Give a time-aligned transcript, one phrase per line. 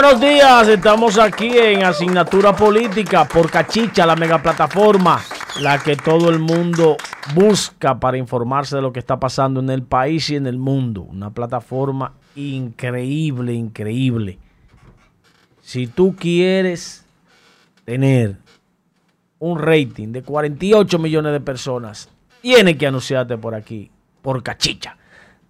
[0.00, 5.20] Buenos días, estamos aquí en Asignatura Política por Cachicha, la mega plataforma,
[5.60, 6.96] la que todo el mundo
[7.34, 11.02] busca para informarse de lo que está pasando en el país y en el mundo.
[11.02, 14.38] Una plataforma increíble, increíble.
[15.62, 17.04] Si tú quieres
[17.84, 18.36] tener
[19.40, 22.08] un rating de 48 millones de personas,
[22.40, 23.90] tienes que anunciarte por aquí,
[24.22, 24.96] por Cachicha.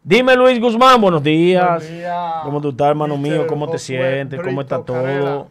[0.02, 1.87] Dime Luis Guzmán, buenos días.
[2.45, 3.47] ¿Cómo tú estás, hermano mío?
[3.47, 4.41] ¿Cómo te sientes?
[4.41, 5.48] ¿Cómo está todo?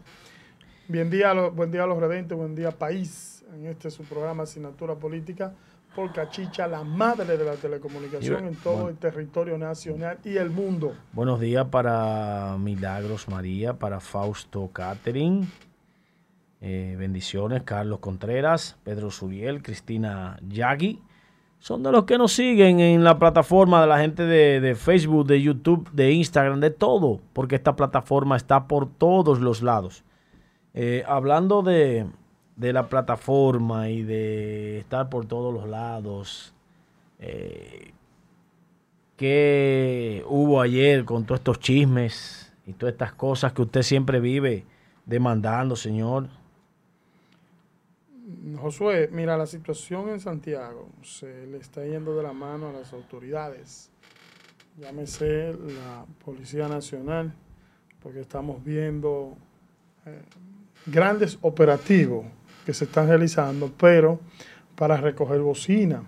[0.88, 3.44] Buen día, buen día a los redentes, buen día país.
[3.54, 5.52] En este su programa Asignatura Política
[5.94, 10.94] por Cachicha, la madre de la telecomunicación en todo el territorio nacional y el mundo.
[11.12, 15.46] Buenos días para Milagros María, para Fausto Catherine.
[16.60, 21.00] Eh, bendiciones, Carlos Contreras, Pedro Suriel, Cristina Yagui
[21.58, 25.42] son de los que nos siguen en la plataforma de la gente de, Facebook, de
[25.42, 30.04] YouTube, de Instagram, de todo, porque esta plataforma está por todos los lados.
[30.74, 32.06] Eh, hablando de,
[32.56, 36.54] la plataforma y de estar por todos los lados,
[37.18, 37.92] eh,
[39.16, 44.64] ¿qué hubo ayer con todos estos chismes y todas estas cosas que usted siempre vive
[45.06, 46.28] demandando, señor?
[48.60, 52.92] Josué, mira, la situación en Santiago se le está yendo de la mano a las
[52.92, 53.90] autoridades.
[54.76, 57.32] Llámese la Policía Nacional,
[58.02, 59.36] porque estamos viendo
[60.04, 60.20] eh,
[60.86, 62.26] grandes operativos
[62.66, 64.20] que se están realizando, pero
[64.76, 66.02] para recoger bocina.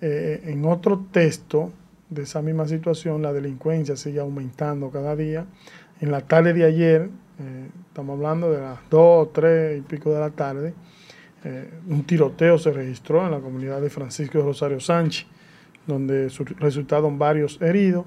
[0.00, 1.72] Eh, en otro texto
[2.08, 5.46] de esa misma situación, la delincuencia sigue aumentando cada día.
[6.00, 10.20] En la tarde de ayer, eh, estamos hablando de las 2, 3 y pico de
[10.20, 10.74] la tarde,
[11.44, 15.26] eh, un tiroteo se registró en la comunidad de Francisco Rosario Sánchez,
[15.86, 18.04] donde resultaron varios heridos.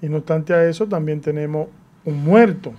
[0.00, 1.68] Y no obstante a eso, también tenemos
[2.04, 2.72] un muerto.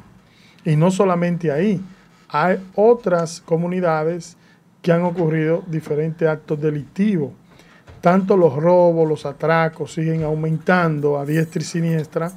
[0.64, 1.82] Y no solamente ahí,
[2.30, 4.38] hay otras comunidades
[4.82, 7.32] que han ocurrido diferentes actos delictivos.
[8.02, 12.32] Tanto los robos, los atracos siguen aumentando a diestra y siniestra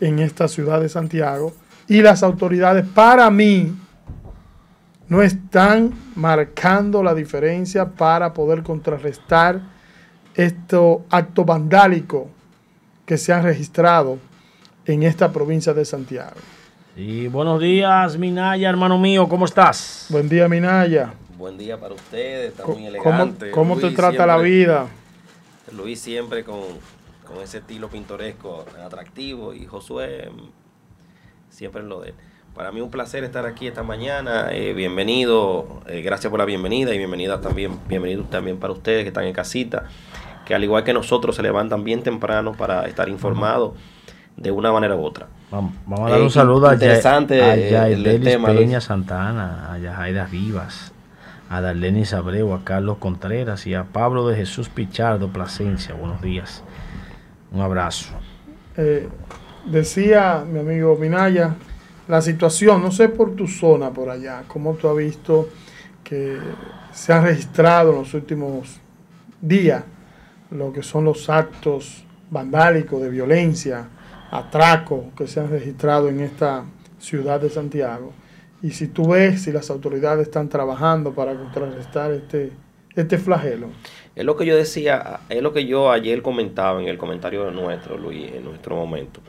[0.00, 1.54] en esta ciudad de Santiago.
[1.88, 3.72] Y las autoridades, para mí,
[5.08, 9.60] no están marcando la diferencia para poder contrarrestar
[10.34, 12.24] estos actos vandálicos
[13.04, 14.18] que se han registrado
[14.84, 16.36] en esta provincia de Santiago.
[16.96, 20.06] Y buenos días, Minaya, hermano mío, ¿cómo estás?
[20.08, 21.14] Buen día, Minaya.
[21.38, 23.50] Buen día para ustedes, está muy elegante.
[23.50, 24.86] ¿Cómo, te trata la vida?
[25.72, 26.60] Luis siempre con,
[27.26, 30.30] con ese estilo pintoresco atractivo y Josué
[31.50, 32.14] siempre en lo de él.
[32.56, 34.48] Para mí un placer estar aquí esta mañana.
[34.50, 39.08] Eh, bienvenido, eh, gracias por la bienvenida y bienvenida también, bienvenido también para ustedes que
[39.08, 39.84] están en casita,
[40.46, 43.74] que al igual que nosotros se levantan bien temprano para estar informados
[44.38, 45.26] de una manera u otra.
[45.50, 50.24] Vamos, a dar un eh, saludo a, interesante a, el, tema, Peña Santana, a Yajaira
[50.24, 50.94] Rivas,
[51.50, 55.94] a Darlene Abreu, a Carlos Contreras y a Pablo de Jesús Pichardo Plasencia.
[55.94, 56.64] Buenos días.
[57.52, 58.14] Un abrazo.
[59.66, 61.54] decía mi amigo Minaya
[62.08, 65.48] la situación, no sé por tu zona por allá, cómo tú has visto
[66.04, 66.38] que
[66.92, 68.80] se han registrado en los últimos
[69.40, 69.84] días
[70.50, 73.88] lo que son los actos vandálicos de violencia,
[74.30, 76.64] atracos que se han registrado en esta
[76.98, 78.12] ciudad de Santiago.
[78.62, 82.52] Y si tú ves si las autoridades están trabajando para contrarrestar este,
[82.94, 83.68] este flagelo.
[84.14, 87.98] Es lo que yo decía, es lo que yo ayer comentaba en el comentario nuestro,
[87.98, 89.20] Luis, en nuestro momento,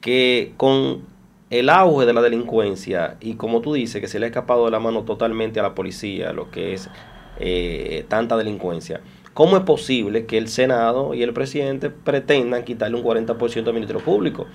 [0.00, 1.02] que con
[1.50, 4.70] el auge de la delincuencia y como tú dices, que se le ha escapado de
[4.70, 6.90] la mano totalmente a la policía lo que es
[7.38, 9.00] eh, tanta delincuencia,
[9.32, 14.02] ¿cómo es posible que el Senado y el presidente pretendan quitarle un 40% del Ministerio
[14.02, 14.46] Público?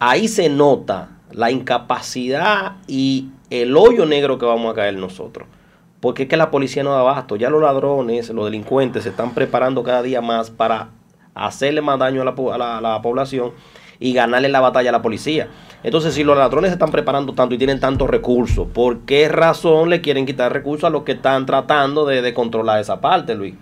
[0.00, 5.48] Ahí se nota la incapacidad y el hoyo negro que vamos a caer nosotros.
[6.00, 7.34] Porque es que la policía no da abasto.
[7.34, 10.90] Ya los ladrones, los delincuentes se están preparando cada día más para
[11.34, 13.52] hacerle más daño a la población
[14.00, 15.48] y ganarle la batalla a la policía.
[15.82, 19.90] Entonces, si los ladrones se están preparando tanto y tienen tantos recursos, ¿por qué razón
[19.90, 23.54] le quieren quitar recursos a los que están tratando de, controlar esa parte, Luis?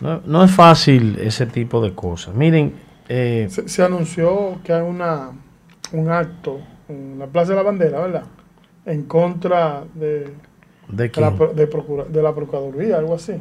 [0.00, 2.34] No, es fácil ese tipo de cosas.
[2.34, 2.74] Miren,
[3.08, 5.30] eh, se, anunció que hay una,
[5.92, 8.24] un acto en la Plaza de la Bandera, ¿verdad?
[8.84, 10.34] En contra de,
[10.88, 13.34] ¿De, la, de la Procuraduría, algo así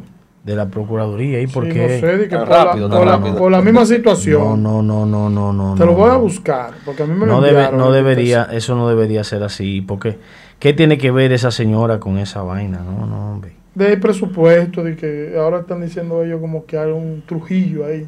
[0.44, 1.40] de la Procuraduría.
[1.42, 2.00] ¿Y por qué?
[2.30, 4.62] por, rápido, la, por, la, misma situación.
[4.62, 5.76] No, no, no, no, no.
[5.76, 8.90] Te lo voy a buscar, porque a mí me no debe, No debería, eso no
[8.90, 10.18] debería ser así, porque
[10.60, 12.80] ¿qué tiene que ver esa señora con esa vaina?
[12.80, 13.56] No, no, hombre.
[13.76, 18.08] De presupuesto, de que ahora están diciendo ellos como que hay un Trujillo ahí,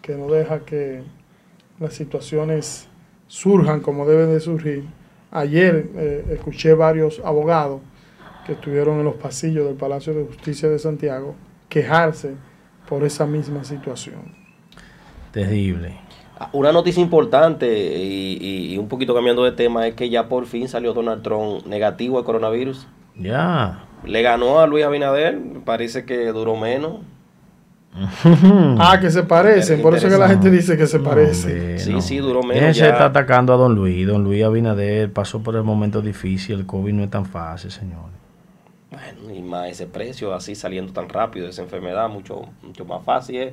[0.00, 1.02] que no deja que
[1.78, 2.88] las situaciones
[3.26, 4.84] surjan como deben de surgir.
[5.32, 7.80] ayer eh, escuché varios abogados
[8.46, 11.34] que estuvieron en los pasillos del Palacio de Justicia de Santiago
[11.68, 12.34] quejarse
[12.88, 14.34] por esa misma situación.
[15.32, 15.98] Terrible.
[16.52, 20.68] Una noticia importante y, y, un poquito cambiando de tema es que ya por fin
[20.68, 22.86] salió Donald Trump negativo al coronavirus.
[23.18, 23.84] Ya.
[24.04, 27.00] Le ganó a Luis Abinader, parece que duró menos.
[28.78, 31.78] ah, que se parecen, por eso que la gente dice que se parecen.
[31.78, 32.62] sí, sí, duró menos.
[32.62, 34.06] ¿Quién se está atacando a don Luis?
[34.06, 38.10] Don Luis Abinader pasó por el momento difícil, el COVID no es tan fácil, señor.
[39.14, 43.04] Bueno, y más ese precio, así saliendo tan rápido de esa enfermedad, mucho, mucho más
[43.04, 43.52] fácil es.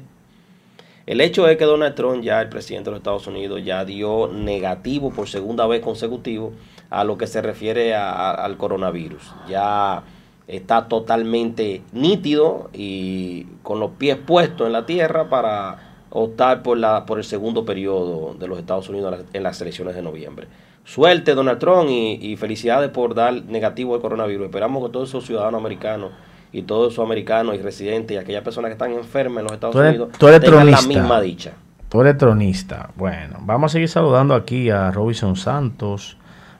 [1.05, 4.29] El hecho es que Donald Trump, ya el presidente de los Estados Unidos, ya dio
[4.31, 6.53] negativo por segunda vez consecutivo
[6.89, 9.33] a lo que se refiere al coronavirus.
[9.49, 10.03] Ya
[10.47, 17.05] está totalmente nítido y con los pies puestos en la tierra para optar por, la,
[17.05, 20.47] por el segundo periodo de los Estados Unidos en las elecciones de noviembre.
[20.85, 24.45] Suerte Donald Trump y, felicidades por dar negativo al coronavirus.
[24.45, 26.11] Esperamos que todos esos ciudadanos americanos
[26.51, 29.75] y todos esos americanos y residentes y aquellas personas que están enfermas en los Estados
[29.75, 31.53] Unidos tengan la misma dicha.
[31.89, 32.89] Tú eres tronista.
[32.95, 36.17] Bueno, vamos a seguir saludando aquí a Robinson Santos,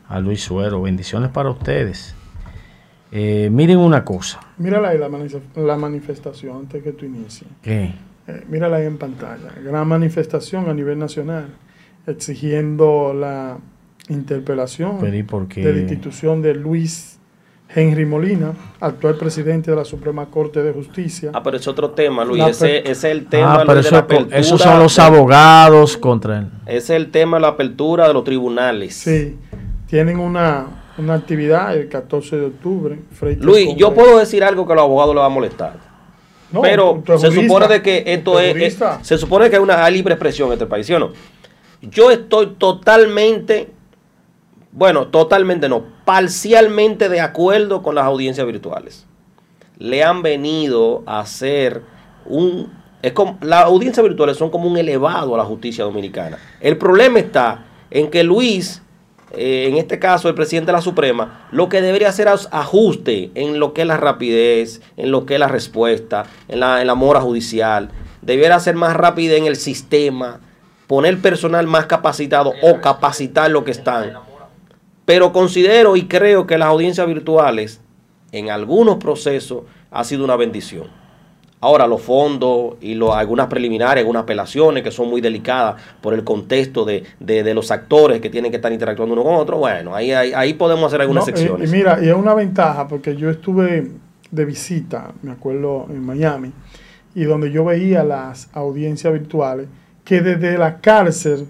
[0.08, 0.82] a Luis Suero.
[0.84, 2.16] Bendiciones para ustedes.
[3.12, 4.40] Eh, miren una cosa.
[4.58, 7.50] Mírala ahí la, manifestación antes que tú inicies.
[7.62, 7.94] ¿Qué?
[8.28, 9.50] Eh, mírala ahí en pantalla.
[9.64, 11.48] Gran manifestación a nivel nacional
[12.08, 13.58] exigiendo la
[14.10, 17.20] interpelación de la institución de Luis
[17.76, 21.32] Henry Molina, actual presidente de la Suprema Corte de Justicia.
[21.34, 22.44] Ah, pero es otro tema, Luis.
[22.44, 24.38] Ese, es el tema ah, pero de la apertura.
[24.38, 26.48] Esos son los abogados contra él.
[26.66, 28.94] Ese es el tema de la apertura de los tribunales.
[28.96, 29.38] Sí,
[29.88, 30.68] tienen una,
[30.98, 33.00] una actividad el 14 de octubre.
[33.40, 35.78] Luis, yo puedo decir algo que a los abogados les va a molestar.
[36.62, 40.54] pero se supone de que esto es, se supone que hay una libre expresión en
[40.54, 41.12] este país, ¿sí o no?
[41.82, 43.70] Yo estoy totalmente,
[44.74, 49.06] bueno, totalmente no, parcialmente de acuerdo con las audiencias virtuales.
[49.78, 51.84] Le han venido a hacer
[52.26, 52.72] un,
[53.02, 56.38] es como, las audiencias virtuales son como un elevado a la justicia dominicana.
[56.60, 58.84] El problema está en que Luis
[59.36, 63.32] eh, en este caso el presidente de la Suprema, lo que debería hacer es ajuste
[63.34, 67.20] en lo que es la rapidez, en lo que es la respuesta, en la, mora
[67.20, 67.90] judicial.
[68.22, 70.40] Debiera ser más rápida en el sistema,
[70.86, 74.14] poner personal más capacitado o capacitar lo que están.
[75.06, 77.82] Pero considero y creo que las audiencias virtuales
[78.32, 80.88] en algunos procesos ha sido una bendición.
[81.60, 86.84] Ahora los fondos y algunas preliminares, algunas apelaciones que son muy delicadas por el contexto
[86.84, 90.88] de, los actores que tienen que estar interactuando uno con otro, bueno, ahí, ahí, podemos
[90.88, 91.70] hacer algunas secciones.
[91.70, 93.92] Y, mira, y es una ventaja porque yo estuve
[94.30, 96.52] de visita, me acuerdo, en Miami,
[97.16, 99.68] y donde yo veía las audiencias virtuales,
[100.04, 101.48] que desde la cárcel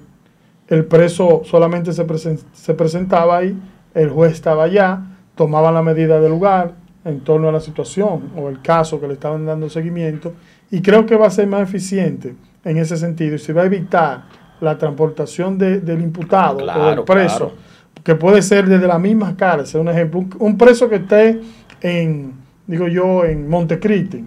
[0.68, 2.06] el preso solamente se,
[2.54, 3.58] se presentaba ahí,
[3.94, 5.02] el juez estaba allá,
[5.36, 6.74] tomaba la medida del lugar,
[7.06, 10.34] en torno a la situación o el caso que le estaban dando seguimiento
[10.72, 13.66] y creo que va a ser más eficiente en ese sentido y se va a
[13.66, 14.24] evitar
[14.62, 17.52] la transportación del imputado o del preso,
[18.04, 19.82] que puede ser desde la misma cárcel.
[19.82, 21.42] Un ejemplo, un, preso que esté
[21.82, 22.34] en,
[22.66, 24.24] digo yo, en Montecristi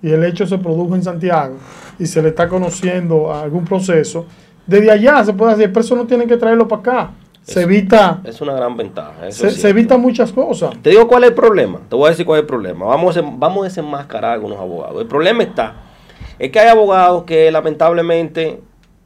[0.00, 1.56] y el hecho se produjo en Santiago
[1.98, 4.26] y se le está conociendo algún proceso,
[4.66, 7.10] desde allá se puede hacer, el preso no tiene que traerlo para acá
[7.42, 8.20] se evita.
[8.24, 9.30] Es una gran ventaja.
[9.30, 10.74] Se, evita muchas cosas.
[10.80, 11.80] Te digo cuál es el problema.
[11.88, 12.86] Te voy a decir cuál es el problema.
[12.86, 15.00] Vamos a, vamos a desenmascarar a algunos abogados.
[15.00, 15.74] El problema está.
[16.38, 18.60] Es que hay abogados que lamentablemente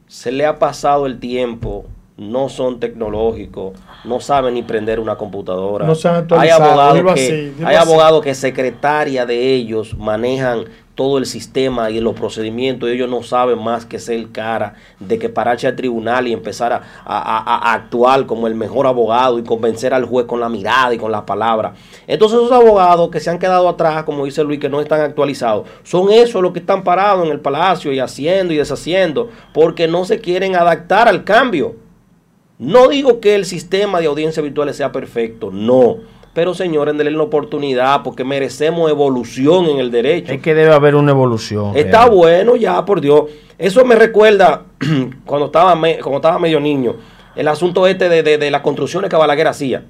[0.06, 1.86] se le ha pasado el tiempo,
[2.16, 5.86] no son tecnológicos, no saben ni prender una computadora.
[5.86, 5.94] No
[6.38, 12.14] hay abogados que, hay abogados que secretaria de ellos manejan todo el sistema y los
[12.14, 16.72] procedimientos, ellos no saben más que ser cara de que pararse al tribunal y empezar
[17.04, 21.12] a, actuar como el mejor abogado y convencer al juez con la mirada y con
[21.12, 21.74] las palabras.
[22.06, 25.68] Entonces esos abogados que se han quedado atrás, como dice Luis, que no están actualizados,
[25.82, 30.06] son esos los que están parados en el palacio y haciendo y deshaciendo, porque no
[30.06, 31.85] se quieren adaptar al cambio.
[32.58, 35.98] No digo que el sistema de audiencias virtuales sea perfecto, no
[36.36, 40.34] pero señores, denle la oportunidad porque merecemos evolución en el derecho.
[40.34, 41.74] Es que debe haber una evolución.
[41.74, 43.22] Está bueno ya, por Dios.
[43.56, 44.64] Eso me recuerda
[45.24, 45.72] cuando estaba,
[46.02, 46.96] cuando estaba medio niño,
[47.34, 49.82] el asunto este de, las construcciones que Balaguer hacía.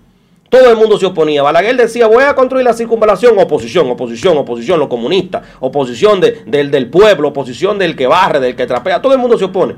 [0.49, 1.43] Todo el mundo se oponía.
[1.43, 3.37] Balaguer decía, voy a construir la circunvalación.
[3.37, 5.43] Oposición, oposición, oposición, los comunistas.
[5.59, 9.03] Oposición del, del pueblo, oposición del que barre, del que trapea.
[9.03, 9.75] Todo el mundo se opone.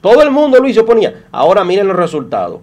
[0.00, 1.24] Todo el mundo, Luis, se oponía.
[1.30, 2.60] Ahora miren los resultados.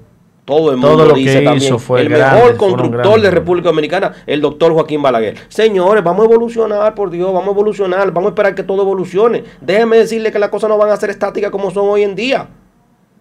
[0.48, 1.78] Todo el mundo lo dice también.
[1.78, 5.36] Fue el mejor constructor de República Dominicana, el doctor Joaquín Balaguer.
[5.50, 9.44] Señores, vamos a evolucionar, por Dios, vamos a evolucionar, vamos a esperar que todo evolucione.
[9.60, 12.48] Déjenme decirle que las cosas no van a ser estáticas como son hoy en día.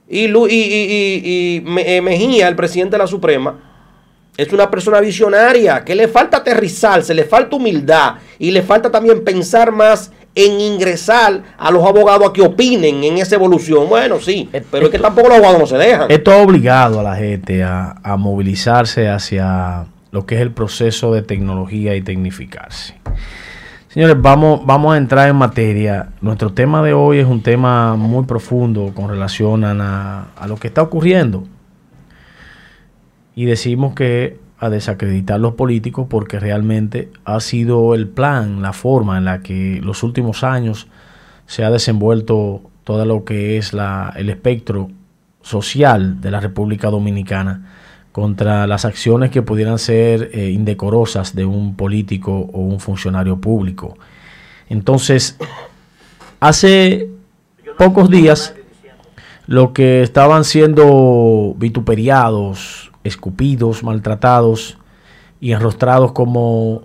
[0.08, 3.58] Y, y, eh, Mejía, el presidente de la Suprema,
[4.36, 9.24] es una persona visionaria, que le falta aterrizarse, le falta humildad y le falta también
[9.24, 13.88] pensar más en ingresar a los abogados a que opinen en esa evolución.
[13.88, 16.10] Bueno, sí, pero es que tampoco los abogados no se dejan.
[16.10, 21.12] Esto ha obligado a la gente a, a movilizarse hacia lo que es el proceso
[21.12, 22.94] de tecnología y tecnificarse.
[23.88, 26.10] Señores, vamos, vamos a entrar en materia.
[26.20, 30.68] Nuestro tema de hoy es un tema muy profundo con relación a, a lo que
[30.68, 31.44] está ocurriendo.
[33.34, 39.18] Y decimos que a desacreditar los políticos porque realmente ha sido el plan, la forma
[39.18, 40.86] en la que los últimos años
[41.46, 44.90] se ha desenvuelto todo lo que es la, el espectro
[45.42, 47.72] social de la República Dominicana
[48.12, 53.98] contra las acciones que pudieran ser eh, indecorosas de un político o un funcionario público.
[54.70, 55.36] Entonces,
[56.40, 57.10] hace
[57.76, 58.54] pocos días,
[59.46, 64.78] lo que estaban siendo vituperiados, escupidos, maltratados
[65.40, 66.82] y enrostrados como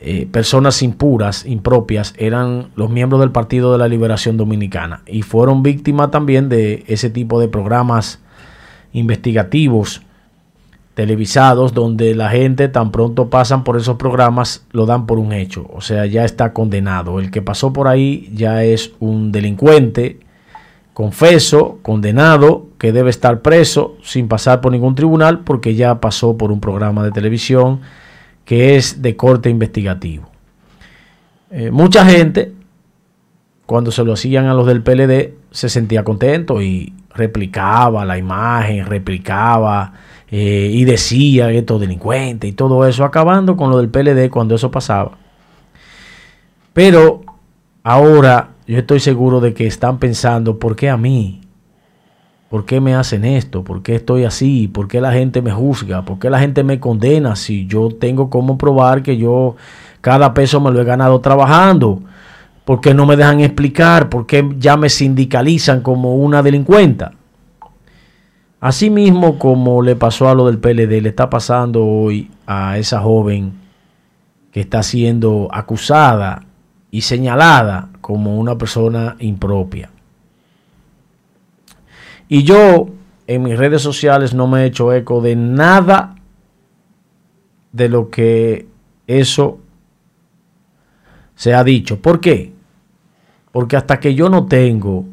[0.00, 5.62] eh, personas impuras, impropias, eran los miembros del Partido de la Liberación Dominicana y fueron
[5.62, 8.20] víctimas también de ese tipo de programas
[8.92, 10.02] investigativos
[10.96, 15.66] televisados donde la gente tan pronto pasan por esos programas lo dan por un hecho,
[15.72, 17.20] o sea, ya está condenado.
[17.20, 20.20] El que pasó por ahí ya es un delincuente,
[20.96, 26.50] confeso, condenado, que debe estar preso sin pasar por ningún tribunal porque ya pasó por
[26.50, 27.82] un programa de televisión
[28.46, 30.30] que es de corte investigativo.
[31.50, 32.54] Eh, mucha gente,
[33.66, 38.86] cuando se lo hacían a los del PLD, se sentía contento y replicaba la imagen,
[38.86, 39.92] replicaba
[40.30, 44.70] eh, y decía estos delincuentes y todo eso, acabando con lo del PLD cuando eso
[44.70, 45.18] pasaba.
[46.72, 47.20] Pero
[47.82, 51.40] ahora yo estoy seguro de que están pensando, ¿por qué a mí?
[52.50, 53.64] ¿Por qué me hacen esto?
[53.64, 54.68] ¿Por qué estoy así?
[54.68, 56.04] ¿Por qué la gente me juzga?
[56.04, 59.56] ¿Por qué la gente me condena si yo tengo como probar que yo
[60.00, 62.02] cada peso me lo he ganado trabajando?
[62.64, 64.08] ¿Por qué no me dejan explicar?
[64.08, 67.12] ¿Por qué ya me sindicalizan como una delincuenta?
[68.60, 73.52] Asimismo, como le pasó a lo del PLD, le está pasando hoy a esa joven
[74.50, 76.45] que está siendo acusada
[76.96, 79.90] y señalada como una persona impropia.
[82.26, 82.88] Y yo
[83.26, 86.16] en mis redes sociales no me he hecho eco de nada
[87.72, 88.66] de lo que
[89.06, 89.58] eso
[91.34, 92.00] se ha dicho.
[92.00, 92.54] ¿Por qué?
[93.52, 95.04] Porque hasta que yo no tengo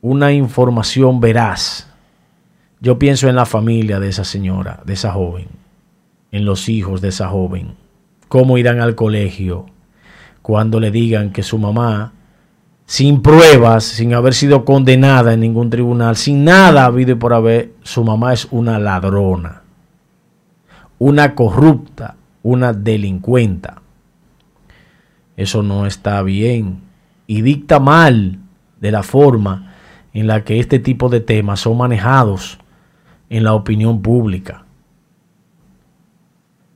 [0.00, 1.90] una información veraz,
[2.80, 5.48] yo pienso en la familia de esa señora, de esa joven,
[6.32, 7.74] en los hijos de esa joven,
[8.28, 9.66] cómo irán al colegio
[10.50, 12.12] cuando le digan que su mamá,
[12.84, 18.02] sin pruebas, sin haber sido condenada en ningún tribunal, sin nada habido por haber, su
[18.02, 19.62] mamá es una ladrona,
[20.98, 23.80] una corrupta, una delincuenta.
[25.36, 26.80] Eso no está bien
[27.28, 28.40] y dicta mal
[28.80, 29.72] de la forma
[30.12, 32.58] en la que este tipo de temas son manejados
[33.28, 34.64] en la opinión pública.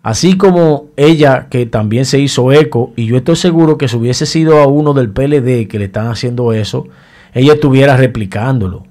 [0.05, 4.27] Así como ella, que también se hizo eco, y yo estoy seguro que si hubiese
[4.27, 6.87] sido a uno del PLD que le están haciendo eso,
[7.33, 8.85] ella estuviera replicándolo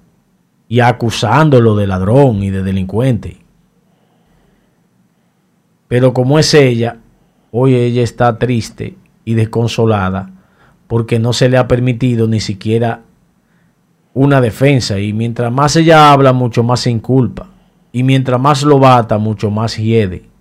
[0.67, 3.37] y acusándolo de ladrón y de delincuente.
[5.87, 6.97] Pero como es ella,
[7.51, 10.31] hoy ella está triste y desconsolada
[10.87, 13.01] porque no se le ha permitido ni siquiera
[14.15, 17.49] una defensa y mientras más ella habla, mucho más se inculpa.
[17.91, 20.32] Y mientras más lo bata, mucho más hiede.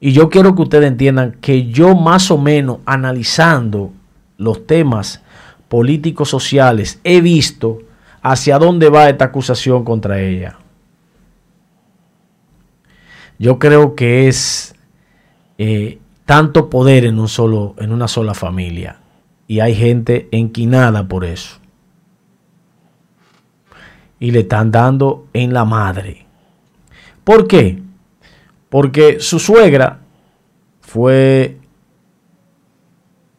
[0.00, 3.92] Y yo quiero que ustedes entiendan que yo más o menos analizando
[4.36, 5.22] los temas
[5.68, 7.80] políticos sociales he visto
[8.22, 10.58] hacia dónde va esta acusación contra ella.
[13.38, 14.74] Yo creo que es
[15.58, 19.00] eh, tanto poder en, un solo, en una sola familia.
[19.46, 21.58] Y hay gente enquinada por eso
[24.20, 26.26] y le están dando en la madre.
[27.24, 27.82] ¿Por qué?
[28.68, 30.00] Porque su suegra
[30.80, 31.58] fue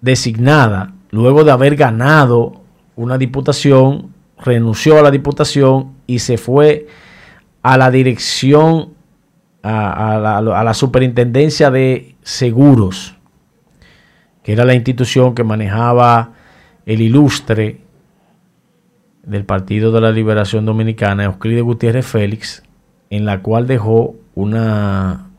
[0.01, 2.61] designada luego de haber ganado
[2.95, 6.87] una diputación, renunció a la diputación y se fue
[7.61, 8.93] a la dirección,
[9.63, 13.15] a, la, superintendencia de seguros,
[14.43, 16.33] que era la institución que manejaba
[16.85, 17.81] el ilustre
[19.23, 22.63] del Partido de la Liberación Dominicana, Euclides Gutiérrez Félix,
[23.09, 25.29] en la cual dejó una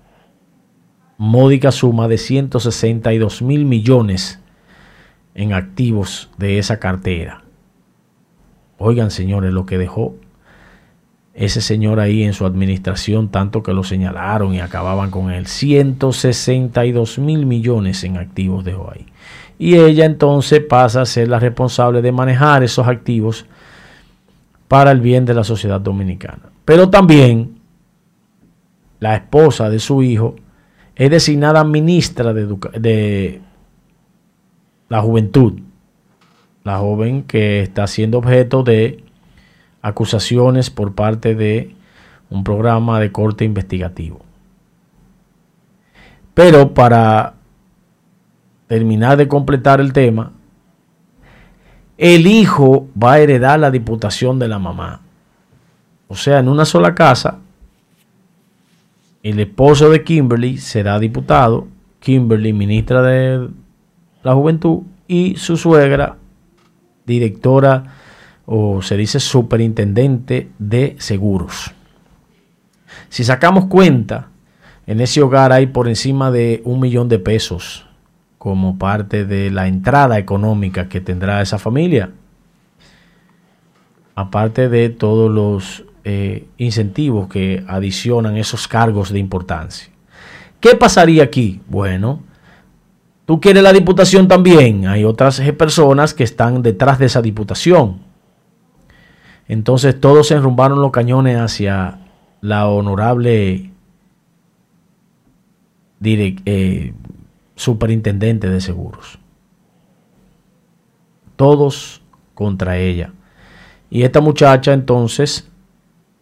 [1.17, 4.41] módica suma de 162 mil millones
[5.35, 7.43] en activos de esa cartera.
[8.79, 10.17] Oigan, señores, lo que dejó
[11.33, 15.47] ese señor ahí en su administración, tanto que lo señalaron y acababan con él.
[15.47, 19.07] 162 mil millones en activos dejó ahí.
[19.59, 23.47] Y ella entonces pasa a ser la responsable de manejar esos activos
[24.69, 26.51] para el bien de la sociedad dominicana.
[26.65, 27.60] Pero también
[29.01, 30.37] la esposa de su hijo
[30.95, 33.41] es designada ministra de,
[34.89, 35.61] la juventud.
[36.63, 39.03] La joven que está siendo objeto de
[39.81, 41.75] acusaciones por parte de
[42.29, 44.21] un programa de corte investigativo.
[46.35, 47.35] Pero para
[48.67, 50.33] terminar de completar el tema,
[51.97, 55.01] el hijo va a heredar la diputación de la mamá.
[56.09, 57.39] O sea, en una sola casa,
[59.23, 61.69] el esposo de Kimberly será diputado,
[62.01, 63.49] Kimberly ministra de
[64.23, 66.17] la Juventud y su suegra
[67.07, 67.85] directora
[68.47, 71.73] o se dice superintendente de seguros.
[73.09, 74.29] Si sacamos cuenta,
[74.87, 77.87] en ese hogar hay por encima de un millón de pesos
[78.39, 82.11] como parte de la entrada económica que tendrá esa familia.
[84.15, 89.91] Aparte de todos los eh, incentivos que adicionan esos cargos de importancia.
[90.61, 91.61] ¿Qué pasaría aquí?
[91.69, 92.21] Bueno,
[93.27, 94.87] tú quieres la diputación también.
[94.87, 97.99] Hay otras personas que están detrás de esa diputación.
[99.49, 101.99] Entonces todos se enrumbaron los cañones hacia
[102.41, 103.73] la honorable
[106.03, 106.95] eh,
[107.57, 109.19] superintendente de seguros.
[111.37, 112.01] Todos
[112.35, 113.13] contra ella.
[113.91, 115.50] Y esta muchacha entonces,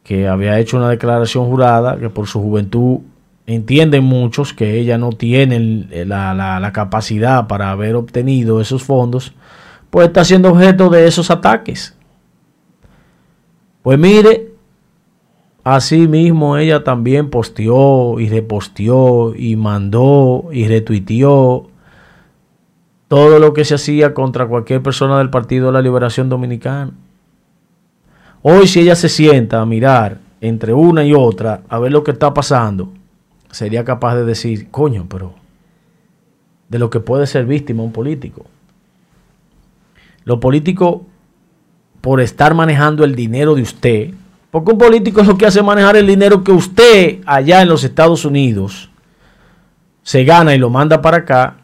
[0.08, 3.00] que había hecho una declaración jurada, que por su juventud
[3.46, 9.34] entienden muchos que ella no tiene la, la capacidad para haber obtenido esos fondos,
[9.90, 11.94] pues está siendo objeto de esos ataques.
[13.82, 14.54] Pues mire,
[15.62, 21.68] así mismo ella también posteó y reposteó y mandó y retuiteó
[23.08, 26.92] todo lo que se hacía contra cualquier persona del Partido de la Liberación Dominicana.
[28.42, 32.12] Hoy si ella se sienta a mirar entre una y otra a ver lo que
[32.12, 32.92] está pasando,
[33.50, 35.34] sería capaz de decir, coño, pero
[36.68, 38.46] de lo que puede ser víctima un político.
[40.24, 41.02] Los políticos
[42.00, 44.10] por estar manejando el dinero de usted.
[44.50, 47.84] Porque un político es lo que hace manejar el dinero que usted allá en los
[47.84, 48.90] Estados Unidos
[50.02, 51.58] se gana y lo manda para acá.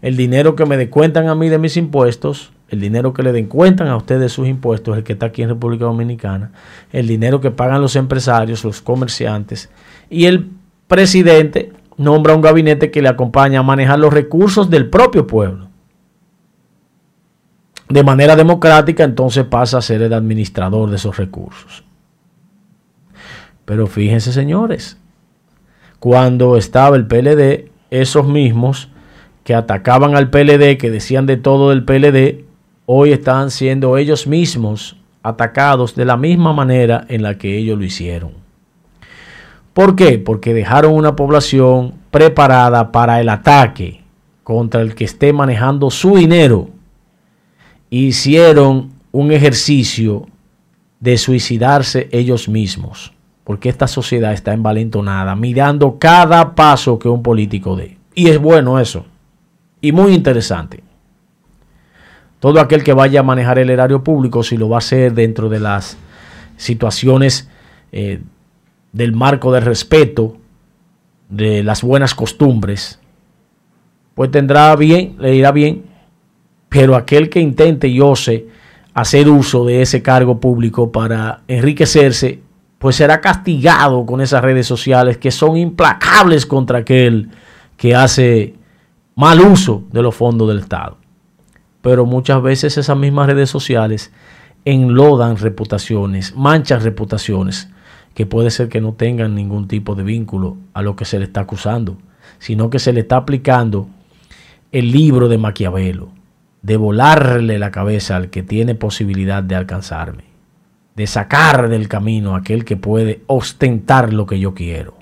[0.00, 3.88] El dinero que me descuentan a mí de mis impuestos, el dinero que le descuentan
[3.88, 6.52] a usted de sus impuestos, el que está aquí en República Dominicana,
[6.92, 9.70] el dinero que pagan los empresarios, los comerciantes,
[10.08, 10.50] y el
[10.86, 15.68] presidente nombra un gabinete que le acompaña a manejar los recursos del propio pueblo
[17.90, 21.82] de manera democrática, entonces pasa a ser el administrador de esos recursos.
[23.64, 24.96] Pero fíjense, señores,
[25.98, 28.90] cuando estaba el PLD, esos mismos
[29.42, 32.44] que atacaban al PLD, que decían de todo del PLD,
[32.92, 37.84] hoy están siendo ellos mismos atacados de la misma manera en la que ellos lo
[37.84, 38.32] hicieron.
[39.72, 40.18] ¿Por qué?
[40.18, 44.00] Porque dejaron una población preparada para el ataque
[44.42, 46.70] contra el que esté manejando su dinero
[47.90, 50.26] hicieron un ejercicio
[50.98, 53.12] de suicidarse ellos mismos,
[53.44, 57.98] porque esta sociedad está envalentonada, mirando cada paso que un político dé.
[58.16, 59.06] Y es bueno eso,
[59.80, 60.89] y muy interesante.
[62.40, 65.48] Todo aquel que vaya a manejar el erario público, si lo va a hacer dentro
[65.48, 65.96] de las
[66.56, 67.48] situaciones
[67.92, 68.20] eh,
[68.92, 70.36] del marco de respeto,
[71.28, 72.98] de las buenas costumbres,
[74.14, 75.84] pues tendrá bien, le irá bien,
[76.68, 78.48] pero aquel que intente y ose
[78.94, 82.40] hacer uso de ese cargo público para enriquecerse,
[82.78, 87.30] pues será castigado con esas redes sociales que son implacables contra aquel
[87.76, 88.54] que hace
[89.14, 90.99] mal uso de los fondos del Estado.
[91.82, 94.12] Pero muchas veces esas mismas redes sociales
[94.64, 97.70] enlodan reputaciones, manchan reputaciones,
[98.14, 101.24] que puede ser que no tengan ningún tipo de vínculo a lo que se le
[101.24, 101.96] está acusando,
[102.38, 103.88] sino que se le está aplicando
[104.72, 106.20] el libro de Maquiavelo
[106.62, 110.24] de volarle la cabeza al que tiene posibilidad de alcanzarme,
[110.94, 114.94] de sacar del camino a aquel que puede ostentar lo que yo quiero.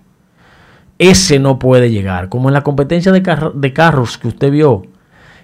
[0.99, 3.23] Ese no puede llegar, como en la competencia de,
[3.55, 4.87] de carros que usted vio,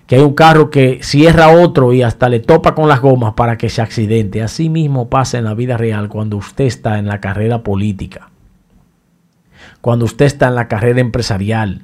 [0.06, 3.56] que hay un carro que cierra otro y hasta le topa con las gomas para
[3.56, 4.42] que se accidente.
[4.42, 8.30] Así mismo pasa en la vida real cuando usted está en la carrera política,
[9.80, 11.82] cuando usted está en la carrera empresarial,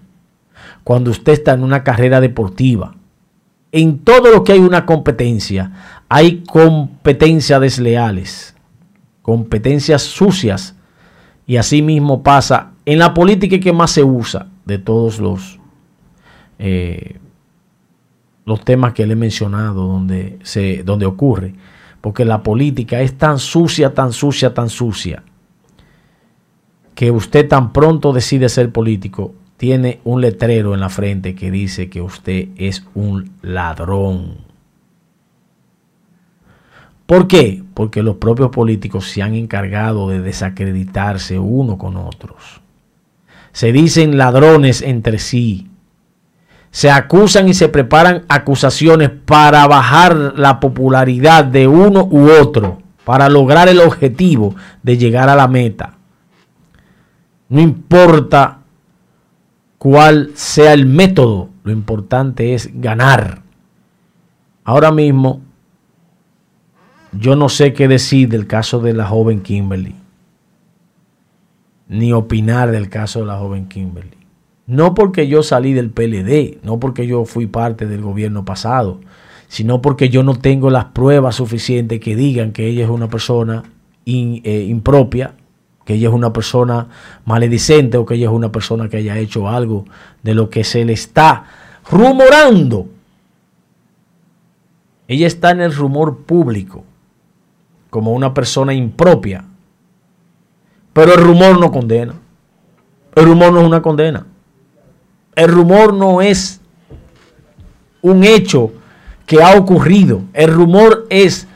[0.84, 2.94] cuando usted está en una carrera deportiva
[3.72, 5.72] en todo lo que hay una competencia,
[6.08, 8.54] hay competencias desleales,
[9.22, 10.74] competencias sucias,
[11.46, 15.58] y así mismo pasa en la política que más se usa de todos los,
[16.58, 17.18] eh,
[18.50, 21.54] los temas que le he mencionado donde, se, donde ocurre,
[22.00, 25.22] porque la política es tan sucia, tan sucia, tan sucia,
[26.96, 31.88] que usted tan pronto decide ser político, tiene un letrero en la frente que dice
[31.88, 34.38] que usted es un ladrón.
[37.06, 37.62] ¿Por qué?
[37.72, 42.60] Porque los propios políticos se han encargado de desacreditarse uno con otros.
[43.52, 45.69] Se dicen ladrones entre sí.
[46.70, 53.28] Se acusan y se preparan acusaciones para bajar la popularidad de uno u otro, para
[53.28, 55.94] lograr el objetivo de llegar a la meta.
[57.48, 58.58] No importa
[59.78, 63.42] cuál sea el método, lo importante es ganar.
[64.62, 65.40] Ahora mismo,
[67.12, 69.96] yo no sé qué decir del caso de la joven Kimberly,
[71.88, 74.19] ni opinar del caso de la joven Kimberly.
[74.70, 79.00] No porque yo salí del PLD, no porque yo fui parte del gobierno pasado,
[79.48, 83.64] sino porque yo no tengo las pruebas suficientes que digan que ella es una persona
[84.06, 85.34] eh, impropia
[85.84, 86.86] que ella es una persona
[87.24, 89.86] maledicente o que ella es una persona que haya hecho algo
[90.22, 91.46] de lo que se le está
[91.90, 92.86] rumorando.
[95.08, 96.84] Ella está en el rumor público
[97.88, 99.44] como una persona impropia.
[100.92, 102.14] Pero el rumor no condena.
[103.16, 104.26] El rumor no es una condena.
[105.34, 106.60] El rumor no es
[108.02, 108.72] un hecho
[109.26, 110.22] que ha ocurrido.
[110.32, 111.46] El rumor es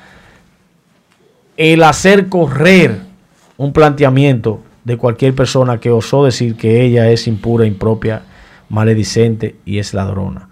[1.57, 3.01] el hacer correr
[3.57, 8.23] un planteamiento de cualquier persona que osó decir que ella es impura, impropia,
[8.69, 10.49] maledicente y es ladrona.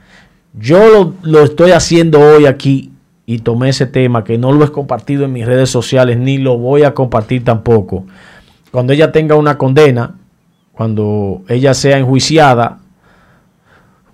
[0.55, 2.93] Yo lo, estoy haciendo hoy aquí
[3.25, 6.59] y tomé ese tema que no lo he compartido en mis redes sociales ni lo
[6.59, 8.05] voy a compartir tampoco.
[8.71, 10.17] Cuando ella tenga una condena,
[10.73, 12.82] cuando ella sea enjuiciada,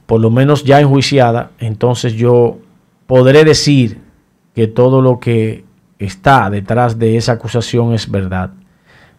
[0.08, 2.56] por lo menos ya enjuiciada, entonces yo
[3.06, 4.00] podré decir
[4.54, 5.66] que todo lo que
[5.98, 8.52] está detrás de esa acusación es verdad.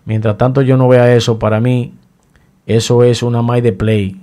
[0.06, 1.94] Mientras tanto yo no vea eso, para mí
[2.66, 4.20] eso es una my de play,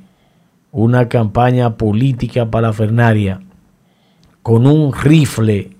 [0.73, 3.41] una campaña política para Fernaria
[4.43, 5.71] con un rifle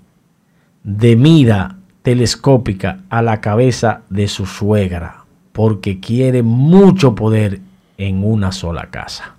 [0.85, 7.59] de mira telescópica a la cabeza de su suegra, porque quiere mucho poder
[7.97, 9.36] en una sola casa.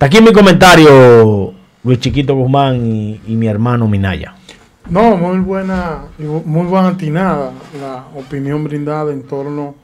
[0.00, 1.52] Hasta aquí mi comentario,
[1.84, 4.34] Luis Chiquito Guzmán y, y mi hermano Minaya.
[4.88, 9.74] No, muy buena, muy buena atinada la opinión brindada en torno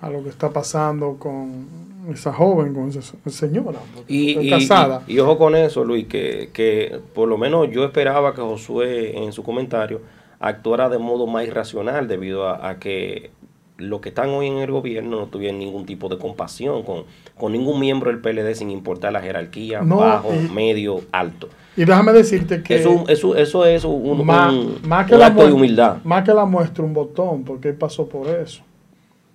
[0.00, 1.66] a lo que está pasando con
[2.08, 5.02] esa joven, con esa señora, y, casada.
[5.08, 9.32] Y, ojo con eso, Luis, que, que por lo menos yo esperaba que Josué en
[9.32, 10.02] su comentario
[10.40, 13.32] actuara de modo más irracional debido a, que
[13.78, 17.04] los que están hoy en el gobierno no tuvieron ningún tipo de compasión con,
[17.36, 21.48] con ningún miembro del PLD sin importar la jerarquía, bajo, medio, alto.
[21.76, 22.74] Y déjame decirte que...
[22.74, 25.98] Eso, eso, eso es un, más, que la acto de humildad.
[26.02, 28.62] Más que la muestra un botón, porque él pasó por eso.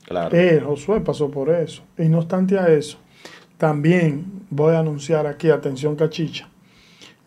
[0.05, 0.35] Claro.
[0.35, 1.81] Eh, Josué pasó por eso.
[1.97, 2.97] Y no obstante a eso,
[3.57, 6.49] también voy a anunciar aquí, atención cachicha,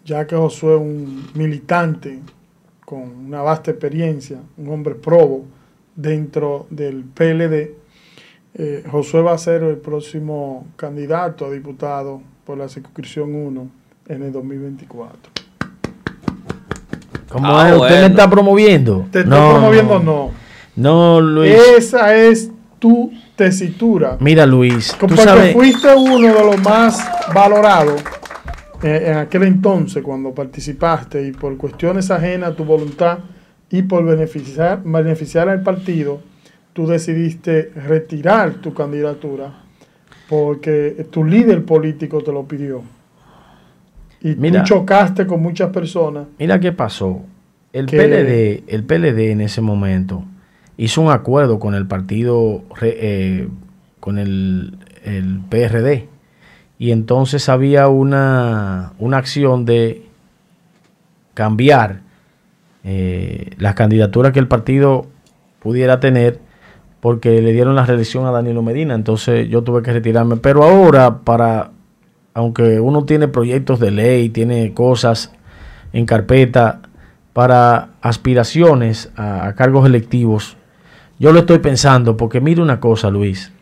[0.04, 2.20] ya que Josué es un militante
[2.84, 5.46] con una vasta experiencia, un hombre probo
[5.96, 7.74] dentro del PLD,
[8.54, 13.70] eh, Josué va a ser el próximo candidato a diputado por la circunscripción 1
[14.08, 15.32] en el 2024.
[17.28, 17.76] ¿Cómo ah, es?
[17.76, 19.06] ¿Usted me está promoviendo?
[19.10, 20.30] Te estoy promoviendo, no.
[20.76, 21.54] No, Luis.
[21.76, 24.16] Esa es tu tesitura.
[24.20, 27.04] Mira, Luis, tú porque fuiste uno de los más
[27.34, 28.02] valorados
[28.82, 33.18] eh, en aquel entonces cuando participaste y por cuestiones ajenas a tu voluntad
[33.70, 36.20] y por beneficiar, beneficiar al partido,
[36.72, 39.62] tú decidiste retirar tu candidatura
[40.28, 42.82] porque tu líder político te lo pidió.
[44.20, 46.26] Y tú chocaste con muchas personas.
[46.38, 47.22] Mira qué pasó.
[47.72, 50.24] El PLD, el PLD en ese momento
[50.76, 53.48] hizo un acuerdo con el partido, eh,
[54.00, 54.78] con el,
[55.48, 56.08] PRD.
[56.78, 60.02] Y entonces había una, una acción de
[61.34, 62.00] cambiar
[62.88, 65.06] eh, las candidaturas que el partido
[65.58, 66.38] pudiera tener
[67.00, 68.94] porque le dieron la reelección a Danilo Medina.
[68.94, 70.36] Entonces yo tuve que retirarme.
[70.36, 71.72] Pero ahora, para,
[72.32, 75.32] aunque uno tiene proyectos de ley, tiene cosas
[75.92, 76.80] en carpeta
[77.32, 80.56] para aspiraciones a cargos electivos,
[81.18, 83.52] yo lo estoy pensando porque mire una cosa, Luis.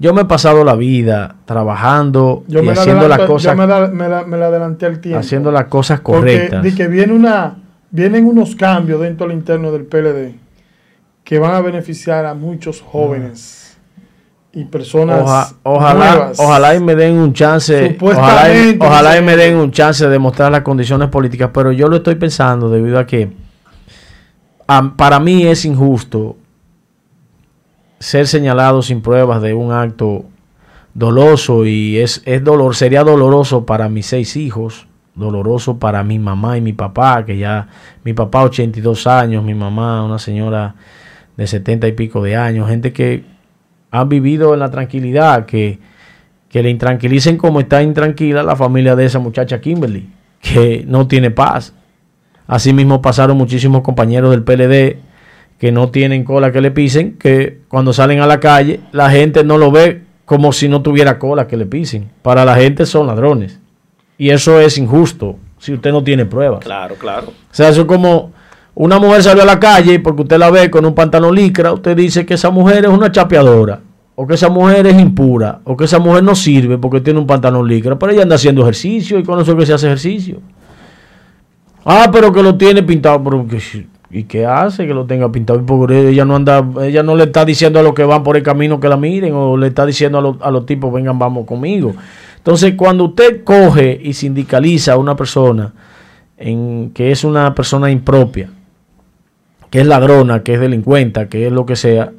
[0.00, 3.56] Yo me he pasado la vida trabajando y haciendo las cosas.
[3.56, 5.20] Yo me, la, adelanté al tiempo.
[5.20, 6.60] Haciendo las cosas correctas.
[6.60, 7.56] Porque de que viene una,
[7.90, 10.34] vienen unos cambios dentro del interno del PLD
[11.24, 13.76] que van a beneficiar a muchos jóvenes
[14.52, 16.40] y personas Oja- ojalá, nuevas.
[16.40, 20.10] ojalá y me den un chance, ojalá, y, ojalá y me den un chance de
[20.10, 23.30] demostrar las condiciones políticas, pero yo lo estoy pensando debido a que
[24.96, 26.36] para mí es injusto
[28.00, 30.24] ser señalado sin pruebas de un acto
[30.94, 34.86] doloso y es, es dolor, sería doloroso para mis seis hijos,
[35.18, 37.68] doloroso para mi mamá y mi papá, que ya
[38.04, 40.74] mi papá 82 años, mi mamá una señora
[41.36, 43.24] de 70 y pico de años, gente que
[43.90, 45.78] han vivido en la tranquilidad, que,
[46.48, 50.08] que le intranquilicen como está intranquila la familia de esa muchacha Kimberly,
[50.40, 51.74] que no tiene paz.
[52.46, 54.98] Asimismo pasaron muchísimos compañeros del PLD
[55.58, 59.44] que no tienen cola que le pisen, que cuando salen a la calle la gente
[59.44, 62.10] no lo ve como si no tuviera cola que le pisen.
[62.22, 63.60] Para la gente son ladrones.
[64.18, 66.60] Y eso es injusto si usted no tiene pruebas.
[66.64, 67.28] Claro, claro.
[67.28, 68.32] O sea, eso es como
[68.74, 71.72] una mujer salió a la calle y porque usted la ve con un pantalón licra,
[71.72, 73.80] usted dice que esa mujer es una chapeadora,
[74.14, 77.26] o que esa mujer es impura, o que esa mujer no sirve porque tiene un
[77.26, 80.40] pantalón licra, pero ella anda haciendo ejercicio y con eso que se hace ejercicio.
[81.84, 85.64] Ah, pero que lo tiene pintado, pero que- ¿y qué hace que lo tenga pintado?
[85.64, 88.42] Porque ella no anda, ella no le está diciendo a los que van por el
[88.42, 91.46] camino que la miren, o le está diciendo a, los- a los tipos, vengan, vamos
[91.46, 91.94] conmigo.
[92.38, 95.74] Entonces, cuando usted coge y sindicaliza a una persona
[96.38, 98.48] en que es una persona impropia,
[99.70, 102.12] que es ladrona, que es delincuenta, que es lo que sea,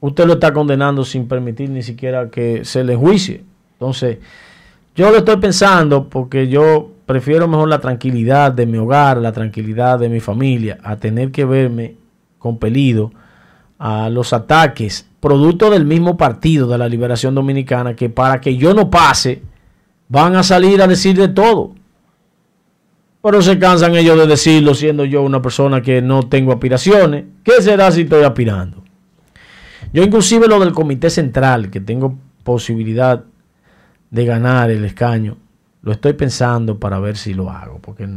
[0.00, 3.44] usted lo está condenando sin permitir ni siquiera que se le juicie.
[3.74, 4.18] Entonces,
[4.96, 9.98] yo lo estoy pensando porque yo prefiero mejor la tranquilidad de mi hogar, la tranquilidad
[9.98, 11.96] de mi familia, a tener que verme
[12.38, 13.12] compelido
[13.78, 18.74] a los ataques, producto del mismo partido de la Liberación Dominicana, que para que yo
[18.74, 19.40] no pase,
[20.08, 21.76] van a salir a decir de todo.
[23.22, 27.26] Pero se cansan ellos de decirlo siendo yo una persona que no tengo aspiraciones.
[27.44, 28.82] ¿Qué será si estoy aspirando?
[29.92, 33.22] Yo inclusive lo del comité central, que tengo posibilidad
[34.10, 35.36] de ganar el escaño,
[35.82, 38.08] lo estoy pensando para ver si lo hago, porque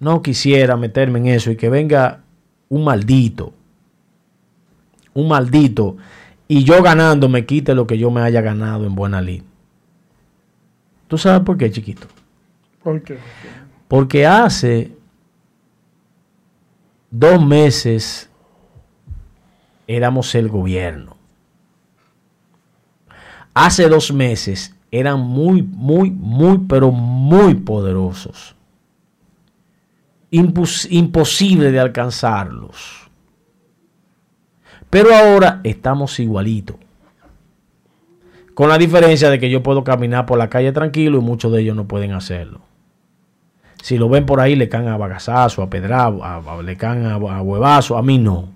[0.00, 2.22] no quisiera meterme en eso y que venga
[2.70, 3.52] un maldito,
[5.12, 5.98] un maldito,
[6.48, 9.42] y yo ganando me quite lo que yo me haya ganado en buena lid.
[11.06, 12.06] ¿Tú sabes por qué, chiquito?
[12.82, 13.18] ¿Por qué?
[13.86, 14.92] Porque hace
[17.10, 18.30] dos meses
[19.86, 21.16] éramos el gobierno.
[23.54, 28.54] Hace dos meses eran muy, muy, muy, pero muy poderosos.
[30.30, 33.07] Impos- imposible de alcanzarlos.
[34.90, 36.76] Pero ahora estamos igualitos.
[38.54, 41.60] Con la diferencia de que yo puedo caminar por la calle tranquilo y muchos de
[41.60, 42.60] ellos no pueden hacerlo.
[43.82, 47.42] Si lo ven por ahí, le caen a bagazazo, a a- le caen a, a
[47.42, 47.96] huevazo.
[47.96, 48.48] A mí no.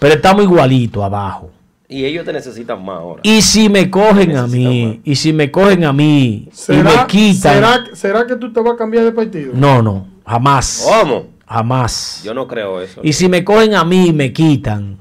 [0.00, 1.50] Pero estamos igualitos abajo.
[1.88, 3.20] Y ellos te necesitan más ahora.
[3.22, 4.96] Y si me cogen a mí, más.
[5.04, 7.54] y si me cogen a mí, y me ¿Será, quitan.
[7.54, 9.52] ¿será, ¿Será que tú te vas a cambiar de partido?
[9.54, 10.84] No, no, jamás.
[10.88, 11.26] ¿Cómo?
[11.46, 12.22] Jamás.
[12.24, 13.00] Yo no creo eso.
[13.04, 14.98] Y si me cogen a mí y me quitan.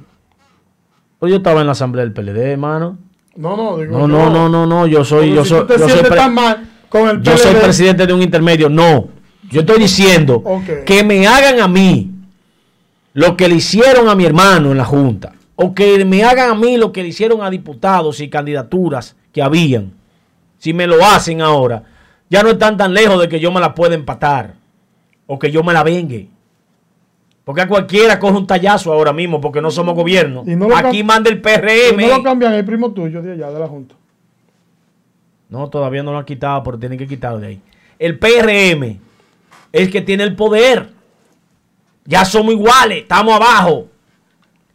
[1.20, 2.98] Pues yo estaba en la asamblea del PLD, hermano.
[3.36, 4.88] No, no, digo No, no, no, no, no.
[4.88, 8.14] Yo soy, yo si soy, yo soy, tan mal con el yo soy presidente de
[8.14, 8.70] un intermedio.
[8.70, 9.10] No.
[9.50, 10.44] Yo estoy diciendo
[10.86, 12.12] que me hagan a mí
[13.14, 15.34] lo que le hicieron a mi hermano en la Junta.
[15.56, 19.42] O que me hagan a mí lo que le hicieron a diputados y candidaturas que
[19.42, 19.94] habían.
[20.58, 21.84] Si me lo hacen ahora,
[22.30, 24.56] ya no están tan lejos de que yo me la pueda empatar.
[25.28, 26.30] O que yo me la vengue.
[27.46, 30.44] Porque a cualquiera coge un tallazo ahora mismo porque no somos gobierno.
[30.48, 32.02] Y no lo Aquí manda el PRM.
[32.02, 33.96] no lo cambian el primo tuyo de allá, de la Junta.
[35.48, 37.62] No, todavía no lo han quitado, pero tienen que quitarlo de ahí.
[38.00, 38.84] El PRM
[39.72, 40.90] es el que tiene el poder.
[42.04, 43.88] Ya somos iguales, estamos abajo.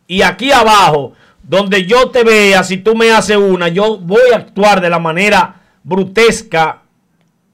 [0.06, 4.36] Y aquí abajo, donde yo te vea, si tú me haces una, yo voy a
[4.36, 6.82] actuar de la manera brutesca,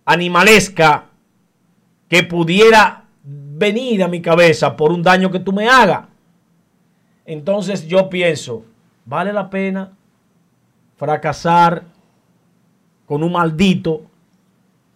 [0.05, 1.07] animalesca,
[2.09, 3.06] que pudiera
[3.59, 6.05] venir a mi cabeza por un daño que tú me hagas.
[7.25, 8.65] Entonces yo pienso,
[9.05, 9.93] ¿vale la pena
[10.97, 11.83] fracasar
[13.07, 14.03] con un maldito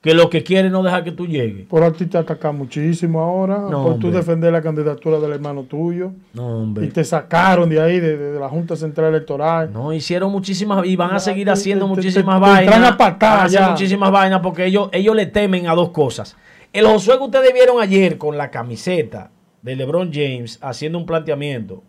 [0.02, 1.66] que lo que quiere no deja que tú llegues?
[1.66, 3.58] Por a ti te atacan muchísimo ahora.
[3.70, 6.12] No, por tú defender la candidatura del hermano tuyo.
[6.32, 6.86] No, Y hombre.
[6.88, 9.70] te sacaron de ahí, de, de- la Junta Central Electoral.
[9.72, 12.74] No, hicieron muchísimas y van a seguir te- haciendo te- te- muchísimas te- te vainas.
[12.74, 13.70] entran a patada Van a hacer ya.
[13.70, 16.36] muchísimas vainas porque ellos, ellos le temen a dos cosas.
[16.72, 21.82] El Josué que ustedes vieron ayer con la camiseta de LeBron James haciendo un planteamiento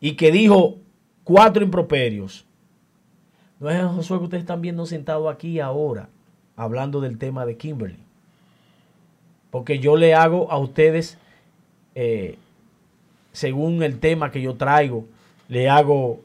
[0.00, 0.78] y que dijo
[1.22, 2.44] cuatro improperios.
[3.60, 6.08] No es el Josué que ustedes están viendo sentado aquí ahora
[6.56, 8.02] hablando del tema de Kimberly.
[9.50, 11.16] porque yo le hago a ustedes,
[11.94, 12.36] eh,
[13.32, 15.06] según el tema que yo traigo,
[15.48, 16.20] le hago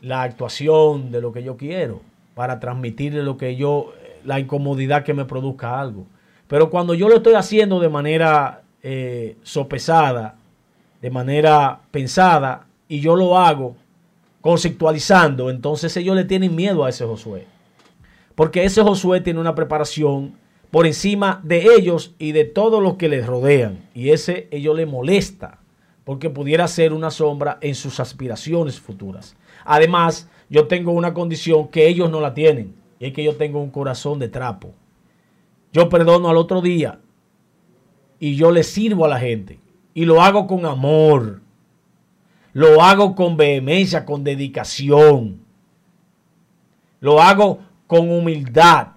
[0.00, 2.00] la actuación de lo que yo quiero
[2.34, 3.92] para transmitirle lo que yo,
[4.24, 6.06] la incomodidad que me produzca algo.
[6.50, 10.34] Pero cuando yo lo estoy haciendo de manera eh, sopesada,
[11.00, 13.76] de manera pensada, y yo lo hago
[14.40, 17.46] conceptualizando, entonces ellos le tienen miedo a ese Josué.
[18.34, 20.34] Porque ese Josué tiene una preparación
[20.72, 23.88] por encima de ellos y de todos los que les rodean.
[23.94, 25.60] Y ese ellos le molesta,
[26.02, 29.36] porque pudiera ser una sombra en sus aspiraciones futuras.
[29.64, 33.62] Además, yo tengo una condición que ellos no la tienen, y es que yo tengo
[33.62, 34.74] un corazón de trapo.
[35.72, 37.00] Yo perdono al otro día
[38.18, 39.58] y yo le sirvo a la gente.
[39.94, 41.40] Y lo hago con amor.
[42.52, 45.40] Lo hago con vehemencia, con dedicación.
[47.00, 48.88] Lo hago con humildad.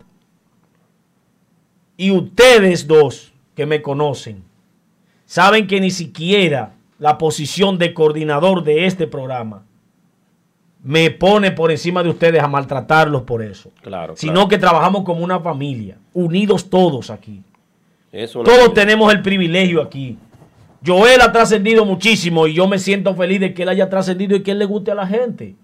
[1.95, 4.43] Y ustedes dos que me conocen,
[5.25, 9.65] saben que ni siquiera la posición de coordinador de este programa
[10.83, 13.71] me pone por encima de ustedes a maltratarlos por eso.
[13.81, 14.15] Claro.
[14.17, 17.41] Sino que trabajamos como una familia, unidos todos aquí.
[18.31, 20.17] Todos tenemos el privilegio aquí.
[20.85, 24.43] Joel ha trascendido muchísimo y yo me siento feliz de que él haya trascendido y
[24.43, 25.55] que él le guste a la gente.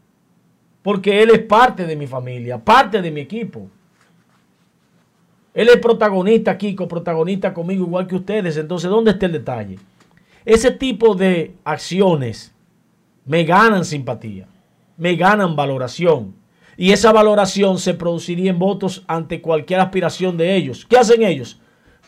[0.82, 3.68] Porque él es parte de mi familia, parte de mi equipo.
[5.54, 8.56] Él es protagonista aquí, coprotagonista conmigo, igual que ustedes.
[8.56, 9.78] Entonces, ¿dónde está el detalle?
[10.46, 12.56] Ese tipo de acciones
[13.26, 14.48] me ganan simpatía,
[15.00, 16.36] me ganan valoración.
[16.78, 20.86] Y esa valoración se produciría en votos ante cualquier aspiración de ellos.
[20.88, 21.60] ¿Qué hacen ellos?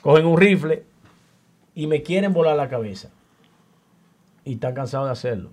[0.01, 0.83] Cogen un rifle
[1.73, 3.09] y me quieren volar la cabeza.
[4.45, 5.49] Y están cansados de hacerlo.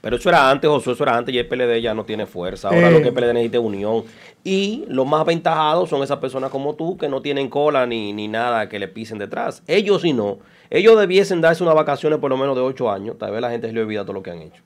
[0.00, 2.68] Pero eso era antes, Josué, eso era antes y el PLD ya no tiene fuerza.
[2.68, 2.92] Ahora Eh.
[2.92, 4.04] lo que el PLD necesita es unión.
[4.44, 8.26] Y los más aventajados son esas personas como tú que no tienen cola ni, ni
[8.28, 9.62] nada que le pisen detrás.
[9.66, 10.38] Ellos sí no.
[10.70, 13.18] Ellos debiesen darse unas vacaciones por lo menos de ocho años.
[13.18, 14.62] Tal vez la gente se le olvida todo lo que han hecho.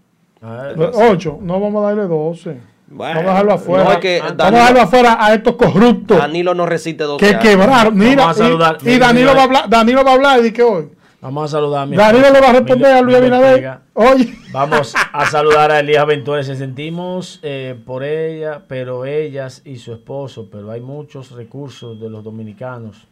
[1.10, 2.74] Ocho, no vamos a darle 12.
[2.88, 3.84] Bueno, vamos a dejarlo afuera.
[3.84, 7.30] no, es que vamos a dejarlo afuera a estos corruptos Danilo no resiste 12 que
[7.34, 7.42] años.
[7.42, 7.96] quebraron.
[7.96, 8.78] Mira, Vamos a saludar.
[8.84, 10.88] y, y Danilo, va a hablar, Danilo va a hablar y que hoy.
[11.20, 13.78] Vamos a saludar a mi Danilo le va a responder mi- a Luis Abinader.
[13.94, 16.42] Oye, Vamos a saludar a Elías Ventura.
[16.42, 22.10] Se sentimos eh, por ella, pero ellas y su esposo, pero hay muchos recursos de
[22.10, 23.08] los dominicanos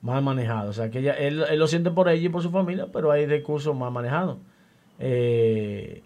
[0.00, 0.70] mal manejados.
[0.70, 3.10] O sea, que ella, él, él lo siente por ella y por su familia, pero
[3.12, 4.38] hay recursos mal manejados.
[4.98, 6.02] Eh,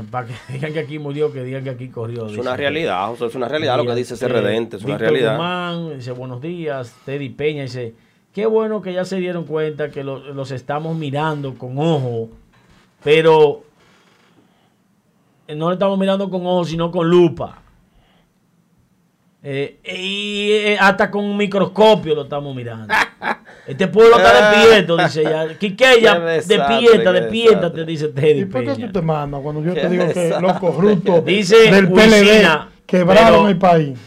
[0.10, 2.26] para que digan que aquí murió, que digan que aquí corrió.
[2.26, 4.94] Es una realidad, José, es una realidad lo que dice ese Eh, redente, es una
[4.94, 5.32] Víctor realidad.
[5.36, 7.94] Guzmán dice buenos días, Teddy Peña dice,
[8.32, 12.30] qué bueno que ya se dieron cuenta que lo- los estamos mirando con ojo,
[13.04, 13.64] pero
[15.48, 17.58] eh, no le estamos mirando con ojo, sino con lupa.
[19.44, 22.94] Eh, y hasta con un microscopio lo estamos mirando.
[23.66, 25.46] Este pueblo está despierto, dice ella.
[25.58, 27.84] Qué desastre, despierta, qué despierta, te desastre.
[27.84, 30.52] dice Teddy ¿y por qué tú te mandas cuando yo Qué te digo que los
[30.58, 32.48] corruptos Dice del PLD
[32.86, 33.98] quebraron pero- el país?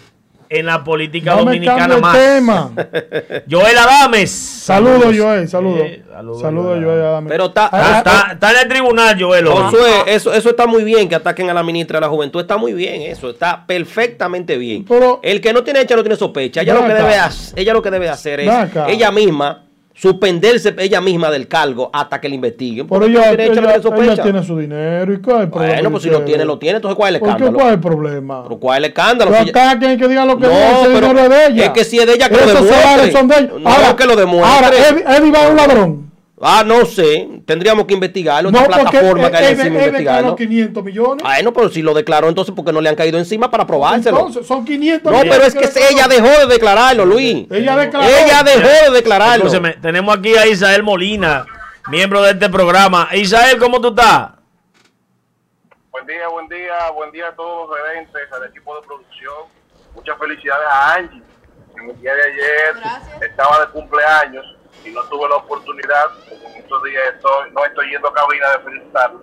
[0.50, 2.18] En la política No dominicana más.
[2.18, 2.72] tema.
[3.50, 4.32] Joel Adames.
[4.32, 5.82] Saludos, Joel, saludos.
[5.84, 7.00] Eh, saludos, Saludos, Joel Joel.
[7.00, 7.06] Adames.
[7.12, 7.30] Adame.
[7.30, 9.48] Pero está- Ah, está, está en el tribunal, Joel.
[9.48, 12.40] Josué, eso, eso está muy bien que ataquen a la ministra de la Juventud.
[12.42, 13.30] Está muy bien eso.
[13.30, 14.86] Está perfectamente bien.
[14.88, 16.62] Pero- el que no tiene hecha no tiene sospecha.
[16.62, 17.16] Ella, lo que, debe,
[17.56, 18.86] ella lo que debe hacer es acá.
[18.90, 19.64] ella misma
[19.96, 22.86] suspenderse ella misma del cargo hasta que le investiguen.
[22.88, 25.14] Pero ella, no no ella, ella tiene su dinero.
[25.14, 25.74] ¿Y cuál es el problema?
[25.76, 26.76] Bueno, pues si lo tiene, lo tiene.
[26.78, 27.58] Entonces, ¿cuál es el ¿Por qué escándalo?
[27.58, 28.44] cuál es el problema?
[28.44, 29.32] ¿Pero ¿Cuál es el escándalo?
[29.32, 31.46] Pero Si ella- acá quien que diga lo que No, ese pero dinero es de
[31.48, 31.64] ella.
[31.66, 32.82] es que si es de ella, que lo Esos demuestre.
[32.84, 33.50] salares son de ella.
[33.90, 34.54] No, que lo demuestre.
[34.54, 36.12] Ahora, Eddie, Eddie va a un ladrón.
[36.48, 37.28] Ah, no sé.
[37.46, 38.52] Tendríamos que investigarlo.
[38.52, 39.90] No, Esta porque plataforma que hay él, encima él declaró
[40.30, 40.36] investigarlo.
[40.36, 41.24] 500 millones.
[41.24, 44.18] Bueno, pero si lo declaró, entonces, ¿por qué no le han caído encima para probárselo?
[44.20, 45.34] Entonces, son 500 No, millones.
[45.36, 45.88] pero es que declaró.
[45.90, 47.48] ella dejó de declararlo, Luis.
[47.50, 48.08] Ella declaró.
[48.08, 49.46] Ella dejó de declararlo.
[49.48, 51.46] Escúcheme, tenemos aquí a Isael Molina,
[51.90, 53.10] miembro de este programa.
[53.14, 54.30] Isael, ¿cómo tú estás?
[55.92, 59.34] Buen día, buen día, buen día a todos los redentes, al equipo de producción.
[59.96, 61.22] Muchas felicidades a Angie.
[61.82, 63.22] En el día de ayer Gracias.
[63.24, 64.46] estaba de cumpleaños
[64.86, 66.06] y no tuve la oportunidad.
[66.30, 69.20] porque estos días estoy, no estoy yendo a cabina de felicitarla.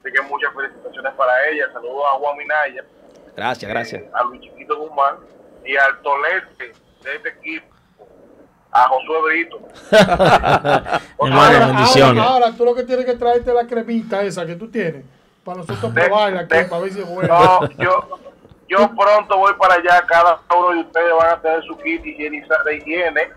[0.00, 1.72] Así que muchas felicitaciones para ella.
[1.72, 2.84] Saludos a Juan Minaya,
[3.36, 4.02] Gracias, gracias.
[4.12, 5.16] a Luis Chiquito Guzmán
[5.64, 6.72] y al tolete
[7.02, 7.66] de este equipo,
[8.70, 9.60] a Josué Brito.
[11.18, 15.04] Ahora, ahora, ahora, tú lo que tienes que traerte la cremita esa que tú tienes.
[15.44, 17.28] Para nosotros De- probarla aquí, de- para ver si es buena.
[17.38, 18.18] No, yo,
[18.68, 20.04] yo pronto voy para allá.
[20.06, 22.10] Cada uno de ustedes van a tener su kit de
[22.76, 23.30] higiene,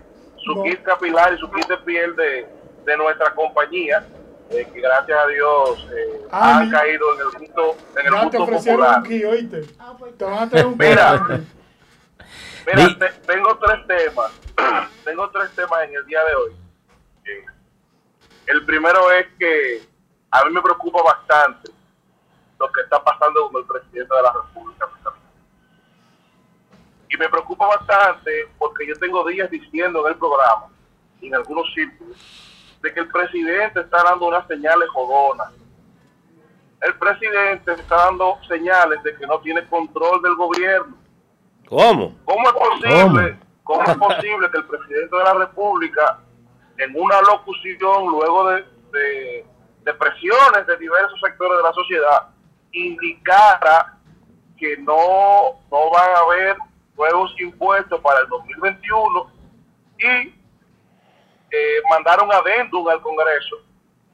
[0.48, 0.62] su No.
[0.64, 2.48] kit capilar y su kit de piel de,
[2.84, 4.06] de nuestra compañía,
[4.50, 8.22] eh, que gracias a Dios eh, Ah, han mi- caído en el gusto, en el
[8.22, 9.02] gusto ofrecieron popular.
[9.02, 9.74] kit, oíste.
[9.78, 11.26] Ah, pues, Te van a tener un Mira.
[12.98, 14.32] te- tengo tres temas.
[15.04, 16.52] tengo tres temas en el día de hoy.
[17.26, 17.44] Eh,
[18.46, 19.82] El primero es que
[20.30, 21.70] a mí me preocupa bastante
[22.58, 24.86] lo que está pasando con el presidente de la República.
[27.10, 30.66] Y me preocupa bastante porque yo tengo días diciendo en el programa,
[31.20, 32.16] y en algunos círculos,
[32.82, 35.52] de que el presidente está dando unas señales jodonas.
[36.80, 40.96] El presidente está dando señales de que no tiene control del gobierno.
[41.68, 42.16] ¿Cómo?
[42.24, 46.20] ¿Cómo es posible, ¿Cómo es posible que el presidente de la República,
[46.78, 49.46] en una locución luego de, de-
[49.82, 52.28] de presiones de diversos sectores de la sociedad,
[52.72, 53.96] indicara
[54.58, 56.56] que no, no van a haber
[56.98, 59.32] nuevos impuestos para el 2021
[59.98, 60.06] y
[61.50, 63.56] eh, mandar un adendum al Congreso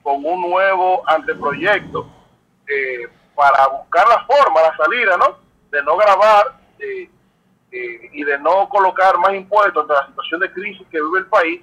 [0.02, 2.06] con un nuevo anteproyecto
[2.68, 5.38] eh, para buscar la forma, la salida, ¿no?
[5.70, 7.10] De no grabar eh,
[7.72, 11.26] eh, y de no colocar más impuestos ante la situación de crisis que vive el
[11.26, 11.60] país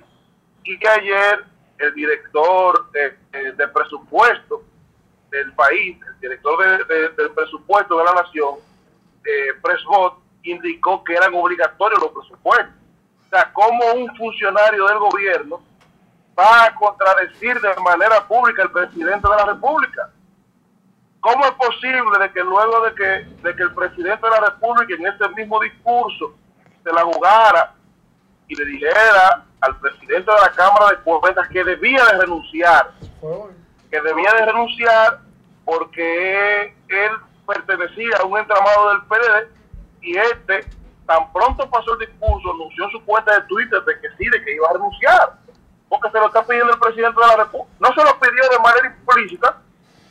[0.63, 1.45] y que ayer
[1.77, 4.63] el director de, de- de presupuesto
[5.29, 8.55] del país, el director de- del presupuesto de la nación,
[9.23, 12.75] eh, Presbot, indicó que eran obligatorios los presupuestos.
[13.25, 15.61] O sea, como un funcionario del gobierno
[16.37, 20.09] va a contradecir de manera pública al presidente de la República.
[21.19, 23.03] ¿Cómo es posible de que luego de que,
[23.43, 26.33] de que el presidente de la República en ese mismo discurso
[26.83, 27.75] se la jugara
[28.47, 32.91] y le dijera al presidente de la Cámara de Cuentas que debía de renunciar,
[33.91, 35.19] que debía de renunciar
[35.63, 37.11] porque él
[37.45, 39.60] pertenecía a un entramado del PLD
[40.01, 40.65] y este,
[41.05, 44.55] tan pronto pasó el discurso, anunció su cuenta de Twitter de que sí, de que
[44.55, 45.33] iba a renunciar,
[45.89, 47.71] porque se lo está pidiendo el presidente de la República.
[47.79, 49.61] No se lo pidió de manera implícita,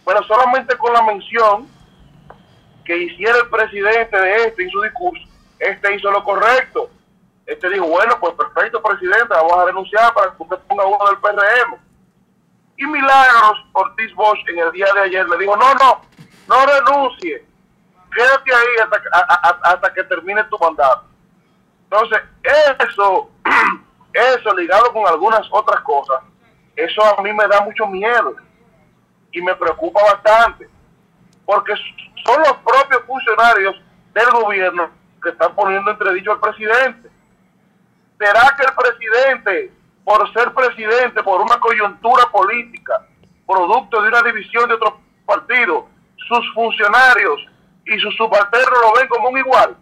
[0.05, 1.69] pero solamente con la mención
[2.85, 5.25] que hiciera el presidente de este en su discurso,
[5.59, 6.91] este hizo lo correcto.
[7.47, 11.19] Este dijo, bueno, pues perfecto, presidente, vamos a renunciar para que usted ponga uno del
[11.19, 11.79] PRM.
[12.77, 16.01] Y Milagros Ortiz Bosch en el día de ayer le dijo, no, no,
[16.49, 17.45] no renuncie,
[18.11, 21.05] quédate ahí hasta, a- a- hasta que termine tu mandato.
[21.85, 22.21] Entonces,
[22.89, 23.31] eso,
[24.13, 26.23] eso ligado con algunas otras cosas,
[26.77, 28.37] eso a mí me da mucho miedo
[29.33, 30.69] y me preocupa bastante,
[31.45, 31.75] porque
[32.25, 33.77] son los propios funcionarios
[34.15, 34.91] del gobierno
[35.23, 37.11] que están poniendo entredicho al presidente.
[38.19, 39.73] ¿Será que el presidente,
[40.05, 43.07] por ser presidente, por una coyuntura política,
[43.47, 45.89] producto de una división de otro partido,
[46.29, 47.41] sus funcionarios
[47.87, 49.77] y sus subalternos lo ven como un igual?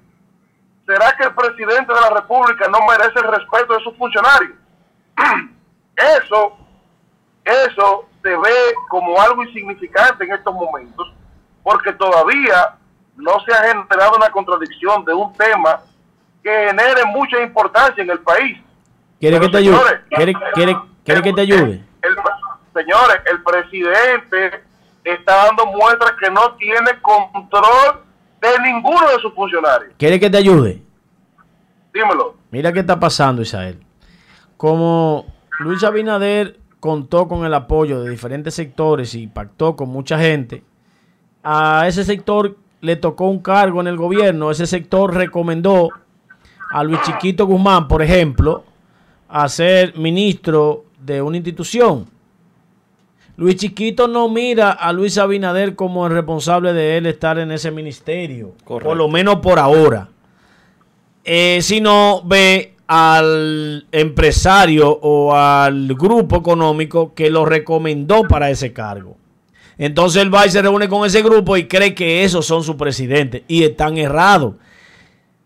[0.86, 4.52] ¿Será que el presidente de la República no merece el respeto de sus funcionarios?
[5.96, 6.56] Eso,
[7.44, 11.12] eso se ve como algo insignificante en estos momentos,
[11.64, 12.76] porque todavía
[13.16, 15.80] no se ha generado una contradicción de un tema
[16.42, 18.58] que genere mucha importancia en el país.
[19.18, 20.00] ¿Quiere que te ayude?
[20.10, 21.84] ¿Quiere, quiere, quiere que te ayude?
[22.02, 22.16] el-
[22.72, 24.62] señores, el presidente
[25.12, 28.02] está dando muestras que no tiene control
[28.40, 29.92] de ninguno de sus funcionarios.
[29.96, 30.82] ¿Quiere que te ayude?
[31.92, 32.36] Dímelo.
[32.50, 33.80] Mira qué está pasando, Isael.
[34.56, 35.26] Como
[35.60, 40.62] Luis Abinader contó con el apoyo de diferentes sectores y pactó con mucha gente,
[41.42, 44.50] a ese sector le tocó un cargo en el gobierno.
[44.50, 45.88] Ese sector recomendó
[46.70, 48.64] a Luis Chiquito Guzmán, por ejemplo,
[49.28, 52.06] a ser ministro de una institución.
[53.38, 57.70] Luis Chiquito no mira a Luis Abinader como el responsable de él estar en ese
[57.70, 58.88] ministerio, Correcto.
[58.88, 60.08] por lo menos por ahora.
[61.24, 69.16] Eh, sino ve al empresario o al grupo económico que lo recomendó para ese cargo.
[69.78, 72.74] Entonces él va y se reúne con ese grupo y cree que esos son sus
[72.74, 74.54] presidentes y están errados.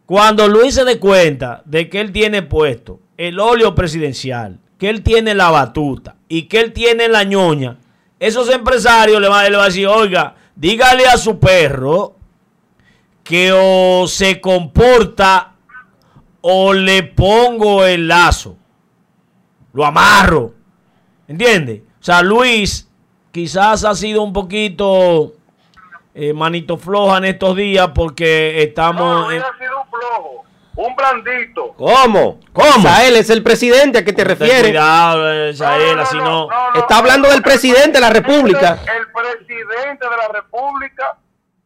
[0.06, 5.02] Cuando Luis se dé cuenta de que él tiene puesto el óleo presidencial, que él
[5.02, 7.76] tiene la batuta y que él tiene la ñoña,
[8.26, 12.14] esos empresarios le van, le van a decir, oiga, dígale a su perro
[13.24, 15.54] que o se comporta
[16.40, 18.56] o le pongo el lazo,
[19.72, 20.54] lo amarro,
[21.28, 21.84] ¿entiende?
[22.00, 22.88] O sea, Luis
[23.30, 25.32] quizás ha sido un poquito
[26.14, 29.32] eh, manito floja en estos días porque No, estamos...
[29.32, 30.44] En- ha sido flojo,
[30.76, 31.74] un blandito.
[31.74, 32.40] ¿Cómo?
[32.52, 32.78] ¿Cómo?
[32.78, 34.70] Isael es el presidente a qué te refieres.
[34.70, 36.48] Cuidado, eh, Isael, así no.
[36.74, 38.78] Está hablando del presidente de la República.
[38.94, 41.18] El presidente de la República,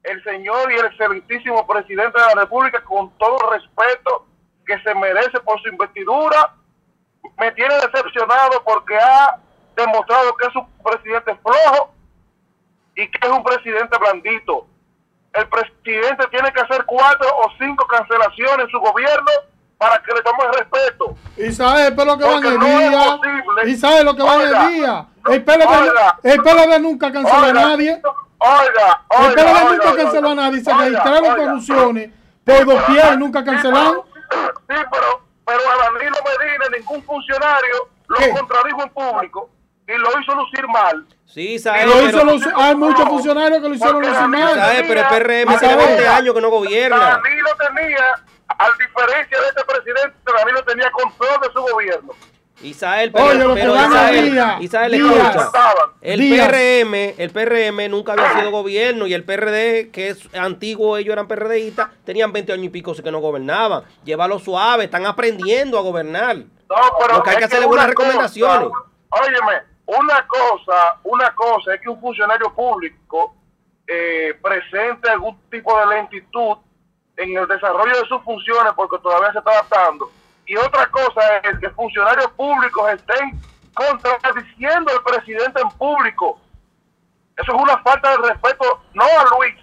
[0.03, 4.27] el señor y el excelentísimo presidente de la República, con todo respeto
[4.67, 6.55] que se merece por su investidura,
[7.39, 9.39] me tiene decepcionado porque ha
[9.77, 11.93] demostrado que es un presidente flojo
[12.97, 14.67] y que es un presidente blandito.
[15.37, 19.31] El presidente tiene que hacer cuatro o cinco cancelaciones en su gobierno
[19.79, 21.15] para que le tomen respeto.
[21.37, 23.17] Isael, pero lo que van Porque el no es día.
[23.17, 23.71] posible.
[23.71, 25.07] Isael, lo que van Oiga, el día.
[25.25, 26.19] no, El PLD, oiga.
[26.23, 28.01] el PLD nunca canceló a nadie.
[28.39, 30.61] Oiga, El oiga, PLD oiga, nunca canceló a nadie.
[30.65, 32.11] Se registraron corrupciones
[32.45, 34.01] por doquier y nunca Sí, cancelaron.
[34.31, 38.31] pero- Sí, pero, pero a Danilo Medina ningún funcionario lo ¿Qué?
[38.31, 39.51] contradijo en público
[39.89, 41.07] y lo hizo lucir mal.
[41.27, 44.57] Sí, Isael, Lo pero, hizo los- hay muchos funcionarios que lo hicieron lucir mal.
[44.57, 46.97] Isael, pero el PRM hace 20 años que no gobierna.
[47.23, 48.05] Danilo tenía,
[48.49, 52.13] a diferencia de este presidente, Danilo tenía control de su gobierno.
[52.63, 55.51] Isael, pero, Oye, pero Isael, día, Isael, escucha.
[56.01, 56.49] El Díaz.
[56.49, 61.29] PRM, el PRM nunca había sido gobierno y el PRD, que es antiguo, ellos eran
[61.29, 63.83] PRDistas, tenían 20 años y pico que no gobernaban.
[64.05, 66.37] Llévalo suave, están aprendiendo a gobernar.
[66.39, 68.69] No, pero Lo que hay es que hacerle buenas recomendaciones.
[68.69, 73.35] cosa- óyeme, una cosa, una cosa es que un funcionario público
[73.87, 76.59] eh, presente algún tipo de lentitud
[77.17, 80.11] en el desarrollo de sus funciones porque todavía se está adaptando.
[80.45, 83.41] Y otra cosa es que funcionarios públicos estén
[83.75, 86.41] contradiciendo al presidente en público.
[87.37, 89.55] Eso es una falta de respeto, no a Luis,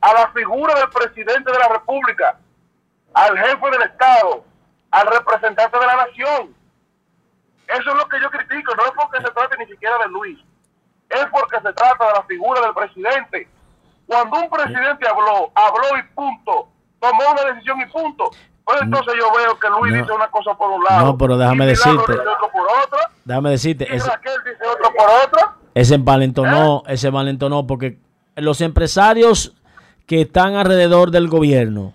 [0.00, 2.38] a la figura del presidente de la República,
[3.14, 4.44] al jefe del Estado,
[4.90, 6.54] al representante de la nación.
[7.68, 10.38] Eso es lo que yo critico, no es porque se trate ni siquiera de Luis,
[11.08, 13.48] es porque se trata de la figura del presidente.
[14.06, 16.68] Cuando un presidente habló, habló y punto,
[17.00, 18.30] tomó una decisión y punto.
[18.64, 20.00] Pues entonces yo veo que Luis No.
[20.00, 21.04] dice una cosa por un lado.
[21.06, 22.12] No, pero déjame y decirte.
[22.12, 25.56] dice otro por otra, Déjame decirte, y ese, Raquel dice otro por otra.
[25.74, 27.98] ese envalentonó, ese envalentonó, porque
[28.36, 29.54] los empresarios
[30.06, 31.92] que están alrededor del gobierno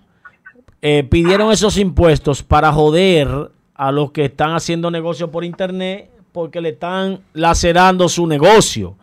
[0.82, 6.60] eh, pidieron esos impuestos para joder a los que están haciendo negocio por internet porque
[6.60, 8.98] le están lacerando su negocio.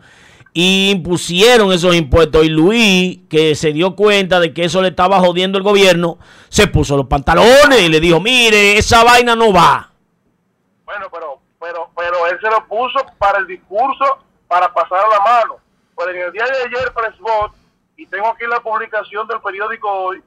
[0.53, 2.45] Y impusieron esos impuestos.
[2.45, 6.19] Y Luis, que se dio cuenta de que eso le estaba jodiendo el gobierno,
[6.49, 9.89] se puso los pantalones y le dijo, mire, esa vaina no va.
[10.85, 15.19] Bueno, pero, pero, pero él se lo puso para el discurso, para pasar a la
[15.21, 15.55] mano.
[15.97, 17.51] Pero en el día de ayer, Pressbot,
[17.97, 20.21] y tengo aquí la publicación del periódico hoy,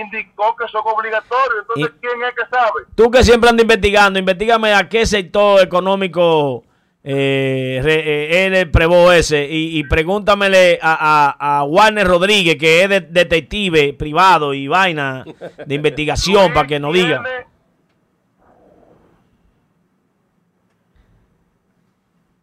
[0.00, 1.60] indicó que son obligatorios.
[1.68, 2.82] Entonces, Y- ¿quién es que sabe?
[2.94, 6.64] Tú que siempre andas investigando, investigame a qué sector económico
[7.06, 12.88] eh, re- eh, Prevo ese y, y pregúntamele a, a- a Warner Rodríguez, que es
[12.88, 15.24] de- detective privado y vaina
[15.66, 17.22] de investigación, para que nos diga.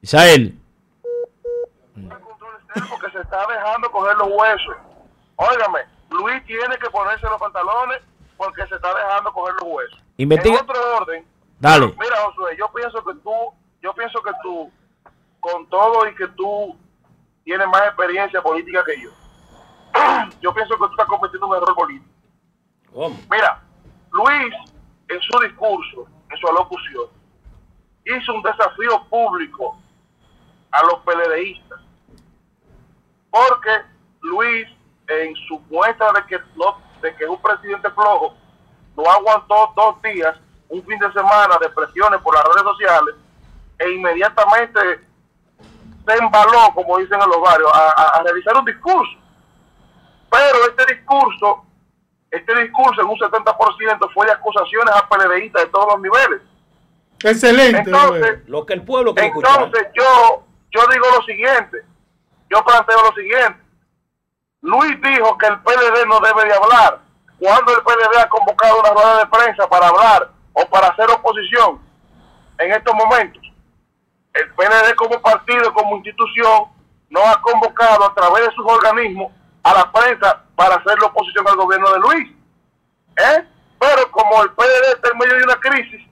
[0.01, 0.57] Isael,
[1.93, 4.75] porque se está dejando coger los huesos.
[5.35, 5.79] Óigame,
[6.11, 8.01] Luis tiene que ponerse los pantalones
[8.37, 9.99] porque se está dejando coger los huesos.
[10.17, 11.25] Investiga- En otro orden,
[11.59, 11.87] dale.
[11.99, 13.33] Mira, Josué, yo pienso que tú,
[13.81, 14.71] yo pienso que tú,
[15.39, 16.75] con todo y que tú
[17.43, 19.09] tienes más experiencia política que yo,
[20.41, 22.05] yo pienso que tú estás cometiendo un error político.
[22.93, 23.17] ¿Cómo?
[23.31, 23.61] Mira,
[24.11, 24.53] Luis,
[25.07, 27.05] en su discurso, en su alocución,
[28.05, 29.77] hizo un desafío público
[30.71, 31.79] a los PLDistas.
[33.29, 33.69] Porque
[34.21, 34.67] Luis,
[35.23, 38.35] en su muestra de que, no, de que es un presidente flojo,
[38.95, 40.35] no aguantó dos días,
[40.69, 43.15] un fin de semana de presiones por las redes sociales,
[43.79, 44.79] e inmediatamente
[46.05, 49.17] se embaló, como dicen en los barrios, a, a- a realizar un discurso.
[50.29, 51.65] Pero este discurso,
[52.29, 56.41] este discurso en un 70% fue de acusaciones a PLDistas de todos los niveles.
[57.23, 57.79] Excelente.
[57.91, 58.39] Entonces.
[58.47, 59.63] Lo que el pueblo quiere escuchar.
[59.63, 61.77] entonces yo, yo digo lo siguiente,
[62.49, 63.60] yo planteo lo siguiente.
[64.61, 66.99] Luis dijo que el PLD no debe de hablar.
[67.39, 71.81] Cuando el PLD ha convocado una rueda de prensa para hablar o para hacer oposición
[72.59, 73.41] en estos momentos,
[74.33, 76.65] el PLD como partido, como institución,
[77.09, 79.31] no ha convocado a través de sus organismos
[79.63, 82.31] a la prensa para hacer la oposición al gobierno de Luis.
[83.17, 83.47] ¿Eh?
[83.79, 86.07] Pero como el PLD está en medio de una crisis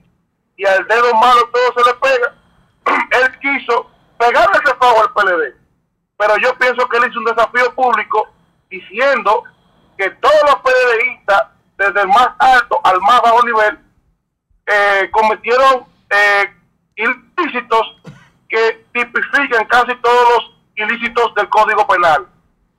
[0.56, 2.34] y al dedo malo todo se le pega,
[3.22, 3.88] él quiso
[4.18, 5.54] pegarle ese fuego al PLD.
[6.18, 8.28] Pero yo pienso que él hizo un desafío público
[8.70, 9.44] diciendo
[9.98, 11.42] que todos los PLDistas,
[11.76, 13.78] desde el más alto al más bajo nivel,
[14.66, 16.54] eh, cometieron eh,
[16.96, 17.96] ilícitos
[18.48, 22.26] que tipifican casi todos los ilícitos del Código Penal.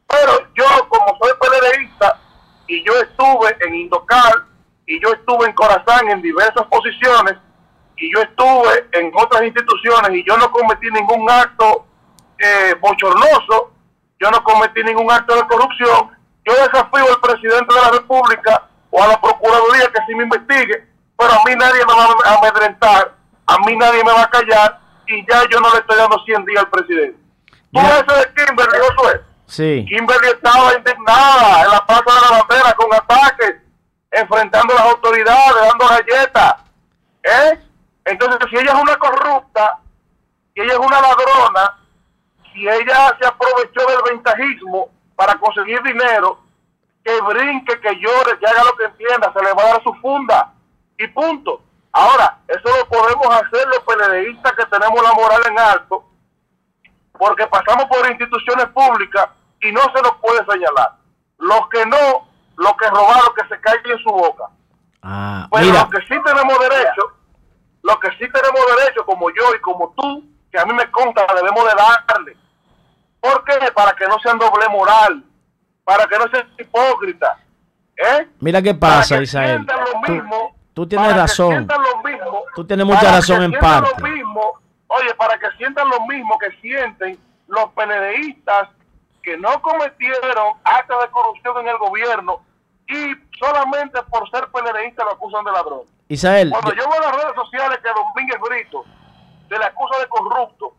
[0.07, 2.19] Pero yo, como soy PLDista,
[2.67, 4.45] y yo estuve en Indocal,
[4.85, 7.35] y yo estuve en Corazán en diversas posiciones,
[7.97, 11.85] y yo estuve en otras instituciones, y yo no cometí ningún acto
[12.37, 13.71] eh, bochornoso,
[14.21, 16.11] yo no cometí ningún acto de corrupción,
[16.45, 20.87] yo desafío al presidente de la República o a la Procuraduría que sí me investigue,
[21.17, 23.15] pero a mí nadie me va a amedrentar,
[23.47, 26.45] a mí nadie me va a callar, y ya yo no le estoy dando 100
[26.45, 27.17] días al presidente.
[27.73, 28.03] ¿Tú Ya.
[28.03, 29.21] ves de Kimberly, Josué?
[29.47, 29.85] Sí.
[29.87, 33.55] Kimberly estaba indignada en la Plaza de la Bandera con ataques
[34.11, 36.55] enfrentando a las autoridades, dando galletas.
[37.23, 37.59] ¿eh?
[38.05, 39.79] Entonces, si ella es una corrupta,
[40.53, 41.77] si ella es una ladrona,
[42.53, 46.39] si ella se aprovechó del ventajismo para conseguir dinero,
[47.03, 49.93] que brinque, que llore, que haga lo que entienda, se le va a dar su
[49.95, 50.53] funda
[50.97, 51.61] y punto.
[51.93, 56.05] Ahora, eso lo podemos hacer los PLDistas que tenemos la moral en alto,
[57.17, 59.27] porque pasamos por instituciones públicas
[59.61, 60.93] y no se nos puede señalar.
[61.37, 62.27] Los que no,
[62.57, 64.45] los que robaron, que se caigan en su boca.
[65.01, 67.01] Ah, Pero mira, los que sí tenemos derecho,
[67.81, 71.25] los que sí tenemos derecho, como yo y como tú, que a mí me consta,
[71.35, 71.71] debemos de
[72.07, 72.37] darle.
[73.21, 73.71] ¿Por qué?
[73.73, 75.23] Para que no sean doble moral,
[75.83, 77.37] para que no sean hipócritas.
[77.97, 78.27] ¿eh?
[78.39, 79.65] mira qué pasa, que Isael.
[79.65, 81.67] lo Tú, mismo, tú tienes razón.
[82.03, 83.91] mismo, Tú tienes mucha razón en parte.
[84.01, 84.53] Lo mismo,
[84.87, 87.17] oye, para que sientan lo mismo que sienten
[87.47, 88.69] los PLDistas
[89.21, 92.39] que no cometieron actos de corrupción en el gobierno
[92.87, 95.81] y solamente por ser PLDistas lo acusan de ladrón.
[96.07, 98.83] Isael, Cuando yo- yo veo en las redes sociales que Domínguez Brito
[99.47, 100.73] se le acusa de corrupto,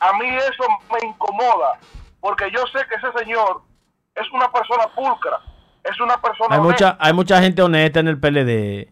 [0.00, 1.78] a mí eso me incomoda,
[2.20, 3.62] porque yo sé que ese señor
[4.14, 5.38] es una persona pulcra,
[5.84, 6.86] es una persona hay honesta.
[6.92, 8.88] mucha, hay mucha gente honesta en el PLD.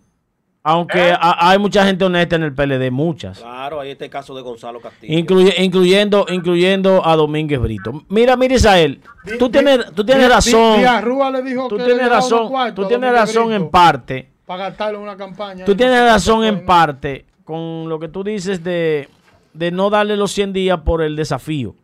[0.68, 1.12] Aunque ¿Eh?
[1.16, 3.38] ha- hay mucha gente honesta en el PLD, muchas.
[3.38, 5.16] Claro, hay este caso de Gonzalo Castillo.
[5.16, 7.92] Incluye- incluyendo, incluyendo a Domínguez Brito.
[8.08, 10.78] Mira, mira, Isael, Di- tú di- tienes, tú di- tienes di- razón.
[10.80, 14.28] Díaz Rúa le dijo Tú que tienes razón, tú tienes razón Brito en parte.
[14.44, 15.64] Para gastarlo en una campaña.
[15.64, 19.08] Tú tienes razón en parte con lo que tú dices de,
[19.56, 21.74] de no darle los 100 días por el desafío.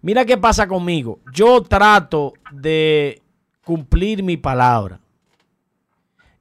[0.00, 1.18] Mira qué pasa conmigo.
[1.32, 3.20] Yo trato de
[3.64, 5.00] cumplir mi palabra.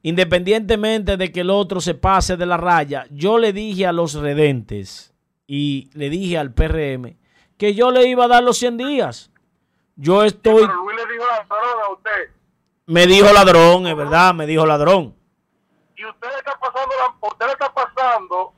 [0.03, 4.13] Independientemente de que el otro se pase de la raya, yo le dije a los
[4.13, 5.13] redentes
[5.47, 7.17] y le dije al PRM
[7.57, 9.31] que yo le iba a dar los 100 días.
[9.95, 12.31] Yo estoy, Pero Luis le dijo ladrón a usted,
[12.85, 15.15] me dijo ladrón, es verdad, me dijo ladrón.
[15.95, 18.53] y usted le está pasando, usted le está pasando,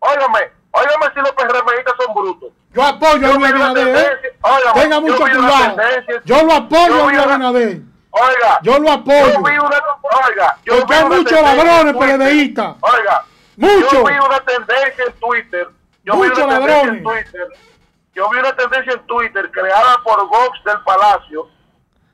[0.00, 2.52] óigame, óigame si los PRMistas son brutos.
[2.72, 4.32] Yo apoyo a Yo Luis vi una Abinader.
[4.74, 5.76] Tenga yo mucho vi una cuidado.
[6.24, 7.80] Yo lo apoyo yo a vi Luis una- Abinader.
[8.12, 9.42] Oiga, Yo lo yo apoyo.
[9.42, 9.82] vi una,
[10.26, 11.96] oiga, yo Porque vi hay una muchos ladrones.
[11.96, 12.74] PLDistas.
[12.80, 13.24] Oiga,
[13.56, 13.90] Mucho.
[13.92, 15.68] yo vi una tendencia en Twitter.
[16.04, 16.96] Yo vi Muchos una tendencia ladrones.
[16.96, 17.48] en Twitter.
[18.14, 21.46] Yo vi una tendencia en Twitter creada por Vox del Palacio,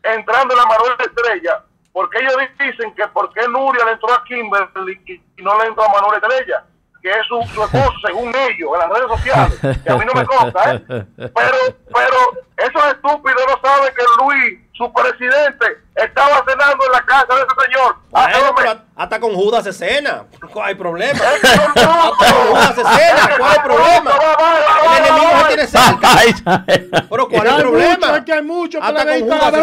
[0.03, 4.23] entrando en la Manuel Estrella, porque ellos dicen que por qué Nuria le entró a
[4.25, 5.01] Kimberly
[5.39, 6.63] y no le entró a Manuel Estrella,
[7.07, 10.13] que es su, su esposo, según ellos, en las redes sociales, que a mí no
[10.13, 10.83] me consta, ¿eh?
[11.17, 11.59] Pero,
[11.95, 12.19] pero
[12.57, 17.73] esos estúpidos no saben que Luis, su presidente, estaba cenando en la casa de ese
[17.73, 17.97] señor.
[18.55, 20.25] Bueno, hasta con Judas se cena.
[20.53, 21.19] ¿Cuál hay problema?
[21.25, 23.31] Hasta con Judas se cena.
[23.39, 24.11] ¿Cuál es el problema?
[24.85, 27.05] El enemigo se tiene cerca.
[27.09, 28.07] Pero ¿cuál es el problema?
[28.13, 29.63] mucho, que hay muchos Hasta con Judas se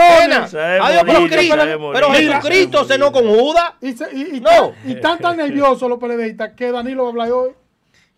[0.50, 0.86] cena.
[0.86, 1.56] Adiós, pero Cristo.
[1.94, 3.74] Pero Jesucristo cenó con Judas.
[3.82, 4.50] Y, se- y, y, No.
[4.50, 7.52] tan- y tan tan nerviosos los PLDistas que Danilo va a hablar hoy.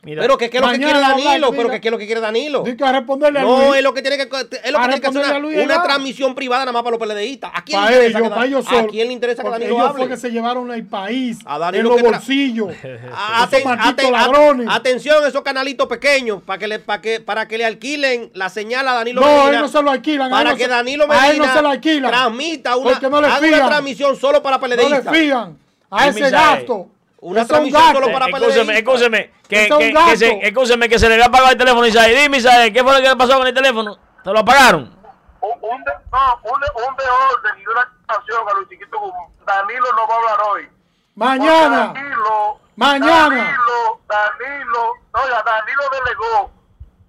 [0.06, 1.52] Mira, Pero que qué es lo que quiere Danilo.
[1.52, 2.64] Pero que qué es lo que quiere Danilo.
[2.64, 3.76] Que a responderle a No, Luis.
[3.78, 6.36] es lo que tiene que, es lo que, tiene que hacer una, Luis una transmisión
[6.36, 7.52] privada nada más para los PLDistas.
[7.54, 9.90] ¿A quién, Para le interesa ellos, que, ellos ¿A quién le interesa que Danilo ellos
[9.90, 9.98] hable?
[10.04, 12.70] fue que se llevaron el país A Danilo en los bolsillos.
[13.14, 14.68] A- Esos aten- aten-.
[14.70, 18.88] Atención, esos canalitos pequeños para que le para que para que le alquilen la señal
[18.88, 19.50] a Danilo No, Medina.
[19.56, 20.30] él no se lo alquilan.
[20.30, 22.12] Para no que Danilo a él Medina no se lo alquilan.
[22.12, 25.14] transmita una, no haga una transmisión solo para No le PLDistas.
[25.18, 25.58] fían
[25.90, 26.90] a ese gasto.
[27.20, 28.00] Una es un transmisión gasto.
[28.02, 31.52] solo para Escúcheme, escúcheme, que, que, un que se, escúcheme, que se le había apagado
[31.52, 32.16] el teléfono, Isael.
[32.16, 33.98] Dime, Isael, ¿qué fue lo que le pasó con el teléfono?
[34.24, 34.96] ¿Te lo apagaron?
[35.42, 39.00] un, un, de, no, un, de- un de orden y una canción a Luis Chiquito
[39.00, 39.28] Guzmán.
[39.46, 40.68] Danilo no va a hablar hoy.
[41.16, 41.94] Mañana.
[41.94, 43.30] Danilo, Mañana.
[43.30, 46.52] Danilo, Danilo, oiga, Danilo delegó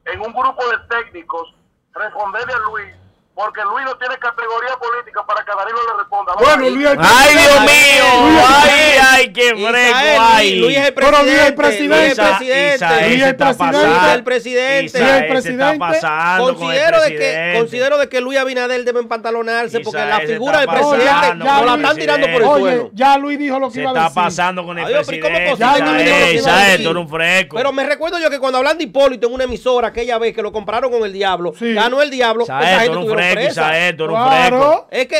[0.05, 1.55] en un grupo de técnicos
[1.95, 2.95] responderle a Luis,
[3.37, 6.33] porque Luis no tiene categoría política para que Danilo le responda.
[6.41, 6.71] Bueno.
[6.71, 7.73] Luis es el ¡Ay, Dios presidente.
[7.77, 8.07] mío!
[8.25, 9.07] Luis el ¡Ay, presidente.
[9.13, 10.23] ay, qué fresco!
[10.33, 10.55] ¡Ay!
[10.57, 11.87] Luis, el Pero Luis es el presidente.
[11.87, 12.79] Luis es el presidente.
[12.79, 13.09] presidente.
[13.11, 13.59] Luis está presidente.
[13.61, 13.87] pasando.
[13.87, 14.81] Luis es el presidente.
[14.81, 15.67] Luis es el se está presidente.
[15.69, 17.59] el Considero de, que, presidente.
[17.59, 21.75] considero de que Luis Abinader debe empantalonarse porque la figura del está presidente con la
[21.75, 22.91] el están tirando por el Oye, suelo.
[22.95, 24.23] ya Luis dijo lo que Se iba a está decir.
[24.23, 25.65] pasando con el Adiós, pero ¿y cómo presidente.
[25.65, 26.85] es posible que no diga lo que Isael, iba a Isael, decir?
[26.87, 27.57] tú eres un fresco.
[27.57, 30.43] Pero me recuerdo yo que cuando hablan de Hipólito en una emisora aquella vez que
[30.43, 32.97] lo compraron con el diablo, ganó el diablo, esa gente
[33.35, 33.69] presa.
[33.69, 34.59] Un Claro.
[34.59, 34.89] fresco.
[34.91, 35.17] Es que,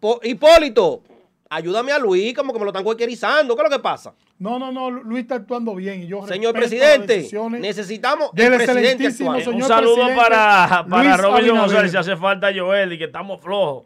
[0.00, 1.02] po- Hipólito,
[1.50, 3.54] ayúdame a Luis, como que me lo están cualquierizando.
[3.56, 4.14] ¿Qué es lo que pasa?
[4.38, 6.02] No, no, no, Luis está actuando bien.
[6.02, 7.28] Y yo Señor presidente,
[7.60, 9.44] necesitamos el presidente excelentísimo actual.
[9.44, 11.58] señor Un saludo presidente para, para Robinson.
[11.58, 13.84] González, si hace falta Joel y que estamos flojos.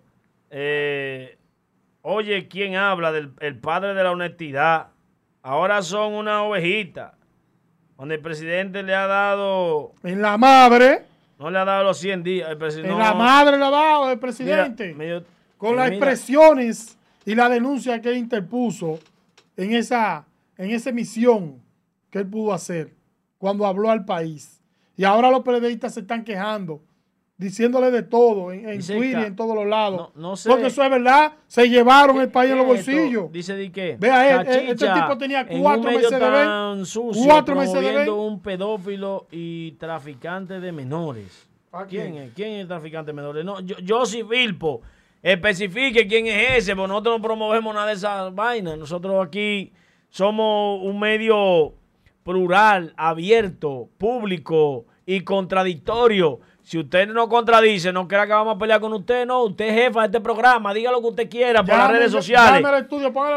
[0.51, 1.37] Eh,
[2.03, 4.89] oye, ¿quién habla del el padre de la honestidad?
[5.43, 7.14] Ahora son una ovejita.
[7.97, 11.03] Cuando el presidente le ha dado, En la madre,
[11.39, 12.51] no le ha dado los 100 días.
[12.51, 15.24] El presidente, la madre la ha dado el mira, presidente.
[15.59, 18.99] con las expresiones y la denuncia que él interpuso
[19.57, 20.26] en esa,
[20.57, 21.61] en esa emisión
[22.11, 22.95] que él pudo hacer
[23.39, 24.62] cuando habló al país.
[24.97, 26.80] Y ahora los periodistas se están quejando,
[27.39, 30.11] diciéndole de todo, en, en Twitter y en todos los lados.
[30.14, 30.49] No- no sé.
[30.49, 33.30] Porque eso es verdad, se llevaron el país en los bolsillos.
[33.30, 33.97] Dice de qué.
[34.01, 38.11] Vea, él, él, este Cachicha, tipo tenía cuatro meses de tan sucio, Cuatro meses de
[38.11, 41.47] un pedófilo y traficante de menores.
[41.72, 42.22] ¿A ¿Quién quién?
[42.24, 42.32] es?
[42.34, 43.45] ¿Quién es el traficante de menores?
[43.45, 44.80] No, yo, Josy Vilpo.
[45.22, 48.78] Especifique quién es ese, porque nosotros no promovemos nada de esas vainas.
[48.78, 49.72] Nosotros aquí
[50.09, 51.74] somos un medio
[52.22, 56.41] plural, abierto, público y contradictorio.
[56.67, 59.45] Si usted no contradice, no crea que vamos a pelear con usted, no.
[59.45, 62.61] Usted es jefa de este programa, diga lo que usted quiera por las redes sociales.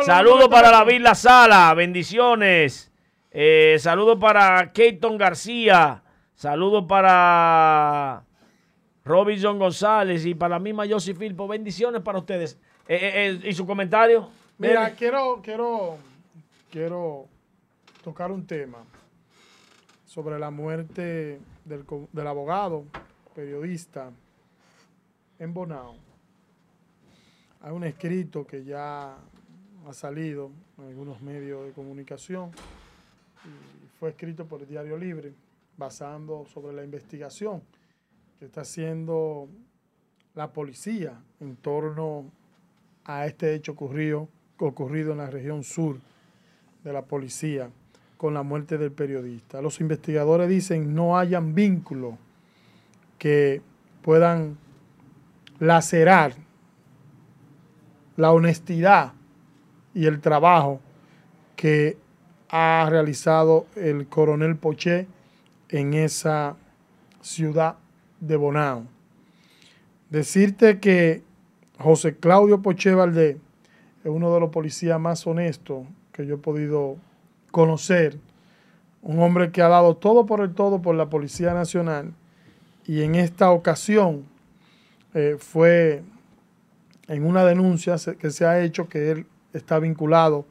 [0.04, 0.72] Saludos para.
[0.72, 2.92] David La Sala, bendiciones.
[3.30, 6.02] Eh, saludos para Keyton García.
[6.34, 8.24] Saludos para
[9.06, 11.48] Robinson González y para la misma Josy Filpo.
[11.48, 12.58] Bendiciones para ustedes.
[12.88, 14.28] Eh, eh, ¿Y su comentario?
[14.58, 14.96] Mira, Dele.
[14.98, 15.98] quiero, quiero,
[16.72, 17.28] quiero
[18.04, 18.80] tocar un tema
[20.08, 22.86] sobre la muerte del, del abogado,
[23.40, 24.12] periodista
[25.40, 25.96] en Bonao.
[27.62, 29.16] Hay un escrito que ya
[29.88, 32.52] ha salido en algunos medios de comunicación
[33.46, 35.32] y fue escrito por el Diario Libre,
[35.78, 37.62] basando sobre la investigación
[38.40, 39.48] que está haciendo
[40.36, 42.26] la policía en torno
[43.06, 44.28] a este hecho ocurrido,
[44.58, 45.98] ocurrido en la región sur
[46.84, 47.70] de la policía
[48.18, 49.62] con la muerte del periodista.
[49.62, 52.16] Los investigadores dicen no hayan vínculos
[53.20, 53.62] que
[54.02, 54.58] puedan
[55.60, 56.34] lacerar
[58.18, 59.14] la honestidad
[59.94, 60.80] y el trabajo
[61.56, 61.98] que
[62.50, 65.08] ha realizado el coronel Poché
[65.70, 66.56] en esa
[67.22, 67.76] ciudad
[68.20, 68.86] de Bonao.
[70.10, 71.22] Decirte que
[71.78, 73.38] José Claudio Poché Valdés
[74.04, 76.98] es uno de los policías más honestos que yo he podido
[77.52, 78.18] conocer.
[79.02, 82.14] Un hombre que ha dado todo por el todo por la Policía Nacional
[82.90, 84.26] y en esta ocasión
[85.14, 86.02] eh, fue
[87.08, 90.46] en una denuncia que se ha hecho que él está vinculado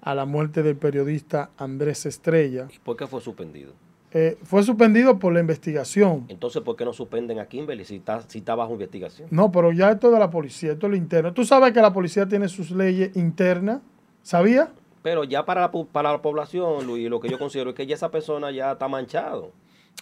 [0.00, 2.66] a la muerte del periodista Andrés Estrella.
[2.82, 3.74] ¿Por qué fue suspendido?
[4.10, 6.24] Eh, fue suspendido por la investigación.
[6.26, 9.28] Entonces, ¿por qué no suspenden a Kimberly si está, si está bajo investigación?
[9.30, 11.32] No, pero ya esto de la policía, esto es lo interno.
[11.32, 13.82] Tú sabes que la policía tiene sus leyes internas,
[14.24, 14.68] ¿sabía?
[15.04, 17.94] Pero ya para la, para la población, Luis, lo que yo considero es que ya
[17.94, 19.52] esa persona ya está manchado.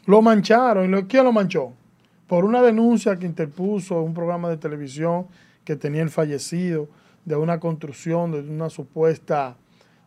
[0.07, 0.99] Lo mancharon.
[0.99, 1.75] ¿Y ¿Quién lo manchó?
[2.33, 5.27] Por una denuncia que interpuso un programa de televisión
[5.67, 6.89] que tenía el fallecido
[7.27, 9.59] de una construcción de una supuesta,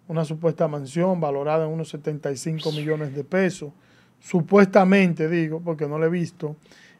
[0.08, 3.74] una supuesta mansión valorada en unos 75 millones de pesos.
[4.20, 6.56] Supuestamente, digo, porque no lo he visto.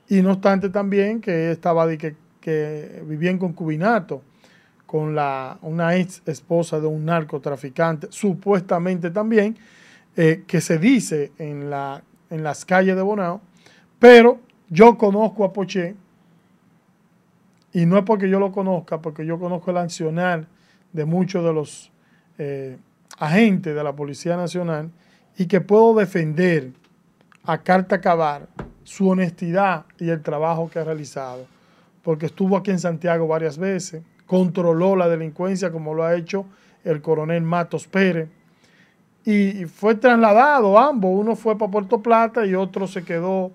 [0.08, 4.22] Y no obstante también que estaba de que, vivía en concubinato
[4.86, 9.58] con la, una ex esposa de un narcotraficante, supuestamente también,
[10.16, 13.42] eh, que se dice en, la, en las calles de Bonao,
[13.98, 15.96] pero yo conozco a Poché,
[17.74, 20.48] y no es porque yo lo conozca, porque yo conozco el accionar
[20.94, 21.92] de muchos de los
[22.38, 22.78] eh,
[23.20, 24.92] agentes de la Policía Nacional
[25.38, 26.72] y que puedo defender
[27.44, 28.48] a carta cabar
[28.84, 31.46] su honestidad y el trabajo que ha realizado,
[32.02, 36.46] porque estuvo aquí en Santiago varias veces, controló la delincuencia como lo ha hecho
[36.86, 38.30] el coronel Matos Pérez,
[39.26, 43.52] y fue trasladado ambos, uno fue para Puerto Plata y otro se quedó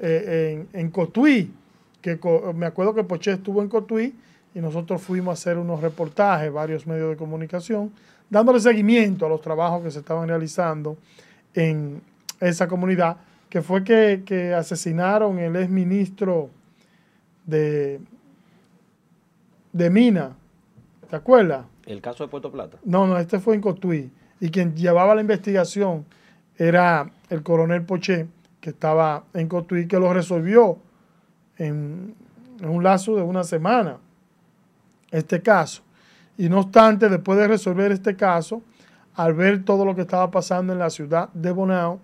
[0.00, 1.52] eh, en, en Cotuí,
[2.00, 2.18] que
[2.54, 4.14] me acuerdo que Poché estuvo en Cotuí
[4.54, 7.92] y nosotros fuimos a hacer unos reportajes, varios medios de comunicación,
[8.28, 10.96] dándole seguimiento a los trabajos que se estaban realizando
[11.54, 12.00] en
[12.40, 16.50] esa comunidad, que fue que, que asesinaron el ex ministro
[17.44, 18.00] de,
[19.72, 20.36] de Mina,
[21.08, 21.66] ¿te acuerdas?
[21.86, 22.78] El caso de Puerto Plata.
[22.84, 24.10] No, no, este fue en Cotuí.
[24.40, 26.06] Y quien llevaba la investigación
[26.56, 28.26] era el coronel Poché,
[28.60, 30.78] que estaba en Cotuí, que lo resolvió
[31.56, 32.14] en,
[32.62, 33.96] un lazo de una semana,
[35.10, 35.82] este caso.
[36.36, 38.62] Y no obstante, después de resolver este caso,
[39.14, 42.00] al ver todo lo que estaba pasando en la ciudad de Bonao,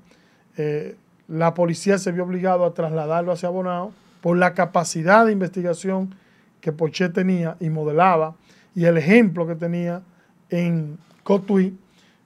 [0.57, 0.97] eh,
[1.29, 6.15] la policía se vio obligado a trasladarlo hacia Bonao por la capacidad de investigación
[6.61, 8.35] que Poché tenía y modelaba
[8.75, 10.03] y el ejemplo que tenía
[10.51, 11.77] en Cotuí.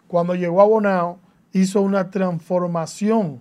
[0.08, 1.18] Cuando llegó a Bonao,
[1.52, 3.40] hizo una transformación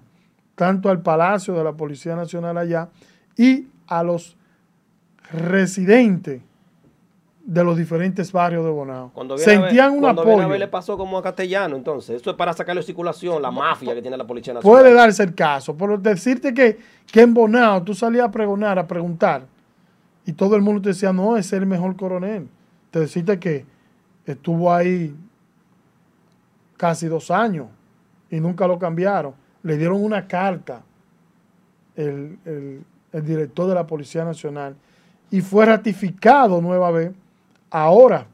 [0.60, 2.90] tanto al Palacio de la Policía Nacional allá
[3.38, 4.36] y a los
[5.32, 6.42] residentes
[7.46, 9.10] de los diferentes barrios de Bonao.
[9.14, 10.58] Cuando Sentían un cuando apoyo.
[10.58, 12.20] le pasó como a Castellano, entonces.
[12.20, 14.82] Eso es para sacarle circulación la mafia que tiene la Policía Nacional.
[14.82, 16.78] Puede darse el caso, pero decirte que,
[17.10, 19.44] que en Bonao tú salías a pregonar, a preguntar,
[20.26, 22.50] y todo el mundo te decía, no, es el mejor coronel.
[22.92, 23.66] Te decirte que
[24.26, 25.16] estuvo ahí
[26.76, 27.68] casi dos años
[28.30, 29.34] y nunca lo cambiaron.
[29.64, 30.82] Le dieron una carta
[31.96, 34.76] el, el, director de la Policía Nacional
[35.32, 37.12] y fue ratificado nueva vez
[37.70, 38.28] ahora.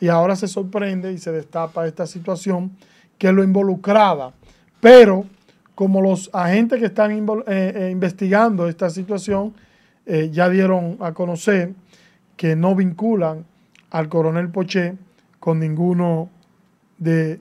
[0.00, 2.76] Y ahora se sorprende y se destapa esta situación
[3.18, 4.32] que lo involucraba.
[4.80, 5.24] Pero
[5.74, 9.54] como los agentes que están eh, eh, investigando esta situación
[10.06, 11.72] eh, ya dieron a conocer
[12.36, 13.44] que no vinculan
[13.90, 14.96] al coronel Poché
[15.40, 16.28] con ninguno
[16.98, 17.40] de,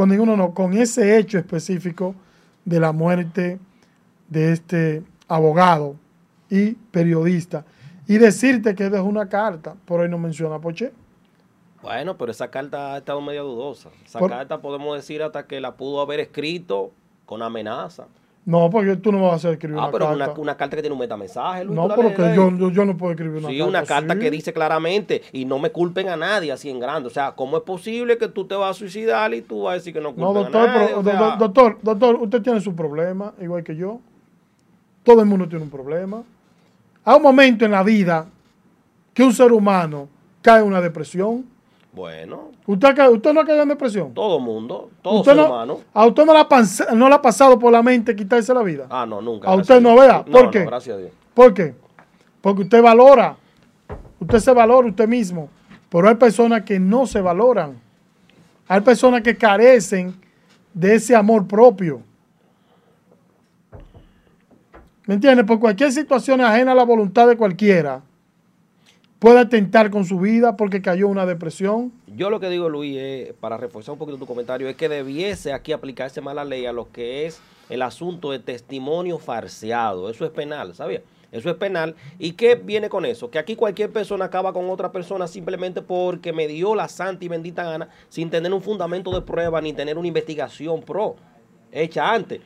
[0.00, 2.14] con ninguno no, con ese hecho específico
[2.64, 3.60] de la muerte
[4.28, 5.94] de este abogado
[6.48, 7.66] y periodista.
[8.08, 10.94] Y decirte que dejó una carta, por ahí no menciona a Poché.
[11.82, 13.90] Bueno, pero esa carta ha estado medio dudosa.
[14.06, 16.92] Esa carta podemos decir hasta que la pudo haber escrito
[17.26, 18.06] con amenaza.
[18.46, 20.24] No, porque tú no me vas a hacer escribir ah, una pero carta.
[20.24, 21.76] Una, una carta que tiene un metamensaje, Luis.
[21.76, 23.68] No, porque yo, yo, yo, no puedo escribir una sí, carta.
[23.68, 27.06] una carta que dice claramente, y no me culpen a nadie así en grande.
[27.06, 29.74] O sea, ¿cómo es posible que tú te vas a suicidar y tú vas a
[29.74, 30.86] decir que no culpen no, doctor, a nadie?
[30.88, 34.00] Pero, o sea, doctor, doctor, usted tiene su problema, igual que yo.
[35.02, 36.22] Todo el mundo tiene un problema.
[37.04, 38.26] Hay un momento en la vida
[39.12, 40.08] que un ser humano
[40.40, 41.44] cae en una depresión.
[41.92, 42.52] Bueno.
[42.66, 44.14] ¿Usted, usted no ha caído en depresión?
[44.14, 45.80] Todo mundo, todo ser no, humano.
[45.92, 48.86] ¿A usted no le, ha, no le ha pasado por la mente quitarse la vida?
[48.88, 49.48] Ah, no, nunca.
[49.48, 50.24] ¿A usted no vea?
[50.24, 50.64] ¿Por no, qué?
[50.64, 51.10] Gracias a Dios.
[51.34, 51.74] ¿Por qué?
[52.40, 53.36] Porque usted valora.
[54.20, 55.48] Usted se valora usted mismo.
[55.88, 57.80] Pero hay personas que no se valoran.
[58.68, 60.14] Hay personas que carecen
[60.72, 62.02] de ese amor propio.
[65.06, 65.44] ¿Me entiendes?
[65.44, 68.00] Por cualquier situación ajena a la voluntad de cualquiera,
[69.20, 71.92] puede atentar con su vida porque cayó una depresión.
[72.08, 72.98] Yo lo que digo, Luis,
[73.38, 76.72] para reforzar un poquito tu comentario, es que debiese aquí aplicarse más la ley a
[76.72, 80.10] lo que es el asunto de testimonio farseado.
[80.10, 81.02] Eso es penal, ¿sabía?
[81.30, 81.94] Eso es penal.
[82.18, 83.30] ¿Y qué viene con eso?
[83.30, 87.28] Que aquí cualquier persona acaba con otra persona simplemente porque me dio la santa y
[87.28, 91.14] bendita gana sin tener un fundamento de prueba ni tener una investigación pro
[91.70, 92.40] hecha antes.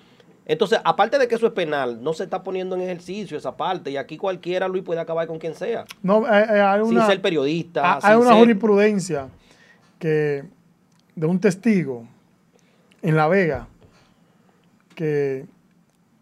[0.47, 3.91] Entonces, aparte de que eso es penal, no se está poniendo en ejercicio esa parte
[3.91, 5.87] y aquí cualquiera, Luis, puede acabar con quien sea.
[6.03, 7.95] No, eh, eh, hay una, sin ser periodista.
[7.97, 8.39] Hay sin una ser...
[8.39, 9.29] jurisprudencia
[9.99, 10.45] que
[11.15, 12.07] de un testigo
[13.01, 13.69] en La Vega
[14.95, 15.47] que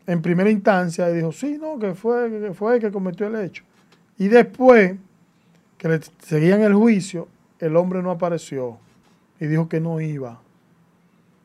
[0.07, 3.64] en primera instancia dijo, sí, no, que fue, que fue el que cometió el hecho.
[4.18, 4.97] Y después
[5.79, 8.79] que le seguían el juicio, el hombre no apareció
[9.41, 10.41] y dijo que no iba.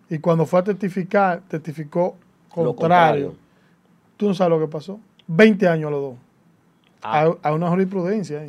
[0.10, 2.16] Y cuando fue a testificar, testificó
[2.66, 3.28] contrario.
[3.28, 3.48] contrario.
[4.18, 5.00] Tú no sabes lo que pasó.
[5.28, 6.16] 20 años a los dos.
[7.02, 7.32] Ah.
[7.44, 8.48] Hay, una jurisprudencia ahí.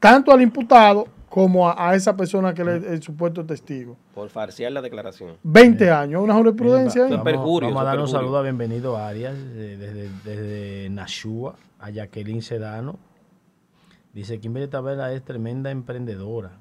[0.00, 3.96] Tanto al imputado como a, a esa persona que es el supuesto testigo.
[4.14, 5.36] Por farsear la declaración.
[5.42, 5.94] 20 Bien.
[5.96, 7.18] años, una jurisprudencia Bien.
[7.18, 11.90] Vamos, perjurio, vamos a dar un saludo a bienvenido a Arias desde, desde Nashua, a
[11.90, 12.98] Jacqueline Sedano.
[14.14, 16.52] Dice, Kimberly Tavera es tremenda emprendedora.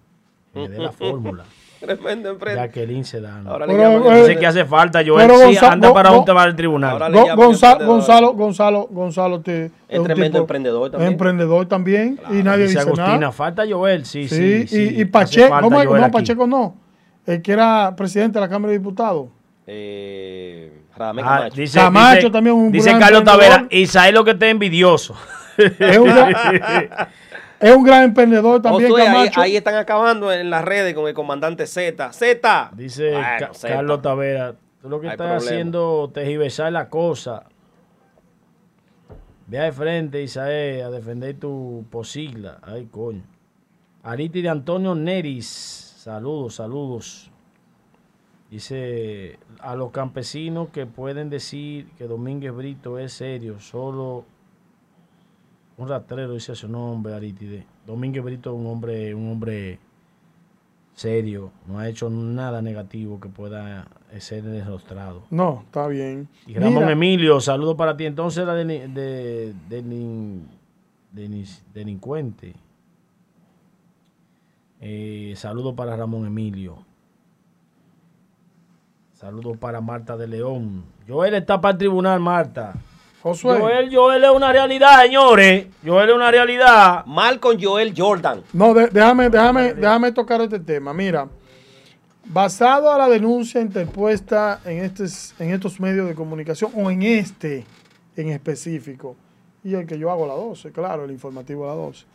[0.54, 1.44] Me dé la fórmula.
[1.80, 2.68] Tremendo emprendedor.
[2.68, 3.52] Jacqueline Sedano.
[3.52, 5.30] Ahora pero, le llaman eh, dice que hace falta, Joel.
[5.30, 7.12] Sí, Gonzalo, anda para un tema del tribunal.
[7.12, 11.12] Go, Gonzalo, Gonzalo, Gonzalo, Gonzalo, te, es, es tremendo emprendedor también.
[11.12, 12.16] Emprendedor también.
[12.16, 12.36] Claro.
[12.36, 13.32] Y nadie dice, dice Agustina, nada.
[13.32, 14.68] falta Joel, sí, sí.
[14.68, 15.90] sí, y, y Pacheco, ¿cómo es?
[15.90, 16.76] No, Pacheco no.
[17.26, 19.28] El que era presidente de la Cámara de Diputados.
[19.68, 21.44] Eh, Radamés Camacho.
[21.44, 23.84] Ah, dice, Camacho dice, también un Dice gran Carlos Tavera, emprendedor.
[23.84, 25.16] Isaí lo que está envidioso.
[25.58, 26.34] Es un, gran,
[27.60, 29.42] es un gran emprendedor también, Camacho.
[29.42, 32.12] ahí están acabando en las redes con el comandante Z.
[32.14, 32.72] Z.
[32.76, 33.74] Dice Bueno, Ca- Zeta.
[33.76, 35.50] Carlos Tavera, tú lo que Hay estás problema.
[35.52, 37.44] haciendo tergiversar la cosa.
[39.48, 42.60] Ve de frente, Isaí, a defender tu posigla.
[42.62, 43.24] Ay, coño.
[44.04, 45.48] Ariti de Antonio Neris.
[45.48, 47.32] Saludos, saludos.
[48.50, 54.24] Dice a los campesinos que pueden decir que Domínguez Brito es serio, solo
[55.78, 57.66] un rastrero dice su nombre, Arítide.
[57.86, 59.80] Domínguez Brito es un hombre, un hombre
[60.96, 65.24] serio, no ha hecho nada negativo que pueda ser demostrado.
[65.30, 66.28] No, está bien.
[66.48, 68.06] Y Ramón Mira, Emilio, saludo para ti.
[68.06, 70.42] Entonces deli- de, de, delin-
[71.14, 72.56] denis- delincuente.
[74.82, 76.78] Eh, saludo para Ramón Emilio.
[79.14, 80.84] Saludo para Marta de León.
[81.08, 82.74] Joel está para el tribunal, Marta.
[83.28, 85.68] Josué, Joel, Joel es una realidad, señores.
[85.86, 87.06] Joel es una realidad.
[87.06, 88.44] Mal con Joel Jordan.
[88.54, 90.94] no, de- déjame, déjame, déjame tocar este tema.
[90.94, 91.28] Mira,
[92.26, 97.66] basado a la denuncia interpuesta en, estes, en estos medios de comunicación, o en este
[98.16, 99.16] en específico,
[99.64, 102.06] y el que yo hago a la 12, claro, el informativo a la 12.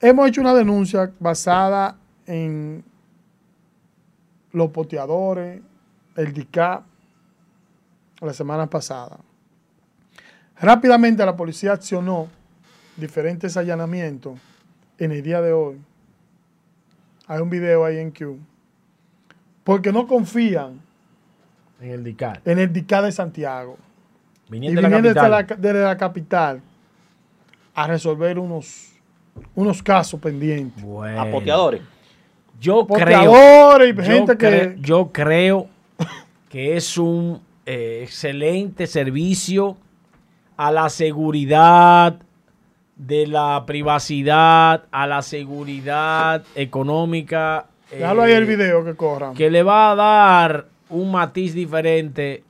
[0.00, 2.84] Hemos hecho una denuncia basada en
[4.52, 5.60] los poteadores,
[6.16, 6.84] el DICAP,
[8.26, 9.18] la semana pasada.
[10.60, 12.28] Rápidamente la policía accionó
[12.96, 14.38] diferentes allanamientos
[14.98, 15.76] en el día de hoy
[17.26, 18.38] Hay un video ahí en Q.
[19.64, 20.80] Porque no confían
[21.80, 22.40] En el DICAR.
[22.44, 23.76] en el DICA de Santiago.
[24.48, 25.30] Y Viniendo de la viniendo desde capital.
[25.30, 26.60] la, ca- desde la capital
[27.74, 28.92] a resolver unos,
[29.54, 30.82] unos casos pendientes.
[30.84, 31.20] Bueno.
[31.22, 31.80] Apoteadores.
[32.60, 34.46] Yo creo, Poteadores y yo gente que...
[34.46, 35.68] cre- yo creo
[36.50, 39.76] que es un eh, excelente servicio
[40.56, 42.16] a la seguridad
[42.96, 47.66] de la privacidad, a la seguridad económica.
[47.90, 49.34] Déjalo ahí eh, el video que corran.
[49.34, 52.44] que le va a dar un matiz diferente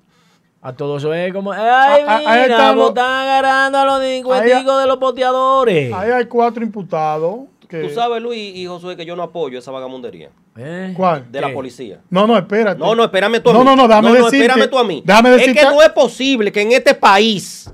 [0.61, 1.13] a todo eso.
[1.15, 4.87] Es como, ay, Ah, ah, ahí mira, están los- están agarrando a los delincuenticos de
[4.87, 5.93] los poteadores.
[5.93, 7.41] Ahí hay cuatro imputados.
[7.69, 7.81] Que...
[7.83, 10.93] Tú sabes, Luis y Josué, que yo no apoyo esa vagamundería ¿Eh?
[10.97, 11.25] ¿Cuál?
[11.33, 11.47] de ¿Qué?
[11.47, 12.01] la policía.
[12.11, 12.79] No, no, espérate.
[12.79, 13.65] No, no, espérame tú a No, mí.
[13.65, 15.03] no, no, déjame no, decirte- espérame tú a mí.
[15.05, 17.71] déjame es que no es posible que en este país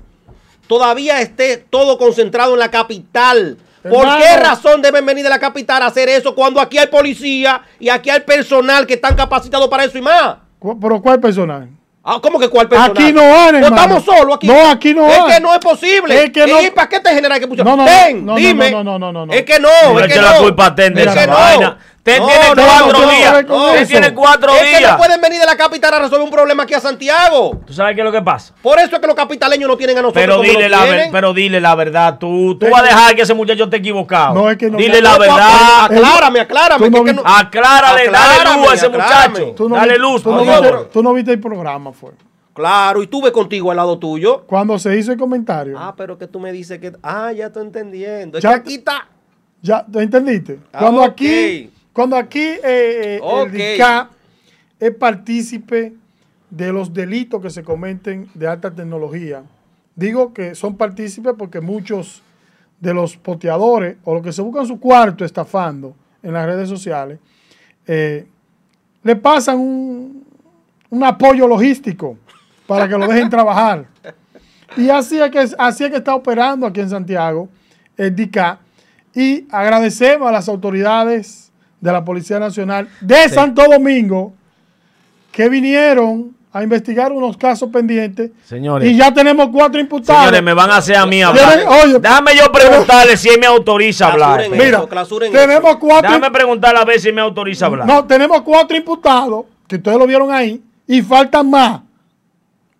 [0.67, 3.57] todavía esté todo concentrado en la capital.
[3.81, 4.19] ¿Por Hermano.
[4.23, 7.87] qué razón deben venir de la capital a hacer eso cuando aquí hay policía y
[7.89, 10.35] aquí hay personal que están capacitados para eso y más?
[10.81, 11.69] ¿Pero cuál personal?
[12.03, 12.91] Ah, ¿Cómo que cuál personal?
[12.91, 13.75] Aquí no van, ¿No hermano.
[13.75, 14.47] estamos solos aquí?
[14.47, 16.23] No, aquí no Es que no es posible.
[16.25, 17.63] Es que no- ¿Y para qué te genera que puso?
[17.63, 18.69] No, no, Ten, no, no, dime.
[18.71, 19.33] no, no, no, no, no.
[19.33, 20.39] Es que no, No es eche que la no.
[20.39, 21.33] culpa Ten de Es esa que no.
[21.33, 21.77] vaina.
[22.17, 23.45] No, tiene no, cuatro no, días.
[23.81, 23.87] eso.
[23.87, 26.73] tiene cuatro Es que no pueden venir de la capital a resolver un problema aquí
[26.73, 27.59] a Santiago.
[27.67, 28.53] ¿Tú sabes qué es lo que pasa?
[28.61, 31.09] Por eso es que los capitaleños no tienen a nosotros Pero como dile, la ver-
[31.11, 32.17] pero dile la verdad.
[32.17, 34.33] Tú, tú vas a dejar que ese muchacho esté equivocado.
[34.33, 35.83] No, es que no- Dile no, la No, verdad.
[35.85, 36.85] Aclárame, aclárame.
[36.85, 39.55] Que no que vi- no- Aclárale, dale luz a ese muchacho.
[39.69, 40.71] Dale luz, tú por no, favor.
[40.77, 42.11] viste, tú no viste el programa, fue.
[42.53, 44.43] Claro, y tuve contigo al lado tuyo.
[44.45, 45.77] Cuando se hizo el comentario.
[45.79, 46.91] Ah, pero que tú me dices que.
[47.01, 48.37] Ah, ya estoy entendiendo.
[48.37, 49.07] Es Ya- que aquí está.
[49.61, 50.59] ¿Ya ¿te entendiste?
[50.73, 54.09] Ah, Cuando aquí, cuando aquí eh, eh, el DICA
[54.79, 55.93] es partícipe
[56.49, 59.43] de los delitos que se cometen de alta tecnología.
[59.95, 62.21] Digo que son partícipes porque muchos
[62.79, 67.19] de los poteadores o los que se buscan su cuarto estafando en las redes sociales,
[67.85, 68.25] eh,
[69.03, 70.25] le pasan un,
[70.89, 72.17] un apoyo logístico
[72.65, 73.85] para que lo dejen trabajar.
[74.77, 77.49] Y así es, que, así es que está operando aquí en Santiago
[77.97, 78.59] el DICA.
[79.13, 81.48] Y agradecemos a las autoridades
[81.79, 84.33] de la Policía Nacional de Santo Domingo
[85.31, 88.31] que vinieron a investigar unos casos pendientes.
[88.43, 88.89] Señores.
[88.89, 90.21] Y ya tenemos cuatro imputados.
[90.21, 91.59] Señores, me van a hacer a mí hablar.
[91.83, 94.49] Oye, Déjame yo preguntarle si él me autoriza a hablar.
[94.49, 94.83] Mira,
[95.31, 95.79] tenemos eso.
[95.79, 96.09] cuatro.
[96.09, 97.87] Déjame preguntarle a ver si me autoriza a hablar.
[97.87, 101.81] No, tenemos cuatro imputados, que ustedes lo vieron ahí, y faltan más.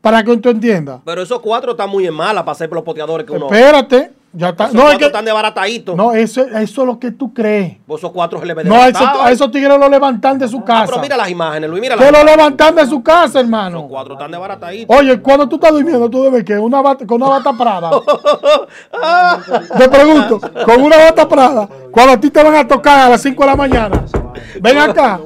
[0.01, 1.01] Para que tú entiendas.
[1.05, 3.47] Pero esos cuatro están muy en mala para ser los poteadores que uno.
[3.47, 4.69] Espérate, ya está.
[4.71, 5.95] No, es que, están desbarataditos.
[5.95, 7.77] no eso, eso es lo que tú crees.
[7.87, 10.85] Vos esos cuatro se le No, a, esos tigres lo levantan de su Ah, casa.
[10.87, 13.87] pero mira las imágenes, Luis, mira las que lo levantan de su casa, Los hermano.
[13.87, 14.95] cuatro están desbarataditos.
[14.95, 17.89] Oye, cuando tú estás durmiendo, tú debes que una bata, con una bata prada.
[19.77, 23.21] Te pregunto, con una bata prada, cuando a ti te van a tocar a las
[23.21, 24.05] 5 de la mañana,
[24.61, 25.19] ven acá.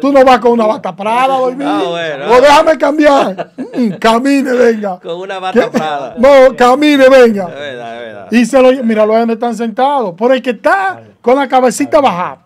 [0.00, 1.66] Tú no vas con una bata prada dormir.
[1.68, 2.24] Ah, bueno.
[2.32, 3.52] O déjame cambiar.
[3.56, 4.98] Mm, camine, venga.
[5.00, 5.66] Con una bata ¿Qué?
[5.68, 6.14] prada.
[6.18, 7.46] No, camine, Es venga.
[7.46, 8.28] verdad, es verdad.
[8.30, 10.14] Y se lo, mira, lo donde están sentados.
[10.14, 12.45] Por el que está con la cabecita bajada.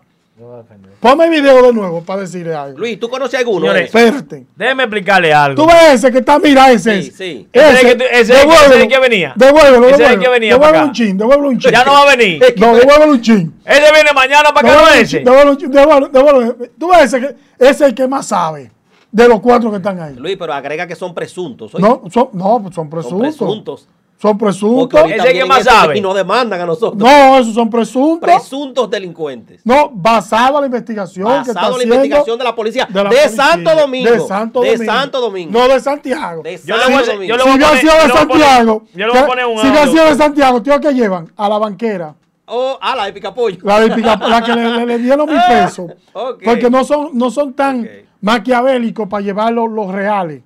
[0.99, 2.77] Ponme el video de nuevo para decirle algo.
[2.79, 3.61] Luis, ¿tú conoces alguno?
[3.67, 3.85] Señores?
[3.85, 4.45] Espérate.
[4.55, 5.61] Déjeme explicarle algo.
[5.63, 7.01] Tú ves ese que está, mira ese.
[7.01, 7.15] Sí, es.
[7.15, 7.47] sí.
[7.51, 8.65] Ese es el Ese, que ese es el que- devuélvelo.
[8.65, 9.33] ese es el que venía.
[9.35, 10.21] Devuélvelo, Ese es el devuélvelo.
[10.21, 11.71] que venía Devuélvelo un chin, devuélvelo un chin.
[11.71, 12.43] Ya no va a venir.
[12.57, 13.53] No, devuélvelo un chin.
[13.65, 15.19] Ese viene mañana para acá, no Devuélvelo ese.
[15.19, 16.55] devuélvelo un chin, devuélvelo, devuélvelo.
[16.77, 17.25] Tú ves ese que
[17.59, 18.71] ese es el que más sabe
[19.11, 20.15] de los cuatro que están ahí.
[20.15, 21.73] Luis, pero agrega que son presuntos.
[21.75, 23.87] No, son, no, pues son son presuntos.
[24.21, 25.01] Son presuntos.
[25.09, 25.97] Ese que más sabe.
[25.97, 26.95] Y nos demandan a nosotros.
[26.95, 28.19] No, esos son presuntos.
[28.29, 29.61] Presuntos delincuentes.
[29.65, 32.85] No, basado en la investigación que está Basado en la haciendo investigación de la policía.
[32.87, 33.29] De, de policía.
[33.29, 34.11] Santo Domingo.
[34.11, 34.93] De Santo De Domingo.
[34.93, 35.51] Santo Domingo.
[35.59, 36.43] No de Santiago.
[36.43, 37.27] De Yo le Santo voy a- Domingo.
[37.29, 39.27] yo le si voy hubiera poner- sido yo de Santiago, yo le voy a que-
[39.27, 39.91] poner un si hubiera audio.
[39.91, 42.15] sido de Santiago, tío, que llevan a la banquera,
[42.45, 43.57] Oh, ah, la de Picapollo.
[43.63, 46.43] la, de Pica- la que le, le- le dieron mil pesos, Ok.
[46.45, 47.87] porque no son, no son tan
[48.21, 50.43] maquiavélicos para llevar los, los reales.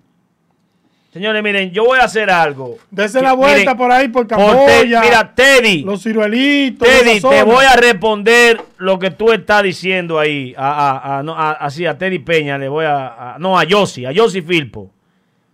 [1.16, 2.78] Señores, miren, yo voy a hacer algo.
[2.91, 6.86] Dese la vuelta miren, por ahí, por Camboya, Te- mira, Teddy, los ciruelitos.
[6.86, 10.53] Teddy, te voy a responder lo que tú estás diciendo ahí.
[10.57, 13.63] A, a- a- no, a- así, a Teddy Peña le voy a, a- No, a
[13.63, 14.91] Yossi, a Yossi Filpo.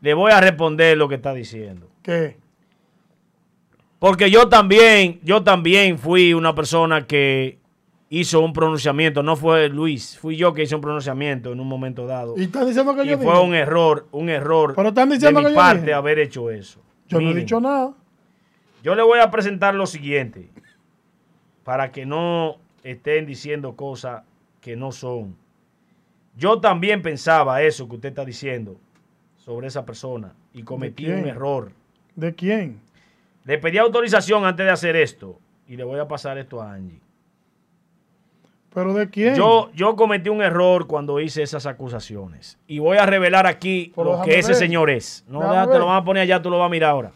[0.01, 1.88] Le voy a responder lo que está diciendo.
[2.01, 2.38] ¿Qué?
[3.99, 7.59] Porque yo también, yo también fui una persona que
[8.12, 9.24] hizo un pronunciamiento.
[9.24, 12.36] No fue Luis, fui yo que hice un pronunciamiento en un momento dado.
[12.38, 13.43] Y están diciendo que Y yo fue dije.
[13.45, 15.93] un error, un error Pero están de diciendo mi que yo parte dije.
[15.93, 16.82] haber hecho eso.
[17.07, 17.93] Yo no he dicho nada.
[18.84, 20.49] Yo le voy a presentar lo siguiente,
[21.64, 24.24] para que no estén diciendo cosas
[24.59, 25.36] que no son.
[26.36, 28.78] Yo también pensaba eso que usted está diciendo
[29.38, 31.72] sobre esa persona y cometí un error.
[32.16, 32.80] ¿De quién?
[33.45, 36.99] Le pedí autorización antes de hacer esto y le voy a pasar esto a Angie.
[38.74, 39.36] ¿Pero de quién?
[39.36, 42.57] Yo, yo cometí un error cuando hice esas acusaciones.
[42.67, 44.57] Y voy a revelar aquí Pero lo que ese ver.
[44.57, 45.26] señor es.
[45.28, 45.80] No, Déjame déjate, ver.
[45.82, 47.11] lo van a poner allá, tú lo vas a mirar ahora.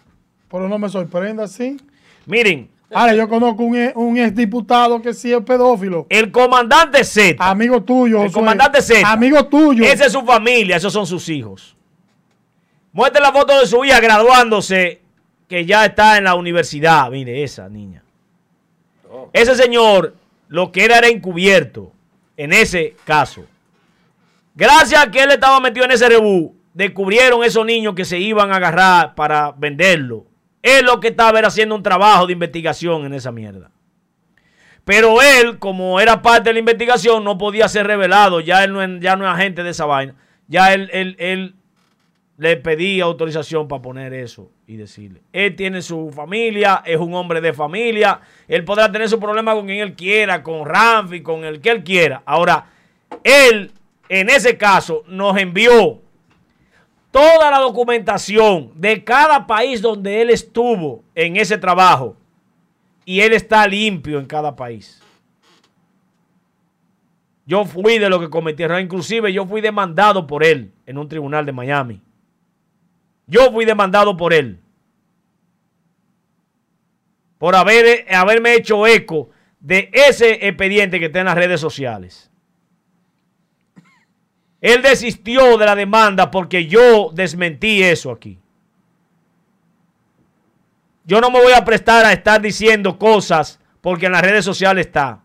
[0.51, 1.77] Pero no me sorprenda, sí.
[2.25, 6.05] Miren, Ahora, yo conozco un, ex- un exdiputado que sí es pedófilo.
[6.07, 8.23] el comandante Z, Amigo tuyo.
[8.23, 9.01] El comandante Z.
[9.11, 9.83] Amigo tuyo.
[9.83, 11.75] esa es su familia, esos son sus hijos.
[12.91, 15.01] Muestre la foto de su hija graduándose,
[15.49, 17.09] que ya está en la universidad.
[17.09, 18.03] Mire, esa niña.
[19.33, 20.13] Ese señor,
[20.47, 21.91] lo que era era encubierto
[22.37, 23.45] en ese caso.
[24.53, 28.51] Gracias a que él estaba metido en ese rebú, descubrieron esos niños que se iban
[28.51, 30.25] a agarrar para venderlo.
[30.61, 33.69] Él lo que estaba era haciendo un trabajo de investigación en esa mierda.
[34.83, 38.39] Pero él, como era parte de la investigación, no podía ser revelado.
[38.39, 40.15] Ya él no, ya no es agente de esa vaina.
[40.47, 41.55] Ya él, él, él
[42.37, 45.21] le pedía autorización para poner eso y decirle.
[45.31, 48.19] Él tiene su familia, es un hombre de familia.
[48.47, 51.83] Él podrá tener su problema con quien él quiera, con Ramfi, con el que él
[51.83, 52.23] quiera.
[52.25, 52.67] Ahora,
[53.23, 53.71] él,
[54.09, 56.01] en ese caso, nos envió
[57.11, 62.17] toda la documentación de cada país donde él estuvo en ese trabajo.
[63.05, 65.01] Y él está limpio en cada país.
[67.45, 68.81] Yo fui de lo que cometí error.
[68.81, 72.01] Inclusive yo fui demandado por él en un tribunal de Miami.
[73.27, 74.59] Yo fui demandado por él.
[77.37, 82.31] Por haber, haberme hecho eco de ese expediente que está en las redes sociales.
[84.61, 88.39] Él desistió de la demanda porque yo desmentí eso aquí.
[91.03, 94.87] Yo no me voy a prestar a estar diciendo cosas porque en las redes sociales
[94.87, 95.21] está.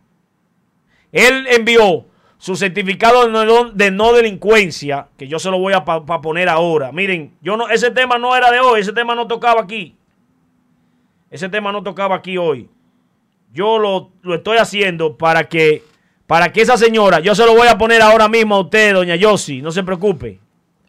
[1.11, 2.07] Él envió
[2.41, 6.23] su certificado de no, de no delincuencia, que yo se lo voy a pa- pa
[6.23, 6.91] poner ahora.
[6.91, 9.95] Miren, yo no, ese tema no era de hoy, ese tema no tocaba aquí.
[11.31, 12.69] Ese tema no tocaba aquí hoy.
[13.53, 15.85] Yo lo, lo estoy haciendo para que,
[16.27, 19.17] para que esa señora, yo se lo voy a poner ahora mismo a usted, doña
[19.17, 20.41] Yossi, no se preocupe.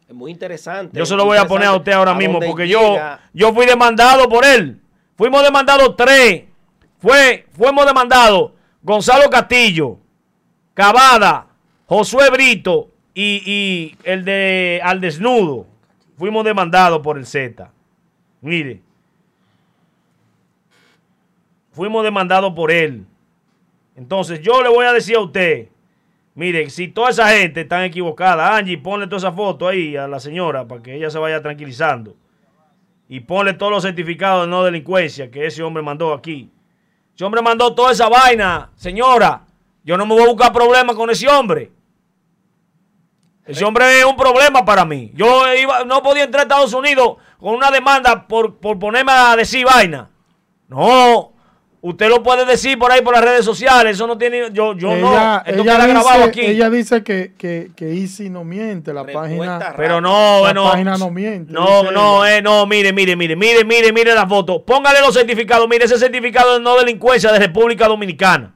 [0.07, 0.97] Es muy interesante.
[0.97, 2.79] Yo se lo voy a poner a usted ahora mismo porque yo,
[3.33, 4.79] yo fui demandado por él.
[5.17, 6.43] Fuimos demandados tres.
[6.99, 8.51] Fue, fuimos demandados
[8.83, 9.97] Gonzalo Castillo,
[10.73, 11.47] Cavada,
[11.85, 15.67] Josué Brito y, y el de Al Desnudo.
[16.17, 17.71] Fuimos demandados por el Z.
[18.41, 18.81] Mire.
[21.71, 23.05] Fuimos demandados por él.
[23.95, 25.67] Entonces yo le voy a decir a usted,
[26.35, 30.19] mire, si toda esa gente está equivocada, Angie, ponle toda esa foto ahí a la
[30.19, 32.15] señora para que ella se vaya tranquilizando.
[33.07, 36.49] Y ponle todos los certificados de no delincuencia que ese hombre mandó aquí.
[37.13, 39.45] Ese hombre mandó toda esa vaina, señora.
[39.83, 41.71] Yo no me voy a buscar problemas con ese hombre.
[43.45, 45.11] Ese hombre es un problema para mí.
[45.15, 49.35] Yo iba, no podía entrar a Estados Unidos con una demanda por, por ponerme a
[49.35, 50.09] decir vaina.
[50.67, 51.33] No,
[51.81, 53.93] usted lo puede decir por ahí por las redes sociales.
[53.95, 54.51] Eso no tiene.
[54.53, 55.11] Yo, yo no.
[55.11, 56.41] ella, Esto ella queda grabado dice, aquí.
[56.41, 59.73] ella dice que, que, que Easy no miente, la Respuesta página.
[59.75, 60.71] Pero no, La no.
[60.71, 64.63] página no miente, No, no, eh, no, mire, mire, mire, mire, mire, mire la foto.
[64.63, 65.67] Póngale los certificados.
[65.67, 68.53] Mire, ese certificado de no delincuencia de República Dominicana.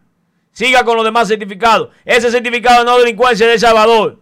[0.56, 1.90] Siga con los demás certificados.
[2.06, 4.22] Ese certificado de no delincuencia de Salvador.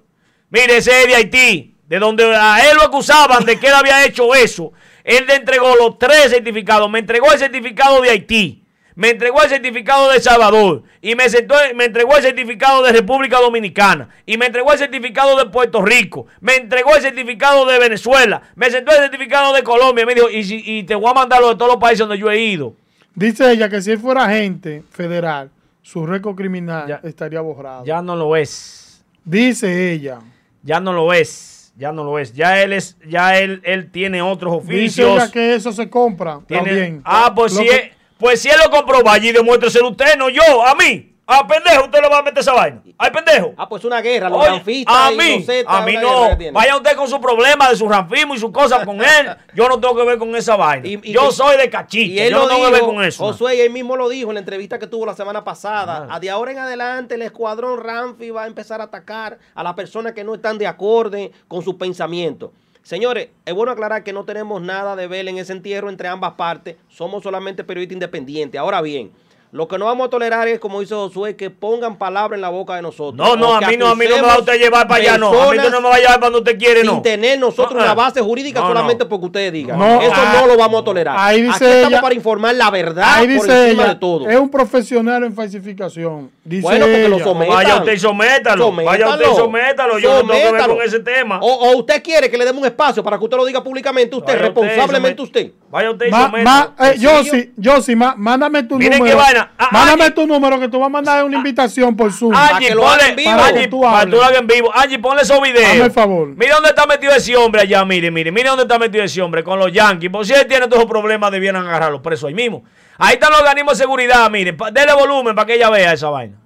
[0.50, 4.04] Mire, ese es de Haití, de donde a él lo acusaban de que él había
[4.04, 4.74] hecho eso.
[5.04, 6.90] Él le entregó los tres certificados.
[6.90, 8.64] Me entregó el certificado de Haití.
[8.96, 10.82] Me entregó el certificado de Salvador.
[11.04, 14.10] Y me, entregó el certificado de República Dominicana.
[14.26, 16.26] Y me entregó el certificado de Puerto Rico.
[16.42, 18.42] Me entregó el certificado de Venezuela.
[18.56, 20.04] Me sentó el certificado de Colombia.
[20.04, 22.32] Me dijo, y, y te voy a mandar lo de todos los países donde yo
[22.32, 22.74] he ido.
[23.14, 25.52] Dice ella que si él fuera agente federal,
[25.84, 27.00] su récord criminal Ya.
[27.04, 27.86] estaría borrado.
[27.86, 29.04] Ya no lo es.
[29.24, 30.20] Dice ella.
[30.64, 31.72] Ya no lo es.
[31.78, 32.34] Ya no lo es.
[32.34, 35.24] Ya él es, ya él, él tiene otros Dice oficios.
[35.24, 37.02] ella que eso se compra Tiene- también.
[37.06, 40.30] Ah, pues Lo si, que- pues si él lo compró, vaya y demuéstreselo usted, no
[40.30, 41.13] yo, a mí.
[41.26, 42.82] A pendejo, usted le va a meter esa vaina.
[42.98, 43.54] Ay, pendejo.
[43.56, 46.28] Ah, pues una guerra, los Oye, ranfistas a y mí, los zetas, a mí no.
[46.52, 49.34] Vaya usted con su problema de su ranfismo y sus cosas con él.
[49.56, 50.86] Yo no tengo que ver con esa vaina.
[50.88, 52.24] Y- y yo que- soy de Y cachita.
[52.24, 53.24] él Yo no tengo que ver con eso.
[53.24, 56.08] Josué, y él mismo lo dijo en la entrevista que tuvo la semana pasada.
[56.10, 56.16] Ah.
[56.16, 59.76] A de ahora en adelante, el escuadrón Ramfi va a empezar a atacar a las
[59.76, 62.52] personas que no están de acorde con sus pensamientos.
[62.82, 66.34] Señores, es bueno aclarar que no tenemos nada de ver en ese entierro entre ambas
[66.34, 66.76] partes.
[66.90, 68.60] Somos solamente periodistas independientes.
[68.60, 69.10] Ahora bien,
[69.54, 72.50] lo que no vamos a tolerar es, como dice Josué, que pongan palabras en la
[72.50, 73.14] boca de nosotros.
[73.16, 75.18] No, no, a mí no, a mí no me va a usted llevar para allá,
[75.20, 75.28] no.
[75.30, 76.94] A mí no me va a llevar para donde usted quiere, no.
[76.94, 78.74] sin tener nosotros Ah, una base jurídica No, no.
[78.74, 79.78] solamente porque ustedes digan.
[79.78, 81.16] No, Eso ah, no lo vamos a tolerar.
[81.20, 84.00] ahí dice Aquí estamos ella- para informar la verdad Ahí por dice encima ella, de
[84.00, 84.28] todo.
[84.28, 86.32] es un profesional en falsificación.
[86.44, 87.56] Dice Bueno, porque lo sometan.
[87.56, 88.72] Vaya usted y sométalo.
[88.72, 90.00] Vaya usted y sométalo.
[90.00, 91.40] Yo no tengo que ver con ese tema.
[91.44, 94.16] O, o usted quiere que le demos un espacio para que usted lo diga públicamente,
[94.16, 95.52] usted, Vaya responsablemente usted.
[95.70, 96.44] Vaya usted y sométalo.
[96.44, 96.96] ma- eh.
[96.98, 99.16] Yossi, Yossi, ma- mándame tu Miren número.
[99.18, 99.43] qué vaina.
[99.46, 99.54] Mía.
[99.58, 100.16] Ah, Mándame Angie.
[100.16, 102.34] tu número que te voy a mandar una invitación por Zoom.
[102.36, 102.92] Angie, que lo vivo.
[102.92, 104.72] Para que Angie, tú para tú lo hagas en vivo.
[104.74, 105.70] Angie, ponle esos videos.
[105.70, 106.28] Hazme el favor.
[106.30, 109.44] Mira dónde está metido ese hombre allá, mire, mire, mire dónde está metido ese hombre
[109.44, 110.10] con los Yankees.
[110.10, 112.64] Por si él tiene todos esos problemas, debieran agarrarlos presos ahí mismo.
[112.98, 116.43] Ahí están los organismos de seguridad, mire, dele volumen para que ella vea esa vaina.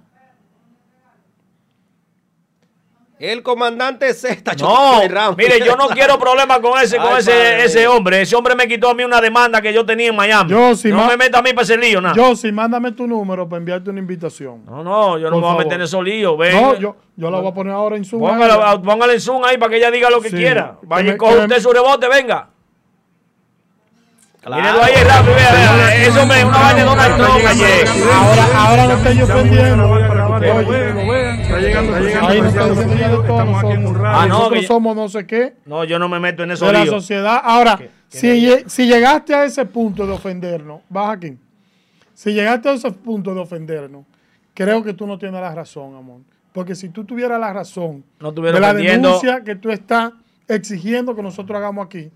[3.20, 4.54] El comandante Z.
[4.60, 5.00] No,
[5.36, 7.64] mire, yo no quiero problemas con ese, con Ay, ese, padre.
[7.64, 8.20] ese hombre.
[8.22, 10.48] Ese hombre me quitó a mí una demanda que yo tenía en Miami.
[10.50, 12.14] Yo, si no me meta a mí para ese lío, nada.
[12.14, 14.64] Yo, sí, mándame tu número para enviarte una invitación.
[14.66, 16.38] no, no, yo no me voy a meter en esos líos.
[16.38, 16.54] Ven.
[16.62, 18.20] No, yo, yo la voy a poner ahora en Zoom.
[18.20, 20.36] Póngala, póngale en Zoom ahí para que ella diga lo que Sí.
[20.36, 20.76] quiera.
[20.80, 22.50] Que Vaya me- y coja que me- usted su rebote, venga.
[24.40, 24.80] Claro.
[24.82, 26.06] Ahí, rápido, vea, vea.
[26.06, 27.88] Eso me una vaina de Donald Trump ayer.
[28.14, 29.22] Ahora, ahora no estoy.
[29.22, 29.72] Oye,
[30.52, 31.17] Oye,
[31.58, 32.28] está llegando, está llegando.
[32.28, 34.02] ahí no está diciendo.
[34.04, 36.66] Ah, no, nosotros que- somos no sé qué No, yo no me meto en esos
[36.66, 37.40] de la sociedad.
[37.42, 37.78] Ahora,
[38.08, 41.36] si, si llegaste a ese punto de ofendernos, baja aquí.
[42.14, 44.04] Si llegaste a ese punto de ofendernos,
[44.54, 46.20] creo que tú no tienes la razón, amor.
[46.52, 50.12] Porque si tú tuvieras la razón No de la denuncia que tú estás
[50.48, 52.10] exigiendo que nosotros hagamos aquí,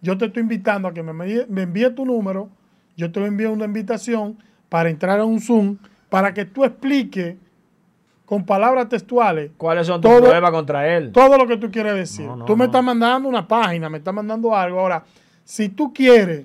[0.00, 2.48] yo te estoy invitando a que me, me me envíe tu número,
[2.96, 4.38] yo te envío una invitación
[4.68, 7.36] para entrar a un Zoom, para que tú expliques
[8.28, 11.12] con palabras textuales ¿Cuáles son tus Todo- pruebas contra él?
[11.12, 12.26] todo lo que tú quieres decir.
[12.26, 12.64] No, no, tú me no.
[12.66, 14.78] estás mandando una página, me estás mandando algo.
[14.80, 15.02] Ahora,
[15.44, 16.44] si tú quieres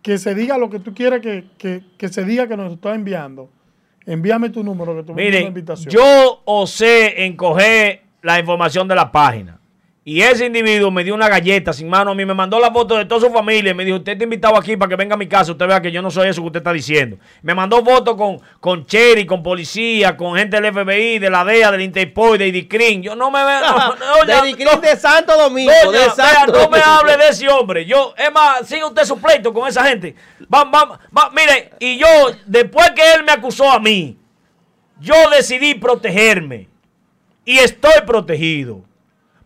[0.00, 2.94] que se diga lo que tú quieres que, que- que se diga que nos está
[2.94, 3.48] enviando,
[4.06, 5.90] envíame tu número que tú me envíes una Miren, invitación.
[5.92, 9.55] yo osé en coger la información de la página.
[10.08, 12.96] Y ese individuo me dio una galleta sin mano a mí, me mandó la foto
[12.96, 15.18] de toda su familia y me dijo, usted está invitado aquí para que venga a
[15.18, 17.16] mi casa, usted vea que yo no soy eso que usted está diciendo.
[17.42, 21.72] Me mandó fotos con, con Cherry, con policía, con gente del FBI, de la DEA,
[21.72, 23.02] del Interpol, de IDICRIN.
[23.02, 23.60] Yo no me veo...
[23.62, 25.72] No, no, de, Dicrín de Santo Domingo.
[25.84, 27.84] Doña, de vea, Santo no me hable de ese hombre.
[27.84, 30.14] Yo, es más, siga usted su pleito con esa gente.
[30.48, 32.06] Vamos, vamos, va, mire, y yo,
[32.46, 34.16] después que él me acusó a mí,
[35.00, 36.68] yo decidí protegerme.
[37.44, 38.84] Y estoy protegido.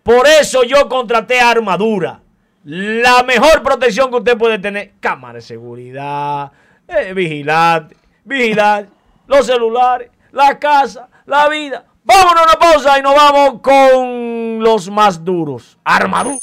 [0.03, 2.21] Por eso yo contraté armadura.
[2.65, 4.93] La mejor protección que usted puede tener.
[5.01, 6.51] Cámara de seguridad,
[6.87, 8.87] eh, vigilante, vigilar,
[9.27, 11.85] los celulares, la casa, la vida.
[12.05, 15.79] Vámonos a una pausa y nos vamos con los más duros.
[15.85, 16.39] Armadura.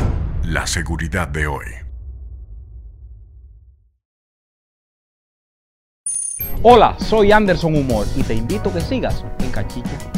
[0.42, 1.66] La seguridad de hoy.
[6.62, 10.17] Hola, soy Anderson Humor y te invito a que sigas en Cachicha.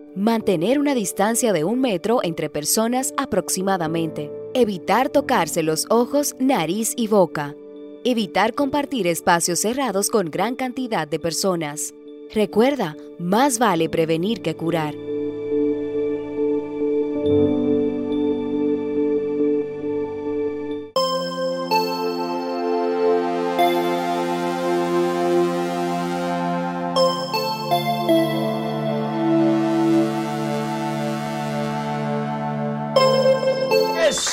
[0.15, 4.29] Mantener una distancia de un metro entre personas aproximadamente.
[4.53, 7.55] Evitar tocarse los ojos, nariz y boca.
[8.03, 11.93] Evitar compartir espacios cerrados con gran cantidad de personas.
[12.33, 14.95] Recuerda, más vale prevenir que curar.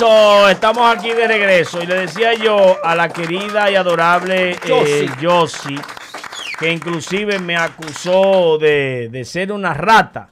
[0.01, 1.83] Estamos aquí de regreso.
[1.83, 5.75] Y le decía yo a la querida y adorable eh, Yossi.
[6.59, 10.31] Que inclusive me acusó de, de ser una rata.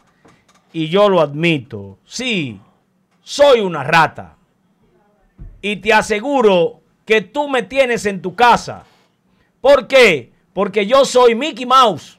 [0.72, 1.98] Y yo lo admito.
[2.04, 2.60] Sí,
[3.22, 4.36] soy una rata.
[5.60, 8.84] y te aseguro que tú me tienes en tu casa.
[9.60, 10.32] ¿Por qué?
[10.52, 12.18] Porque yo soy Mickey Mouse.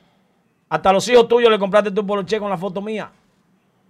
[0.68, 3.10] Hasta los hijos tuyos le compraste tu poloche con la foto mía.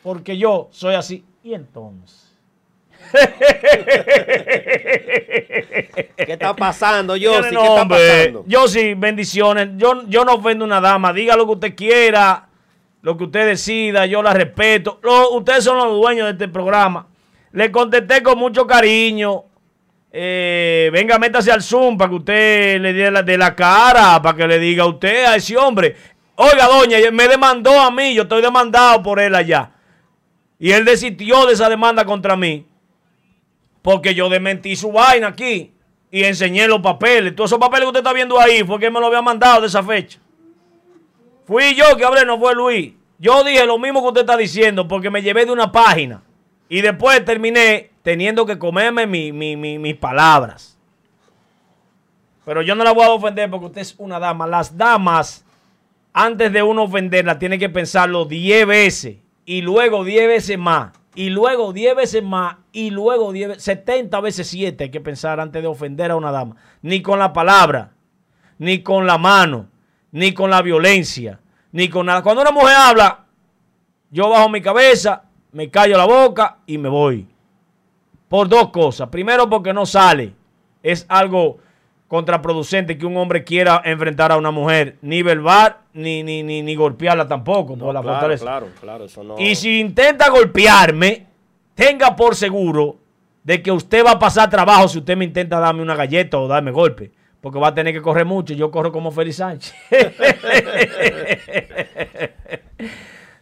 [0.04, 1.26] Porque yo soy así.
[1.44, 2.27] Y entonces.
[6.18, 8.44] ¿Qué está pasando, yo no, ¿Qué está pasando?
[8.48, 9.70] Yo sí, bendiciones.
[9.78, 11.14] Yo, yo no ofendo a una dama.
[11.14, 12.48] Diga lo que usted quiera,
[13.02, 15.00] lo que usted decida, yo la respeto.
[15.04, 17.08] Lo- ustedes son los dueños de este programa.
[17.52, 19.44] Le contesté con mucho cariño.
[20.12, 24.38] Eh, venga, métase al Zoom para que usted le dé la, de la cara, para
[24.38, 25.96] que le diga a usted a ese hombre.
[26.36, 29.72] Oiga, doña, me demandó a mí, yo estoy demandado por él allá.
[30.60, 32.66] Y él desistió de esa demanda contra mí.
[33.88, 35.72] Porque yo desmentí su vaina aquí
[36.11, 37.34] y enseñé los papeles.
[37.34, 39.68] Todos esos papeles que usted está viendo ahí fue que me lo había mandado de
[39.68, 40.19] esa fecha.
[41.45, 42.91] Fui yo que hablé, no fue Luis.
[43.18, 46.22] Yo dije lo mismo que usted está diciendo porque me llevé de una página.
[46.68, 50.77] Y después terminé teniendo que comerme mi- mi- mi- mis palabras.
[52.43, 54.47] Pero yo no la voy a ofender porque usted es una dama.
[54.47, 55.45] Las damas,
[56.11, 59.15] antes de uno ofenderla, tiene que pensarlo 10 veces.
[59.45, 60.91] Y luego 10 veces más.
[61.18, 62.57] Y luego 10 veces más.
[62.72, 66.30] Y luego 10 veces, 70 veces 7 hay que pensar antes de ofender a una
[66.31, 66.57] dama.
[66.84, 67.94] Ni con la palabra,
[68.60, 69.68] ni con la mano,
[70.11, 71.39] ni con la violencia,
[71.72, 72.22] ni con nada.
[72.22, 73.26] Cuando una mujer habla,
[74.11, 75.23] yo bajo mi cabeza,
[75.53, 77.27] me callo la boca y me voy.
[78.30, 79.10] Por dos cosas.
[79.10, 80.35] Primero, porque no sale.
[80.84, 81.57] Es algo
[82.08, 86.76] contraproducente que un hombre quiera enfrentar a una mujer, ni verbal, ni, ni, ni, ni
[86.76, 87.78] golpearla tampoco.
[87.78, 88.46] por la claro, fortaleza.
[88.46, 89.36] claro, claro, eso no.
[89.38, 91.26] Y si intenta golpearme,
[91.76, 92.98] tenga por seguro
[93.44, 96.48] de que usted va a pasar trabajo si usted me intenta darme una galleta o
[96.48, 97.12] darme golpe.
[97.40, 98.54] Porque va a tener que correr mucho.
[98.54, 99.74] Yo corro como Félix Sánchez.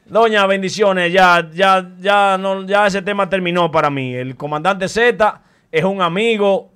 [0.06, 1.12] Doña, bendiciones.
[1.12, 4.14] Ya, ya, ya, no, ya ese tema terminó para mí.
[4.14, 6.72] El comandante Z es un amigo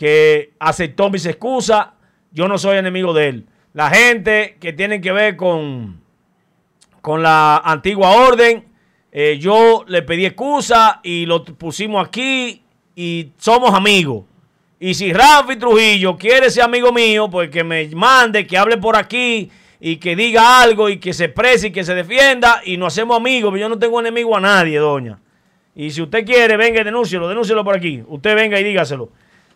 [0.00, 1.88] que aceptó mis excusas.
[2.32, 3.46] Yo no soy enemigo de él.
[3.74, 6.00] La gente que tiene que ver con,
[7.02, 8.64] con la antigua orden,
[9.12, 12.62] eh, yo le pedí excusa y lo pusimos aquí
[12.96, 14.24] y somos amigos.
[14.78, 18.96] Y si Rafi Trujillo quiere ser amigo mío, pues que me mande, que hable por
[18.96, 19.50] aquí
[19.80, 23.18] y que diga algo y que se exprese y que se defienda y nos hacemos
[23.18, 23.50] amigos.
[23.52, 25.18] Pero yo no tengo enemigo a nadie, doña.
[25.74, 28.02] Y si usted quiere, venga y denúncielo, denúncielo por aquí.
[28.08, 29.10] Usted venga y dígaselo.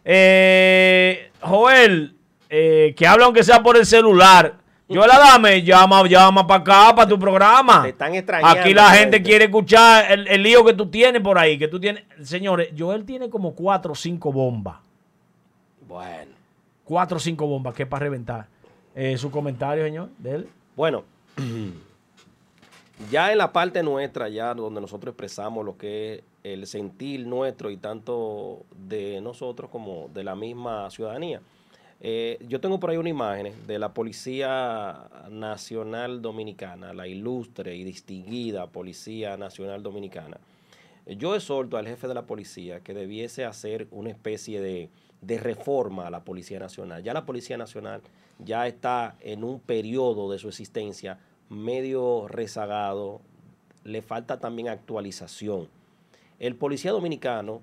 [0.05, 2.17] Eh, Joel,
[2.51, 4.59] eh, que habla aunque sea por el celular.
[4.87, 7.83] Yo la dame, llama, llama para acá, para tu programa.
[7.85, 11.39] Te están extrañando, Aquí la gente quiere escuchar el, el lío que tú tienes por
[11.39, 11.59] ahí.
[11.59, 12.05] Que tú tienes.
[12.23, 14.77] Señores, Joel tiene como cuatro o cinco bombas.
[15.89, 16.33] Bueno.
[16.85, 18.47] Cuatro o cinco bombas que es para reventar.
[18.95, 20.49] Eh, su comentario, señor, de él.
[20.77, 21.05] Bueno,
[23.11, 27.71] ya en la parte nuestra, ya donde nosotros expresamos lo que es el sentir nuestro
[27.71, 31.41] y tanto de nosotros como de la misma ciudadanía.
[32.01, 37.83] Eh, yo tengo por ahí una imagen de la Policía Nacional Dominicana, la ilustre y
[37.83, 40.39] distinguida Policía Nacional Dominicana.
[41.07, 44.91] Yo exhorto al jefe de la policía que debiese hacer una especie de,
[45.23, 47.03] de reforma a la Policía Nacional.
[47.03, 48.03] Ya la Policía Nacional
[48.39, 51.19] ya está en un periodo de su existencia
[51.49, 53.23] medio rezagado,
[53.85, 55.69] le falta también actualización.
[56.39, 57.61] El policía dominicano,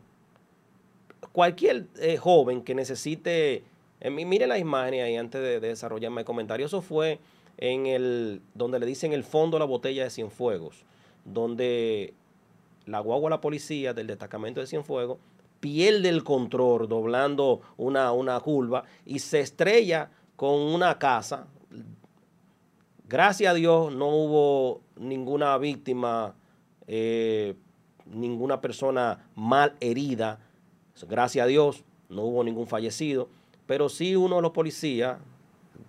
[1.31, 3.64] cualquier eh, joven que necesite,
[3.99, 7.19] eh, mi- mire las imágenes ahí antes de, de desarrollarme el comentario, eso fue
[7.57, 10.84] en el, donde le dicen el fondo de la botella de Cienfuegos,
[11.26, 12.14] donde
[12.85, 15.18] la guagua la policía del destacamento de Cienfuegos
[15.60, 21.45] pierde el control doblando una, una curva y se estrella con una casa.
[23.07, 26.34] Gracias a Dios no hubo ninguna víctima,
[26.88, 27.53] eh,
[28.13, 30.39] ninguna persona mal herida.
[31.09, 33.29] Gracias a Dios no hubo ningún fallecido.
[33.65, 35.17] Pero sí uno de los policías,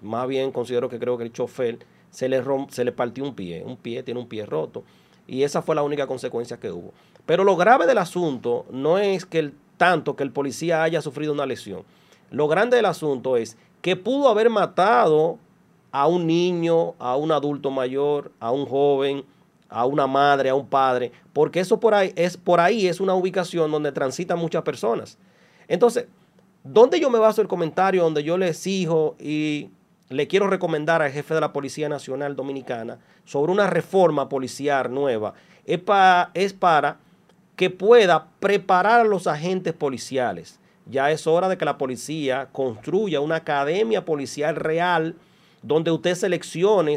[0.00, 1.80] más bien considero que creo que el chofer,
[2.10, 3.62] se le, rom- se le partió un pie.
[3.66, 4.84] Un pie tiene un pie roto.
[5.26, 6.92] Y esa fue la única consecuencia que hubo.
[7.26, 11.46] Pero lo grave del asunto no es que tanto que el policía haya sufrido una
[11.46, 11.82] lesión.
[12.30, 15.38] Lo grande del asunto es que pudo haber matado
[15.90, 19.24] a un niño, a un adulto mayor, a un joven,
[19.72, 23.14] a una madre, a un padre, porque eso por ahí es por ahí es una
[23.14, 25.18] ubicación donde transitan muchas personas.
[25.68, 26.06] Entonces,
[26.64, 29.70] ¿dónde yo me baso el comentario donde yo le exijo y
[30.08, 35.34] le quiero recomendar al jefe de la Policía Nacional Dominicana sobre una reforma policial nueva?
[35.64, 36.98] Es, pa- es para
[37.56, 40.58] que pueda preparar a los agentes policiales.
[40.86, 45.14] Ya es hora de que la policía construya una academia policial real
[45.62, 46.96] donde usted seleccione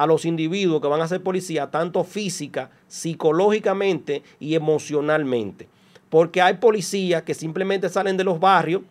[0.00, 5.68] a los individuos que van a ser policía, tanto física, psicológicamente y emocionalmente.
[6.08, 8.82] porque hay policías que simplemente salen de los barrios,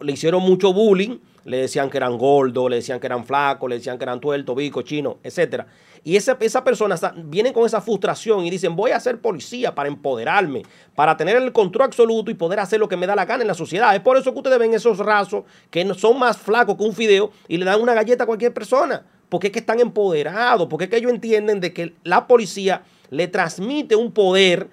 [0.00, 3.76] le hicieron mucho bullying, le decían que eran gordos, le decían que eran flacos, le
[3.76, 5.66] decían que eran tuertos, bicos, chinos, etcétera.
[6.02, 9.88] Y esa, esa persona viene con esa frustración y dicen, voy a ser policía para
[9.88, 10.62] empoderarme,
[10.94, 13.48] para tener el control absoluto y poder hacer lo que me da la gana en
[13.48, 13.94] la sociedad.
[13.94, 17.30] Es por eso que ustedes ven esos rasos que son más flacos que un fideo
[17.46, 19.04] y le dan una galleta a cualquier persona.
[19.30, 23.28] Porque es que están empoderados, porque es que ellos entienden de que la policía le
[23.28, 24.68] transmite un poder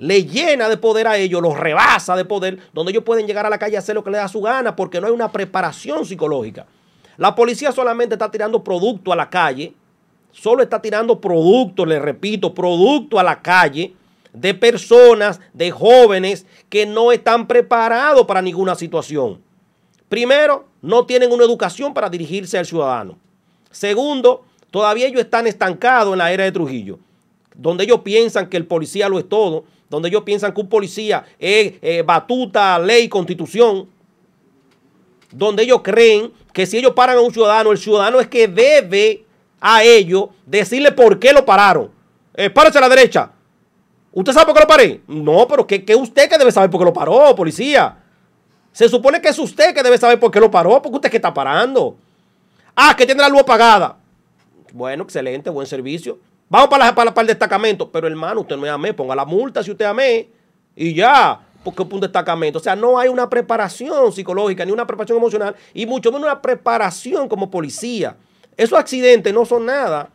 [0.00, 3.50] le llena de poder a ellos, los rebasa de poder, donde ellos pueden llegar a
[3.50, 6.06] la calle a hacer lo que les da su gana, porque no hay una preparación
[6.06, 6.66] psicológica.
[7.18, 9.74] La policía solamente está tirando producto a la calle,
[10.32, 13.94] solo está tirando producto, le repito, producto a la calle
[14.32, 19.42] de personas, de jóvenes que no están preparados para ninguna situación.
[20.08, 23.18] Primero, no tienen una educación para dirigirse al ciudadano.
[23.70, 26.98] Segundo, todavía ellos están estancados en la era de Trujillo,
[27.54, 31.24] donde ellos piensan que el policía lo es todo, donde ellos piensan que un policía
[31.38, 33.88] es eh, batuta, ley, constitución,
[35.32, 39.24] donde ellos creen que si ellos paran a un ciudadano, el ciudadano es que debe
[39.60, 41.90] a ellos decirle por qué lo pararon.
[42.34, 43.32] Eh, párese a la derecha.
[44.12, 45.00] ¿Usted sabe por qué lo paré?
[45.06, 47.98] No, pero que, que usted que debe saber por qué lo paró, policía.
[48.72, 51.16] Se supone que es usted que debe saber por qué lo paró, porque usted que
[51.16, 51.96] está parando.
[52.82, 53.98] Ah, que tiene la luz apagada.
[54.72, 56.18] Bueno, excelente, buen servicio.
[56.48, 57.92] Vamos para, para, el destacamento.
[57.92, 60.30] Pero hermano, usted no es AME, ponga la multa si usted AME.
[60.74, 62.58] Y ya, porque es un destacamento.
[62.58, 66.40] O sea, no hay una preparación psicológica, ni una preparación emocional, y mucho menos una
[66.40, 68.16] preparación como policía.
[68.56, 70.08] Esos accidentes no son nada.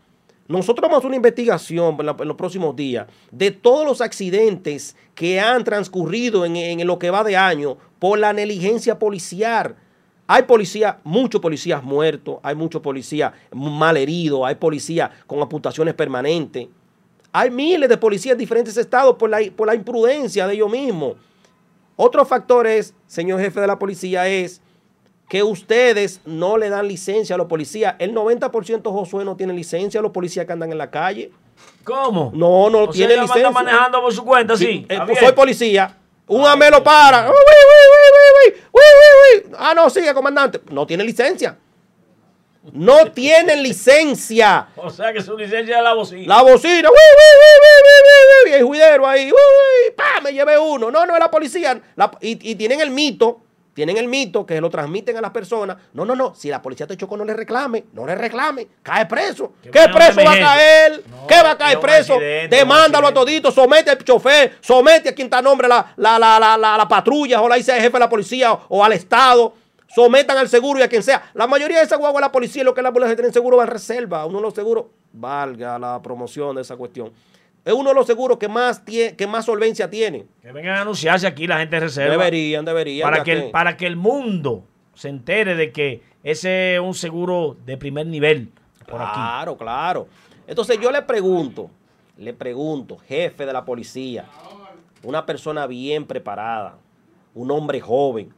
[0.47, 5.39] Nosotros vamos a hacer una investigación en, los próximos días de todos los accidentes que
[5.39, 9.75] han transcurrido en, en lo que va de año por la negligencia policial.
[10.27, 16.67] Hay policías, muchos policías muertos, hay muchos policías mal heridos, hay policías con amputaciones permanentes.
[17.31, 21.15] Hay miles de policías en diferentes estados por la, por la imprudencia de ellos mismos.
[21.95, 24.61] Otro factor es, señor jefe de la policía, es
[25.29, 27.95] que ustedes no le dan licencia a los policías.
[27.99, 31.31] El 90% Josué no tiene licencia a los policías que andan en la calle.
[31.83, 32.31] ¿Cómo?
[32.33, 33.47] No, no O sea, tiene ella licencia.
[33.47, 34.85] anda manejando por su cuenta, sí.
[34.89, 35.97] Eh, pues soy policía.
[36.27, 37.29] Un AME lo para.
[37.29, 38.79] Uy, uy, uy,
[39.33, 39.51] uy.
[39.57, 40.61] Ah, no, sigue, comandante.
[40.71, 41.57] No tiene licencia.
[42.71, 44.67] No tienen licencia.
[44.75, 46.35] O sea que su licencia es la bocina.
[46.35, 46.89] La bocina.
[46.89, 46.95] Uy,
[48.45, 49.31] uy, y el juidero ahí.
[49.95, 50.89] Pa, me llevé uno.
[50.91, 51.79] No, no es la policía.
[51.95, 53.41] La- y, y tienen el mito.
[53.75, 55.75] Tienen el mito que lo transmiten a las personas.
[55.91, 56.33] No, no, no.
[56.33, 57.83] Si la policía te chocó, no le reclame.
[57.91, 58.69] No le reclame.
[58.81, 59.51] Cae preso.
[59.61, 61.03] ¿Qué preso va a caer?
[61.09, 62.13] No, ¿Qué va a caer preso?
[62.13, 63.51] accidente, Demándalo a todito.
[63.51, 64.57] Somete al chofer.
[64.61, 67.41] Somete a quien está nombre la, la, la, la, la, la patrulla.
[67.41, 69.53] O la dice el jefe de la policía o, o al Estado.
[69.93, 71.29] Sometan al seguro y a quien sea.
[71.33, 73.63] La mayoría de esas guaguas la policía, lo que es la policía tienen seguro va
[73.63, 74.25] en reserva.
[74.25, 77.11] Uno de los seguros, valga la promoción de esa cuestión.
[77.65, 80.25] Es uno de los seguros que más, tie- que más solvencia tiene.
[80.41, 82.11] Que vengan a anunciarse aquí la gente de reserva.
[82.11, 83.09] Deberían, deberían.
[83.09, 84.63] para que, el, para que el mundo
[84.93, 88.51] se entere de que ese es un seguro de primer nivel
[88.87, 89.13] por aquí.
[89.15, 90.07] Claro, claro.
[90.47, 91.71] Entonces yo le pregunto,
[92.17, 94.25] le pregunto, jefe de la policía,
[95.01, 96.77] una persona bien preparada,
[97.33, 98.31] un hombre joven,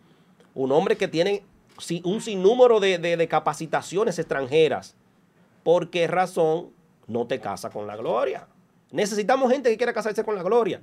[0.53, 1.43] un hombre que tiene
[2.05, 4.95] un sinnúmero de, de- de capacitaciones extranjeras,
[5.63, 6.69] ¿por qué razón
[7.07, 8.47] no te casa con la gloria?
[8.91, 10.81] Necesitamos gente que quiera casarse con la gloria.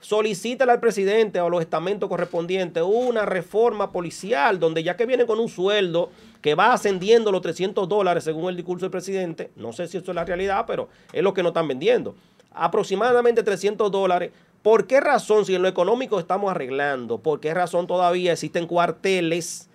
[0.00, 5.26] Solicítale al presidente o a los estamentos correspondientes una reforma policial donde ya que viene
[5.26, 6.10] con un sueldo
[6.40, 10.12] que va ascendiendo los 300 dólares según el discurso del presidente, no sé si eso
[10.12, 12.14] es la realidad, pero es lo que nos están vendiendo.
[12.52, 14.30] Aproximadamente 300 dólares.
[14.62, 19.67] ¿Por qué razón, si en lo económico estamos arreglando, por qué razón todavía existen cuarteles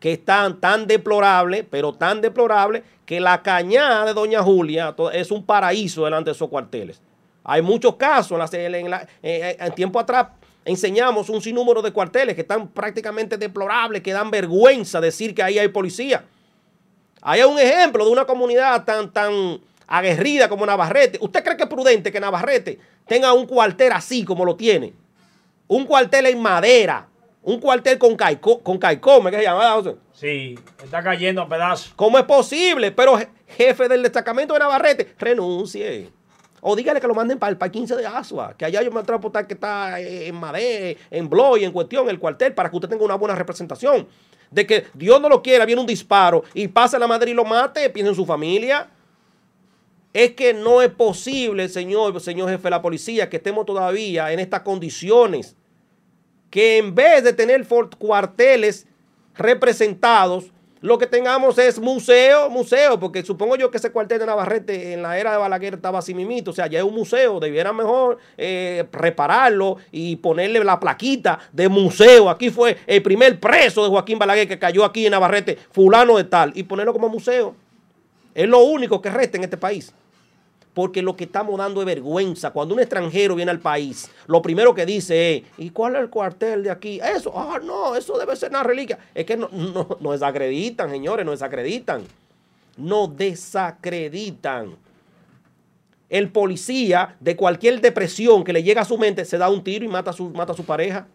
[0.00, 5.44] que están tan deplorables, pero tan deplorables, que la cañada de Doña Julia es un
[5.44, 7.00] paraíso delante de esos cuarteles?
[7.44, 8.48] Hay muchos casos, la-
[9.22, 10.28] eh, en tiempo atrás
[10.64, 15.58] enseñamos un sinnúmero de cuarteles que están prácticamente deplorables, que dan vergüenza decir que ahí
[15.58, 16.24] hay policía.
[17.22, 21.18] Hay un ejemplo de una comunidad tan, tan aguerrida como Navarrete.
[21.20, 24.92] ¿Usted cree que es prudente que Navarrete tenga un cuartel así como lo tiene?
[25.66, 27.08] Un cuartel en madera,
[27.42, 29.96] un cuartel con, caico, con caicome, que se llama, José?
[30.12, 31.92] Sí, está cayendo a pedazos.
[31.96, 32.92] ¿Cómo es posible?
[32.92, 36.10] Pero je- jefe del destacamento de Navarrete, renuncie.
[36.62, 39.02] O dígale que lo manden para el 15 de Asua, que allá yo me a
[39.02, 42.88] transportar que está eh, en Madé, en Bloy, en cuestión, el cuartel, para que usted
[42.90, 44.06] tenga una buena representación.
[44.50, 47.44] De que Dios no lo quiera, viene un disparo y pasa la madre y lo
[47.46, 48.90] mate, piensa en su familia.
[50.12, 54.40] Es que no es posible, señor, señor jefe de la policía, que estemos todavía en
[54.40, 55.56] estas condiciones.
[56.50, 57.66] Que en vez de tener
[57.98, 58.86] cuarteles
[59.36, 60.52] representados,
[60.82, 65.02] lo que tengamos es museo, museo, porque supongo yo que ese cuartel de Navarrete en
[65.02, 68.16] la era de Balaguer estaba así mimito, o sea, ya es un museo, debiera mejor
[68.38, 72.30] eh, repararlo y ponerle la plaquita de museo.
[72.30, 76.24] Aquí fue el primer preso de Joaquín Balaguer que cayó aquí en Navarrete, fulano de
[76.24, 77.54] tal, y ponerlo como museo.
[78.34, 79.92] Es lo único que resta en este país
[80.74, 82.50] porque lo que estamos dando es vergüenza.
[82.50, 86.10] Cuando un extranjero viene al país, lo primero que dice es, ¿y cuál es el
[86.10, 87.00] cuartel de aquí?
[87.02, 88.98] Eso, ah, no, eso debe ser una reliquia.
[89.14, 92.02] Es que no, no, nos desacreditan, señores, nos desacreditan.
[92.76, 94.76] No desacreditan.
[96.08, 99.84] El policía de cualquier depresión que le llega a su mente se da un tiro
[99.84, 101.06] y mata su, mata a su pareja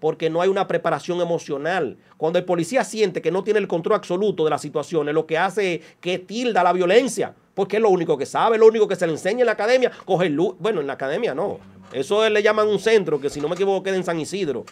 [0.00, 1.96] porque no hay una preparación emocional.
[2.16, 5.38] Cuando el policía siente que no tiene el control absoluto de la situación, lo que
[5.38, 8.96] hace es que tilda la violencia porque es lo único que sabe, lo único que
[8.96, 10.56] se le enseña en la academia, coger luz.
[10.58, 11.58] Bueno, en la academia no.
[11.90, 14.66] Eso le llaman un centro, que si no me equivoco queda en San Isidro.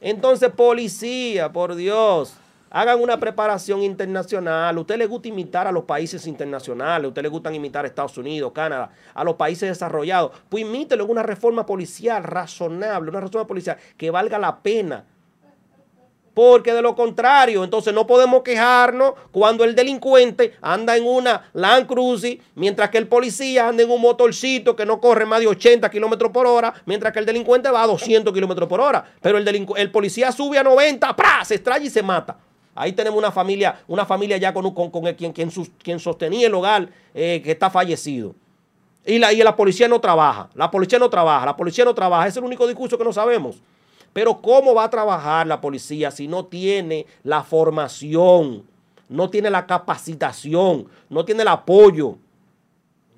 [0.00, 2.32] Entonces, policía, por Dios,
[2.72, 4.76] hagan una preparación internacional.
[4.78, 8.16] Usted le gusta imitar a los países internacionales, a usted le gusta imitar a Estados
[8.18, 10.32] Unidos, Canadá, a los países desarrollados.
[10.48, 15.04] Pues imítelo en una reforma policial razonable, una reforma policial que valga la pena
[16.34, 21.86] porque de lo contrario, entonces no podemos quejarnos cuando el delincuente anda en una Land
[21.86, 25.90] Cruiser, mientras que el policía anda en un motorcito que no corre más de 80
[25.90, 29.04] kilómetros por hora, mientras que el delincuente va a 200 kilómetros por hora.
[29.20, 31.44] Pero el, policía sube a 90, ¡pra!
[31.44, 32.38] se extrae y se mata.
[32.74, 37.40] Ahí tenemos una familia, una familia ya con, con, quien, quien, sostenía el hogar eh,
[37.44, 38.34] que está fallecido.
[39.04, 40.48] Y la, y la policía no trabaja.
[40.54, 41.44] La policía no trabaja.
[41.44, 42.26] La policía no trabaja.
[42.26, 43.56] Ese es el único discurso que no sabemos.
[44.12, 48.64] Pero ¿cómo va a trabajar la policía si no tiene la formación,
[49.08, 52.18] no tiene la capacitación, no tiene el apoyo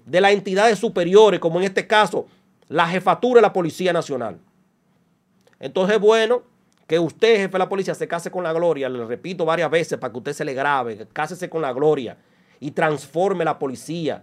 [0.06, 2.26] de las entidades superiores, como en este caso
[2.68, 4.38] la jefatura de la Policía Nacional?
[5.58, 6.42] Entonces, bueno,
[6.86, 9.98] que usted, jefe de la policía, se case con la gloria, le repito varias veces
[9.98, 12.16] para que usted se le grabe, cásese con la gloria
[12.60, 14.22] y transforme la policía.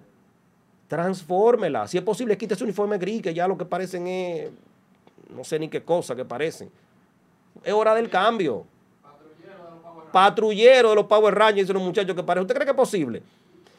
[0.87, 1.87] Transfórmela.
[1.87, 4.49] Si es posible, quite ese uniforme gris, que ya lo que parecen es
[5.35, 6.69] no sé ni qué cosa que parecen.
[7.63, 8.65] Es hora del cambio.
[10.11, 12.43] Patrullero de los Power Rangers, dicen los muchachos que parecen.
[12.43, 13.23] ¿Usted cree que es posible?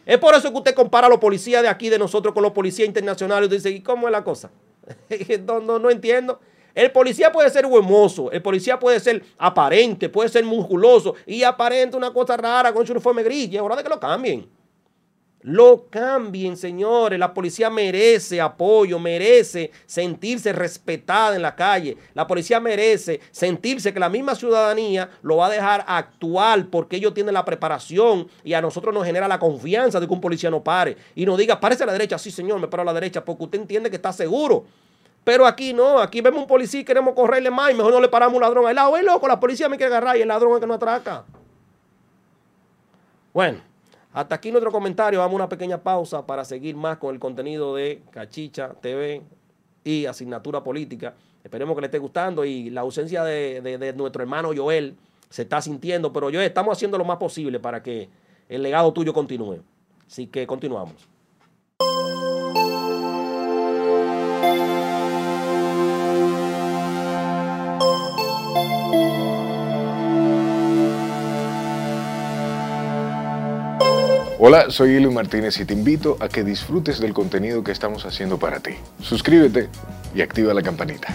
[0.07, 2.53] Es por eso que usted compara a los policías de aquí, de nosotros, con los
[2.53, 3.51] policías internacionales.
[3.51, 4.51] Y dice, ¿y cómo es la cosa?
[5.47, 6.41] no, no, no entiendo.
[6.75, 11.97] El policía puede ser huemoso, el policía puede ser aparente, puede ser musculoso y aparente
[11.97, 13.51] una cosa rara con su uniforme gris.
[13.51, 14.49] Y es hora de que lo cambien.
[15.45, 17.19] Lo cambien, señores.
[17.19, 21.97] La policía merece apoyo, merece sentirse respetada en la calle.
[22.15, 27.13] La policía merece sentirse que la misma ciudadanía lo va a dejar actuar porque ellos
[27.13, 30.63] tienen la preparación y a nosotros nos genera la confianza de que un policía no
[30.63, 32.19] pare y nos diga, párese a la derecha.
[32.19, 34.65] Sí, señor, me paro a la derecha porque usted entiende que está seguro.
[35.25, 38.09] Pero aquí no, aquí vemos un policía y queremos correrle más y mejor no le
[38.09, 38.97] paramos un ladrón al lado.
[38.97, 41.25] Es loco, la policía me quiere agarrar y el ladrón es que no atraca.
[43.33, 43.73] Bueno.
[44.13, 45.21] Hasta aquí nuestro comentario.
[45.21, 49.23] Vamos a una pequeña pausa para seguir más con el contenido de Cachicha TV
[49.85, 51.15] y Asignatura Política.
[51.43, 54.97] Esperemos que le esté gustando y la ausencia de, nuestro hermano Joel
[55.31, 58.09] se está sintiendo, pero yo estamos haciendo lo más posible para que
[58.49, 59.61] el legado tuyo continúe.
[60.07, 61.12] Así que continuamos.
[74.45, 78.41] Hola, soy Eli Martínez y te invito a que disfrutes del contenido que estamos haciendo
[78.41, 78.73] para ti.
[79.01, 79.69] Suscríbete
[80.17, 81.15] y activa la campanita.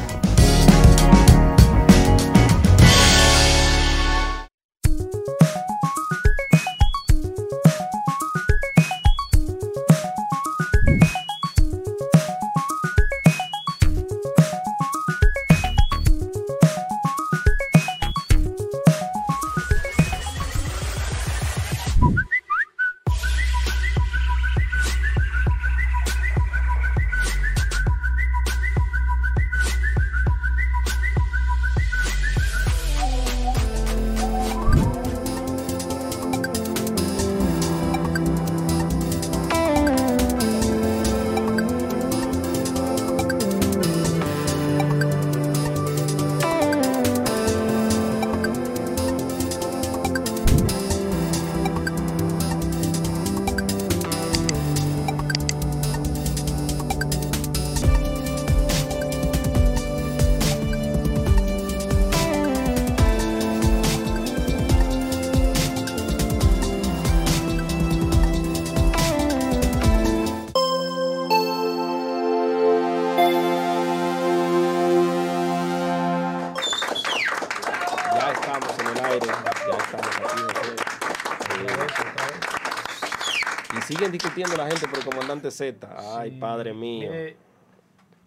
[86.18, 87.10] Ay, padre mío.
[87.10, 87.38] Mire,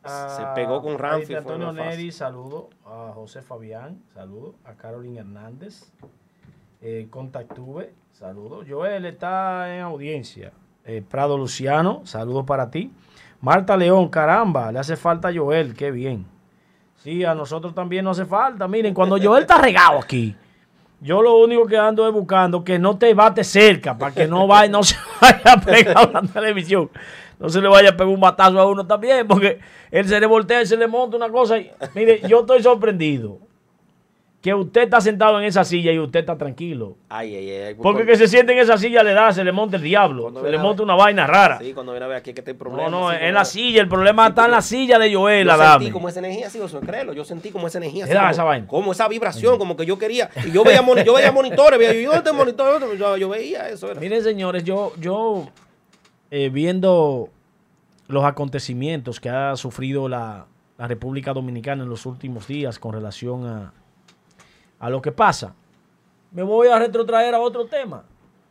[0.05, 1.73] Se pegó con Ramfi, Antonio.
[1.73, 2.70] Neri, saludo.
[2.86, 4.55] A José Fabián, saludo.
[4.65, 5.93] A Carolina Hernández.
[6.81, 8.62] Eh, Contactuve, saludo.
[8.66, 10.52] Joel está en audiencia.
[10.85, 12.93] Eh, Prado Luciano, saludo para ti.
[13.40, 16.27] Marta León, caramba, le hace falta a Joel, qué bien.
[16.97, 18.66] Sí, a nosotros también nos hace falta.
[18.69, 20.35] Miren, cuando Joel está regado aquí,
[21.01, 24.47] yo lo único que ando es buscando que no te bate cerca para que no
[24.47, 26.91] vaya, no se vaya a pegar la televisión.
[27.39, 29.61] No se le vaya a pegar un batazo a uno también, porque
[29.91, 31.59] él se le voltea y se le monta una cosa.
[31.59, 33.39] Y, mire, yo estoy sorprendido
[34.41, 36.97] que usted está sentado en esa silla y usted está tranquilo.
[37.11, 37.75] Ay, ay, ay.
[37.75, 40.43] Porque que se siente en esa silla le da, se le monta el diablo, Cuando
[40.43, 41.59] se le monta una vaina rara.
[41.59, 42.89] Sí, cuando viene a ver aquí que este problema.
[42.89, 45.57] No, no, en como- la silla, el problema está en la silla de Joel, Yo
[45.59, 47.12] sentí como esa energía, sí, Josué, créelo.
[47.12, 48.05] Yo sentí como esa energía.
[48.05, 48.67] así como- esa vaina.
[48.67, 50.31] Como esa vibración, como que yo quería.
[50.47, 53.91] Y yo veía, yo veía monitores, veía yo, yo este monitor, yo, yo veía eso.
[53.91, 54.01] Era.
[54.01, 55.49] Miren, señores, yo, yo
[56.31, 57.29] eh, viendo
[58.09, 60.47] los acontecimientos que ha sufrido la,
[60.79, 63.75] la República Dominicana en los últimos días con relación a,
[64.81, 65.55] a lo que pasa,
[66.32, 68.05] me voy a retrotraer a otro tema.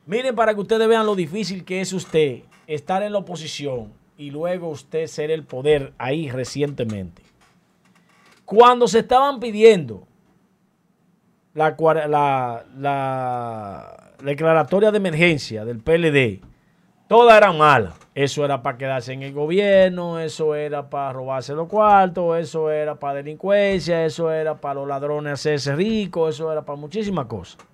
[0.05, 4.31] Miren, para que ustedes vean lo difícil que es usted estar en la oposición y
[4.31, 7.23] luego usted ser el poder ahí recientemente.
[8.45, 10.07] Cuando se estaban pidiendo
[11.53, 11.75] la,
[14.21, 16.41] declaratoria de emergencia del PLD,
[17.07, 17.95] todas eran malas.
[18.19, 22.95] Eso era para quedarse en el gobierno, eso era para robarse los cuartos, eso era
[22.95, 27.65] para delincuencia, eso era para los ladrones hacerse ricos, eso era para muchísimas cosas.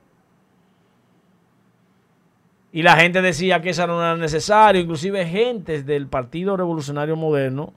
[2.72, 7.74] Y la gente decía que eso no era necesario, inclusive gentes del Partido Revolucionario Moderno,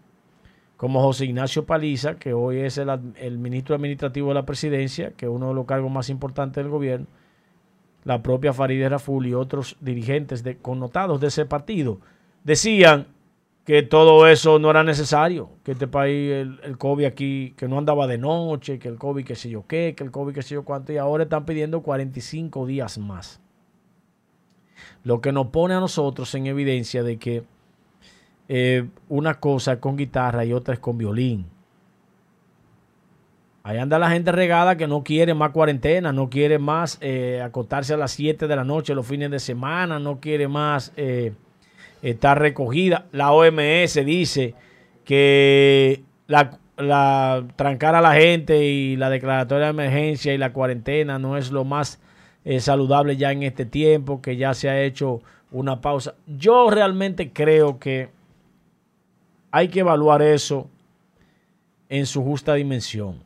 [0.76, 5.32] como José Ignacio Paliza, que hoy es el, ministro administrativo de la presidencia, que es
[5.32, 7.06] uno de los cargos más importantes del gobierno,
[8.04, 12.00] la propia Farideh Raful y otros dirigentes connotados de ese partido,
[12.44, 13.08] decían
[13.64, 17.76] que todo eso no era necesario, que este país, el, el COVID aquí, que no
[17.76, 20.54] andaba de noche, que el COVID qué sé yo qué, que el COVID qué sé
[20.54, 23.40] yo cuánto, y ahora están pidiendo 45 días más.
[25.04, 27.44] Lo que nos pone a nosotros en evidencia de que
[28.48, 31.46] eh, una cosa es con guitarra y otra es con violín.
[33.62, 37.92] Ahí anda la gente regada que no quiere más cuarentena, no quiere más eh, acostarse
[37.92, 41.34] a las 7 de la noche los fines de semana, no quiere más eh,
[42.02, 43.06] estar recogida.
[43.12, 44.54] La OMS dice
[45.04, 51.18] que la, la- trancar a la gente y la declaratoria de emergencia y la cuarentena
[51.18, 52.00] no es lo más
[52.44, 55.20] eh, saludable ya en este tiempo, que ya se ha hecho
[55.50, 56.14] una pausa.
[56.26, 58.08] Yo realmente creo que
[59.50, 60.68] hay que evaluar eso
[61.88, 63.22] en su justa dimensión.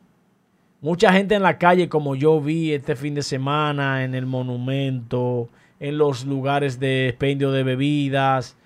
[0.81, 5.49] Mucha gente en la calle, como yo vi este fin de semana, en el monumento,
[5.79, 8.57] en los lugares de expendio de bebidas,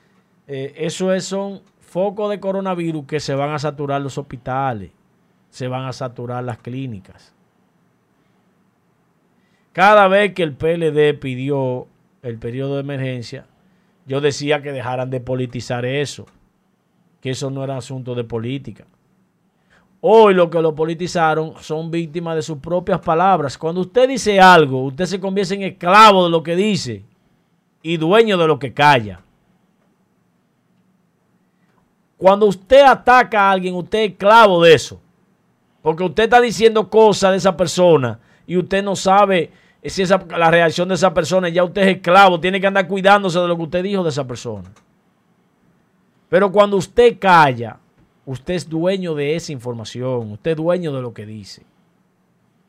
[0.47, 4.91] eh, eso es, son focos de coronavirus que se van a saturar los hospitales,
[5.49, 7.33] se van a saturar las clínicas.
[9.73, 11.87] Cada vez que el PLD pidió
[12.23, 13.45] el periodo de emergencia,
[14.05, 16.25] yo decía que dejaran de politizar eso,
[17.21, 18.85] que eso no era asunto de política.
[19.99, 23.57] Hoy lo que lo politizaron son víctimas de sus propias palabras.
[23.57, 27.03] Cuando usted dice algo, usted se convierte en esclavo de lo que dice
[27.81, 29.21] y dueño de lo que calla.
[32.17, 34.99] Cuando usted ataca a alguien, usted es esclavo de eso.
[35.81, 39.51] Porque usted está diciendo cosas de esa persona y usted no sabe
[39.83, 41.49] si esa, la reacción de esa persona.
[41.49, 44.25] Ya usted es esclavo, tiene que andar cuidándose de lo que usted dijo de esa
[44.25, 44.71] persona.
[46.29, 47.77] Pero cuando usted calla,
[48.25, 51.63] usted es dueño de esa información, usted es dueño de lo que dice,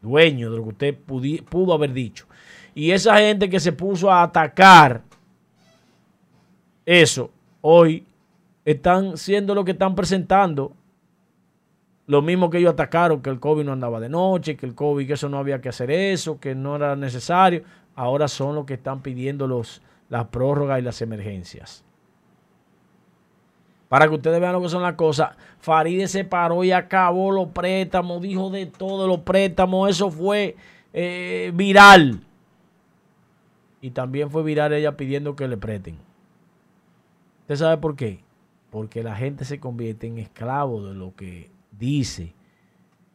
[0.01, 0.97] dueño de lo que usted
[1.45, 2.27] pudo haber dicho.
[2.75, 5.03] Y esa gente que se puso a atacar
[6.87, 7.31] eso,
[7.61, 8.07] hoy
[8.71, 10.73] están siendo lo que están presentando.
[12.07, 15.07] Lo mismo que ellos atacaron, que el COVID no andaba de noche, que el COVID,
[15.07, 17.63] que eso no había que hacer eso, que no era necesario.
[17.95, 19.81] Ahora son los que están pidiendo los,
[20.11, 21.83] las prórrogas y las emergencias.
[23.89, 25.35] Para que ustedes vean lo que son las cosas.
[25.61, 29.89] Faride se paró y acabó los préstamos, dijo de todo los préstamos.
[29.89, 30.57] Eso fue
[30.93, 32.21] eh, viral.
[33.81, 35.97] Y también fue viral ella pidiendo que le presten.
[37.43, 38.28] ¿Usted sabe por qué?
[38.71, 42.35] Porque la gente se convierte en esclavo de lo que dice.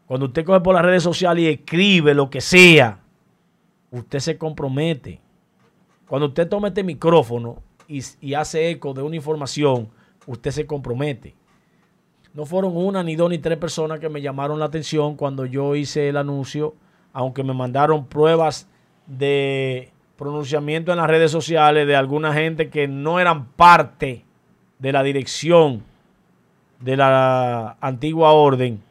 [0.05, 2.99] Cuando usted coge por las redes sociales y escribe lo que sea,
[3.91, 5.21] usted se compromete.
[6.07, 9.89] Cuando usted toma este micrófono y, y hace eco de una información,
[10.25, 11.35] usted se compromete.
[12.33, 15.75] No fueron una, ni dos, ni tres personas que me llamaron la atención cuando yo
[15.75, 16.75] hice el anuncio,
[17.13, 18.67] aunque me mandaron pruebas
[19.05, 24.25] de pronunciamientos en las redes sociales de alguna gente que no eran parte
[24.83, 25.81] de la dirección
[26.81, 28.83] de la antigua orden.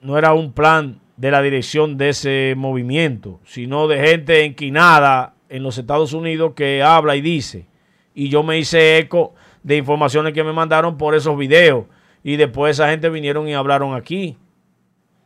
[0.00, 5.64] No era un plan de la dirección de ese movimiento, sino de gente enquinada en
[5.64, 7.66] los Estados Unidos que habla y dice.
[8.14, 9.34] Y yo me hice eco
[9.64, 11.86] de informaciones que me mandaron por esos videos.
[12.22, 14.36] Y después esa gente vinieron y hablaron aquí.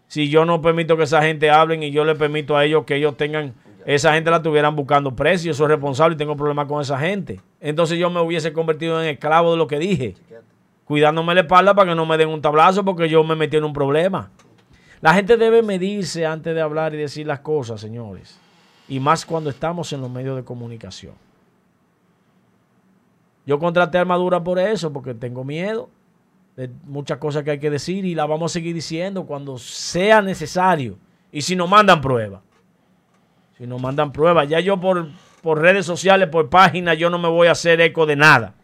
[0.07, 2.97] Si yo no permito que esa gente hablen y yo le permito a ellos que
[2.97, 3.53] ellos tengan,
[3.87, 7.41] esa gente la estuvieran buscando precio, yo soy responsable y tengo problemas con esa gente.
[7.61, 10.15] Entonces yo me hubiese convertido en esclavo de lo que dije,
[10.85, 13.65] cuidándome la espalda para que no me den un tablazo porque yo me metí en
[13.65, 14.31] un problema.
[15.01, 18.41] La gente debe medirse antes de hablar y decir las cosas, señores.
[18.89, 21.15] Y más cuando estamos en los medios de comunicación.
[23.47, 25.91] Yo contraté armadura por eso, porque tengo miedo
[26.57, 30.23] de muchas cosas que hay que decir y la vamos a seguir diciendo cuando sea
[30.23, 30.97] necesario.
[31.31, 32.41] Y si nos mandan pruebas.
[33.59, 34.49] Si nos mandan pruebas.
[34.49, 35.09] Ya yo por,
[35.43, 38.55] por redes sociales, por páginas, yo no me voy a hacer eco de nada.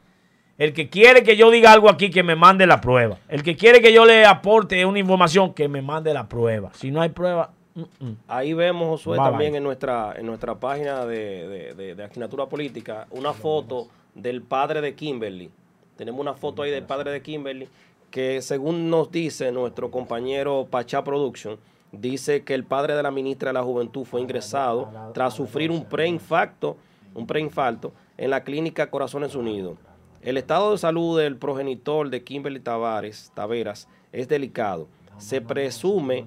[0.58, 3.18] El que quiere que yo diga algo aquí, que me mande la prueba.
[3.28, 6.70] El que quiere que yo le aporte una información, que me mande la prueba.
[6.74, 8.16] Si no hay prueba, mm, mm.
[8.28, 9.58] Ahí vemos, Josué, Bye, también bye.
[9.58, 14.80] en nuestra, en nuestra página de, de, de- de asignatura política, una foto del padre
[14.82, 15.50] de Kimberly.
[15.96, 17.68] Tenemos una foto ahí del padre de Kimberly
[18.10, 21.56] que según nos dice nuestro compañero Pachá Production,
[21.92, 25.84] dice que el padre de la ministra de la Juventud fue ingresado tras sufrir un
[25.84, 26.76] preinfarto,
[27.14, 29.78] un preinfarto en la clínica Corazones Unidos.
[30.22, 34.88] El estado de salud del progenitor de Kimberly Tavares, Taveras es delicado.
[35.16, 36.26] Se presume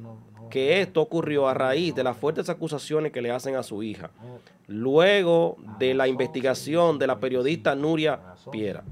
[0.50, 4.12] que esto ocurrió a raíz de las fuertes acusaciones que le hacen a su hija,
[4.68, 8.20] luego de la investigación de la periodista Nuria
[8.52, 8.84] Piera.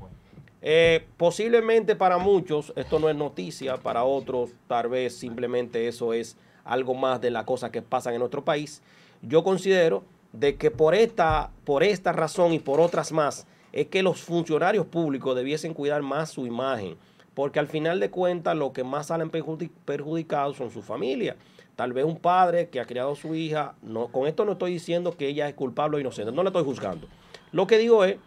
[0.62, 6.38] Eh, posiblemente para muchos esto no es noticia, para otros tal vez simplemente eso es
[6.64, 8.82] algo más de las cosas que pasan en nuestro país.
[9.24, 14.04] Yo considero de que por esta, por esta razón y por otras más es que
[14.04, 16.96] los funcionarios públicos debiesen cuidar más su imagen,
[17.34, 21.38] porque al final de cuentas lo que más salen perjudi- perjudicados son su familia.
[21.76, 24.74] Tal vez un padre que ha criado a su hija, no, con esto no estoy
[24.74, 27.08] diciendo que ella es culpable o inocente, no la estoy juzgando.
[27.52, 28.18] Lo que digo es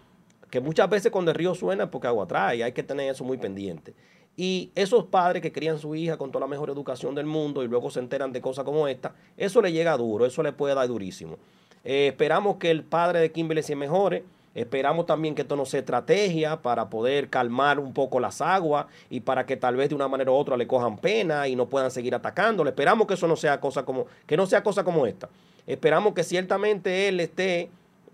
[0.55, 3.25] que muchas veces cuando el río suena es porque agua trae, hay que tener eso
[3.25, 3.93] muy pendiente.
[4.37, 7.67] Y esos padres que crían su hija con toda la mejor educación del mundo y
[7.67, 10.87] luego se enteran de cosas como esta, eso le llega duro, eso le puede dar
[10.87, 11.39] durísimo.
[11.83, 14.23] Eh, esperamos que el padre de Kimberly se mejore.
[14.55, 19.19] Esperamos también que esto no sea estrategia para poder calmar un poco las aguas y
[19.19, 21.91] para que tal vez de una manera u otra le cojan pena y no puedan
[21.91, 22.71] seguir atacándole.
[22.71, 25.29] Esperamos que eso no sea cosa como, que no sea cosa como esta.
[25.67, 27.71] Esperamos que ciertamente él esté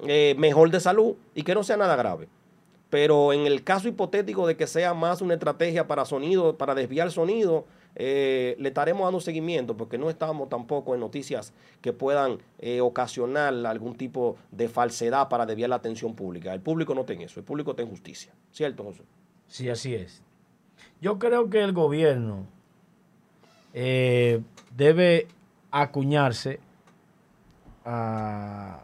[0.07, 2.29] eh, mejor de salud y que no sea nada grave.
[2.89, 7.11] Pero en el caso hipotético de que sea más una estrategia para sonido, para desviar
[7.11, 7.65] sonido,
[7.95, 13.55] eh, le estaremos dando seguimiento porque no estamos tampoco en noticias que puedan eh, ocasionar
[13.67, 16.53] algún tipo de falsedad para desviar la atención pública.
[16.53, 18.33] El público no tiene eso, el público tiene justicia.
[18.51, 19.03] ¿Cierto, José?
[19.47, 20.23] Sí, así es.
[21.01, 22.47] Yo creo que el gobierno
[23.73, 25.29] debe
[25.71, 26.59] acuñarse
[27.85, 28.83] a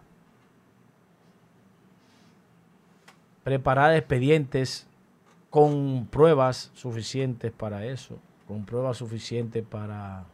[3.47, 4.89] preparar expedientes
[5.51, 8.18] con pruebas suficientes para eso,
[8.48, 10.24] con pruebas suficientes para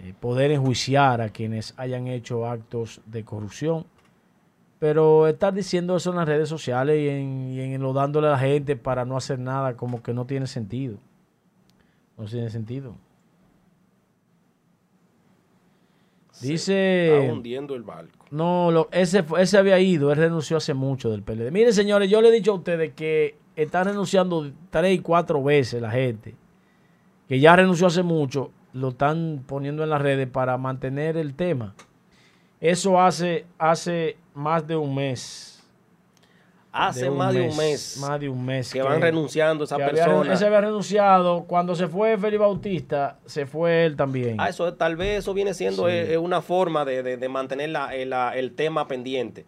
[0.00, 3.86] eh, poder enjuiciar a quienes hayan hecho actos de corrupción.
[4.78, 8.30] Pero estar diciendo eso en las redes sociales y en, y en lo dándole a
[8.30, 10.98] la gente para no hacer nada, como que no tiene sentido.
[12.16, 12.94] No tiene sentido.
[16.40, 17.16] Dice.
[17.18, 18.26] Está hundiendo el barco.
[18.30, 21.50] No, lo- ese, fue- ese había ido, él renunció hace mucho del PLD.
[21.50, 25.80] Miren, señores, yo le he dicho a ustedes que están renunciando tres y cuatro veces
[25.82, 26.34] la gente,
[27.28, 31.74] que ya renunció hace mucho, lo están poniendo en las redes para mantener el tema.
[32.60, 35.57] Eso hace, hace más de un mes.
[36.70, 38.72] Hace de más de un mes Más de un mes.
[38.72, 40.34] que van renunciando esas personas.
[40.34, 41.44] ese había renunciado.
[41.44, 44.36] Cuando se fue Félix Bautista, se fue él también.
[44.38, 45.92] Ah, eso tal vez eso viene siendo Sí.
[45.94, 49.46] eh, eh, una forma de, de- de mantener la- el, la- el tema pendiente.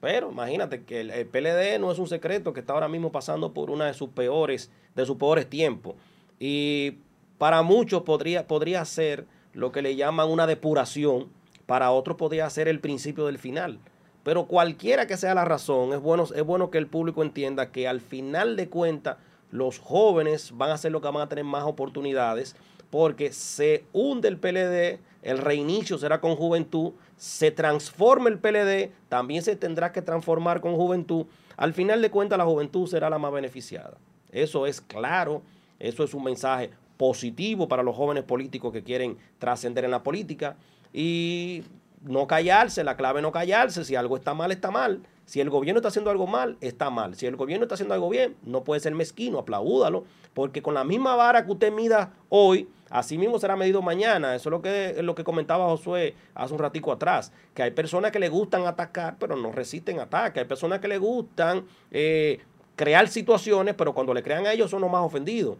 [0.00, 3.52] Pero imagínate que el, el PLD no es un secreto que está ahora mismo pasando
[3.52, 5.94] por una de sus peores, de sus peores tiempos.
[6.38, 6.98] Y
[7.38, 11.28] para muchos podría, podría ser lo que le llaman una depuración,
[11.66, 13.78] para otros podría ser el principio del final.
[14.24, 17.86] Pero cualquiera que sea la razón, es bueno, es bueno que el público entienda que
[17.86, 19.18] al final de cuentas
[19.50, 22.56] los jóvenes van a ser los que van a tener más oportunidades
[22.90, 29.42] porque se hunde el PLD, el reinicio será con juventud, se transforma el PLD, también
[29.42, 31.26] se tendrá que transformar con juventud.
[31.56, 33.98] Al final de cuentas la juventud será la más beneficiada.
[34.30, 35.42] Eso es claro,
[35.78, 40.56] eso es un mensaje positivo para los jóvenes políticos que quieren trascender en la política
[40.92, 41.64] y
[42.04, 43.84] no callarse, la clave no callarse.
[43.84, 45.00] Si algo está mal, está mal.
[45.24, 47.14] Si el gobierno está haciendo algo mal, está mal.
[47.14, 50.04] Si el gobierno está haciendo algo bien, no puede ser mezquino, aplaúdalo.
[50.34, 54.34] Porque con la misma vara que usted mida hoy, así mismo será medido mañana.
[54.34, 57.32] Eso es lo que, es lo que comentaba Josué hace un ratico atrás.
[57.54, 60.40] Que hay personas que le gustan atacar, pero no resisten ataque.
[60.40, 62.40] Hay personas que le gustan eh,
[62.76, 65.56] crear situaciones, pero cuando le crean a ellos son los más ofendidos.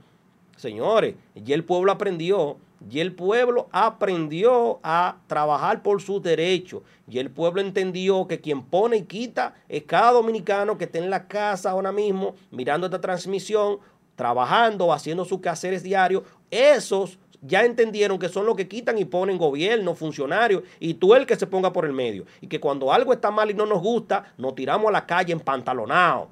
[0.57, 2.59] Señores, y el pueblo aprendió,
[2.91, 8.63] y el pueblo aprendió a trabajar por sus derechos, y el pueblo entendió que quien
[8.63, 13.01] pone y quita es cada dominicano que esté en la casa ahora mismo mirando esta
[13.01, 13.79] transmisión,
[14.17, 16.23] trabajando, haciendo sus quehaceres diarios.
[16.51, 21.27] Esos ya entendieron que son los que quitan y ponen gobierno, funcionarios, y tú el
[21.27, 22.25] que se ponga por el medio.
[22.41, 25.33] Y que cuando algo está mal y no nos gusta, nos tiramos a la calle
[25.33, 26.29] en pantalonado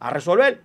[0.00, 0.60] a resolver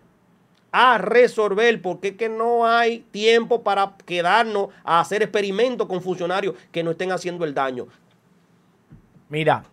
[0.71, 6.55] a resolver, porque es que no hay tiempo para quedarnos a hacer experimentos con funcionarios
[6.71, 7.87] que no estén haciendo el daño.
[9.29, 9.63] Mira,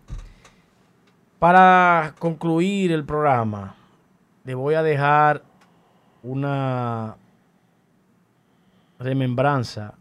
[1.39, 3.75] para concluir el programa,
[4.43, 5.43] le voy a dejar
[6.23, 7.17] una
[8.99, 9.93] remembranza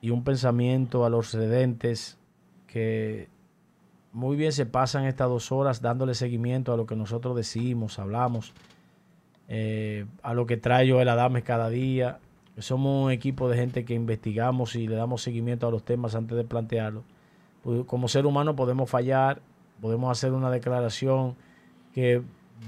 [0.00, 2.18] y un pensamiento a los redentes
[2.66, 3.28] que
[4.12, 8.52] muy bien se pasan estas dos horas dándole seguimiento a lo que nosotros decimos, hablamos
[9.48, 12.18] eh, a lo que trae Joel Adames cada día.
[12.58, 16.36] Somos un equipo de gente que investigamos y le damos seguimiento a los temas antes
[16.36, 17.04] de plantearlos.
[17.62, 19.40] Pues, como ser humano podemos fallar,
[19.80, 21.36] podemos hacer una declaración
[21.92, 22.22] que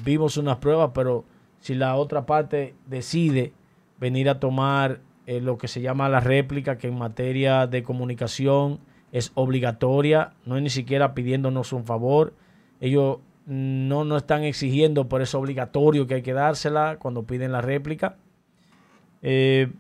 [0.05, 1.25] vimos unas pruebas, pero
[1.61, 3.53] si la otra parte decide
[3.99, 8.81] venir a tomar eh, lo que se llama la réplica, que en materia de comunicación
[9.13, 12.33] es obligatoria, no es ni siquiera pidiéndonos un favor.
[12.81, 13.19] Ellos
[13.51, 18.17] no nos están exigiendo, por eso obligatorio que hay que dársela cuando piden la réplica.
[19.23, 19.73] Eh,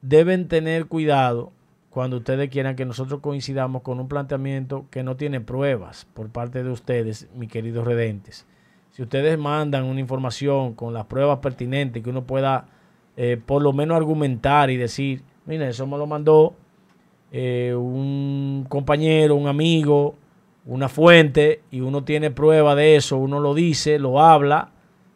[0.00, 1.52] deben tener cuidado
[1.90, 6.64] cuando ustedes quieran que nosotros coincidamos con un planteamiento que no tiene pruebas por parte
[6.64, 8.46] de ustedes, mis queridos redentes.
[8.92, 12.68] Si ustedes mandan una información con las pruebas pertinentes que uno pueda
[13.18, 16.54] eh, por lo menos argumentar y decir, mire, eso me lo mandó
[17.32, 20.14] eh, un compañero, un amigo,
[20.66, 24.70] una fuente y uno tiene prueba de eso, uno lo dice, lo habla,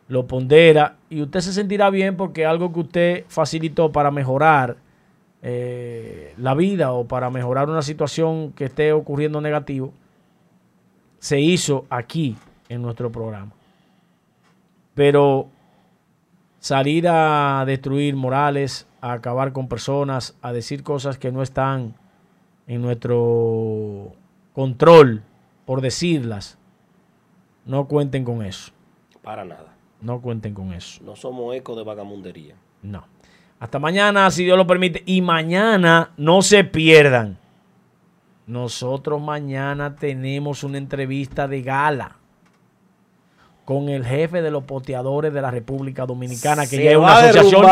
[0.09, 4.77] lo pondera y usted se sentirá bien porque algo que usted facilitó para mejorar
[5.43, 9.93] eh, la vida o para mejorar una situación que esté ocurriendo negativo,
[11.19, 12.37] se hizo aquí
[12.69, 13.53] en nuestro programa.
[14.95, 15.49] Pero
[16.59, 21.95] salir a destruir morales, a acabar con personas, a decir cosas que no están
[22.67, 24.13] en nuestro
[24.53, 25.23] control,
[25.67, 26.57] por decirlas,
[27.67, 28.73] no cuenten con eso.
[29.23, 29.77] Para nada.
[30.01, 31.03] No cuenten con eso.
[31.05, 32.55] No somos eco de vagamundería.
[32.81, 33.05] No.
[33.59, 35.03] Hasta mañana, si Dios lo permite.
[35.05, 37.39] Y mañana no se pierdan.
[38.47, 42.17] Nosotros mañana tenemos una entrevista de gala
[43.65, 47.19] con el jefe de los poteadores de la República Dominicana, que Se ya es una
[47.19, 47.67] asociación.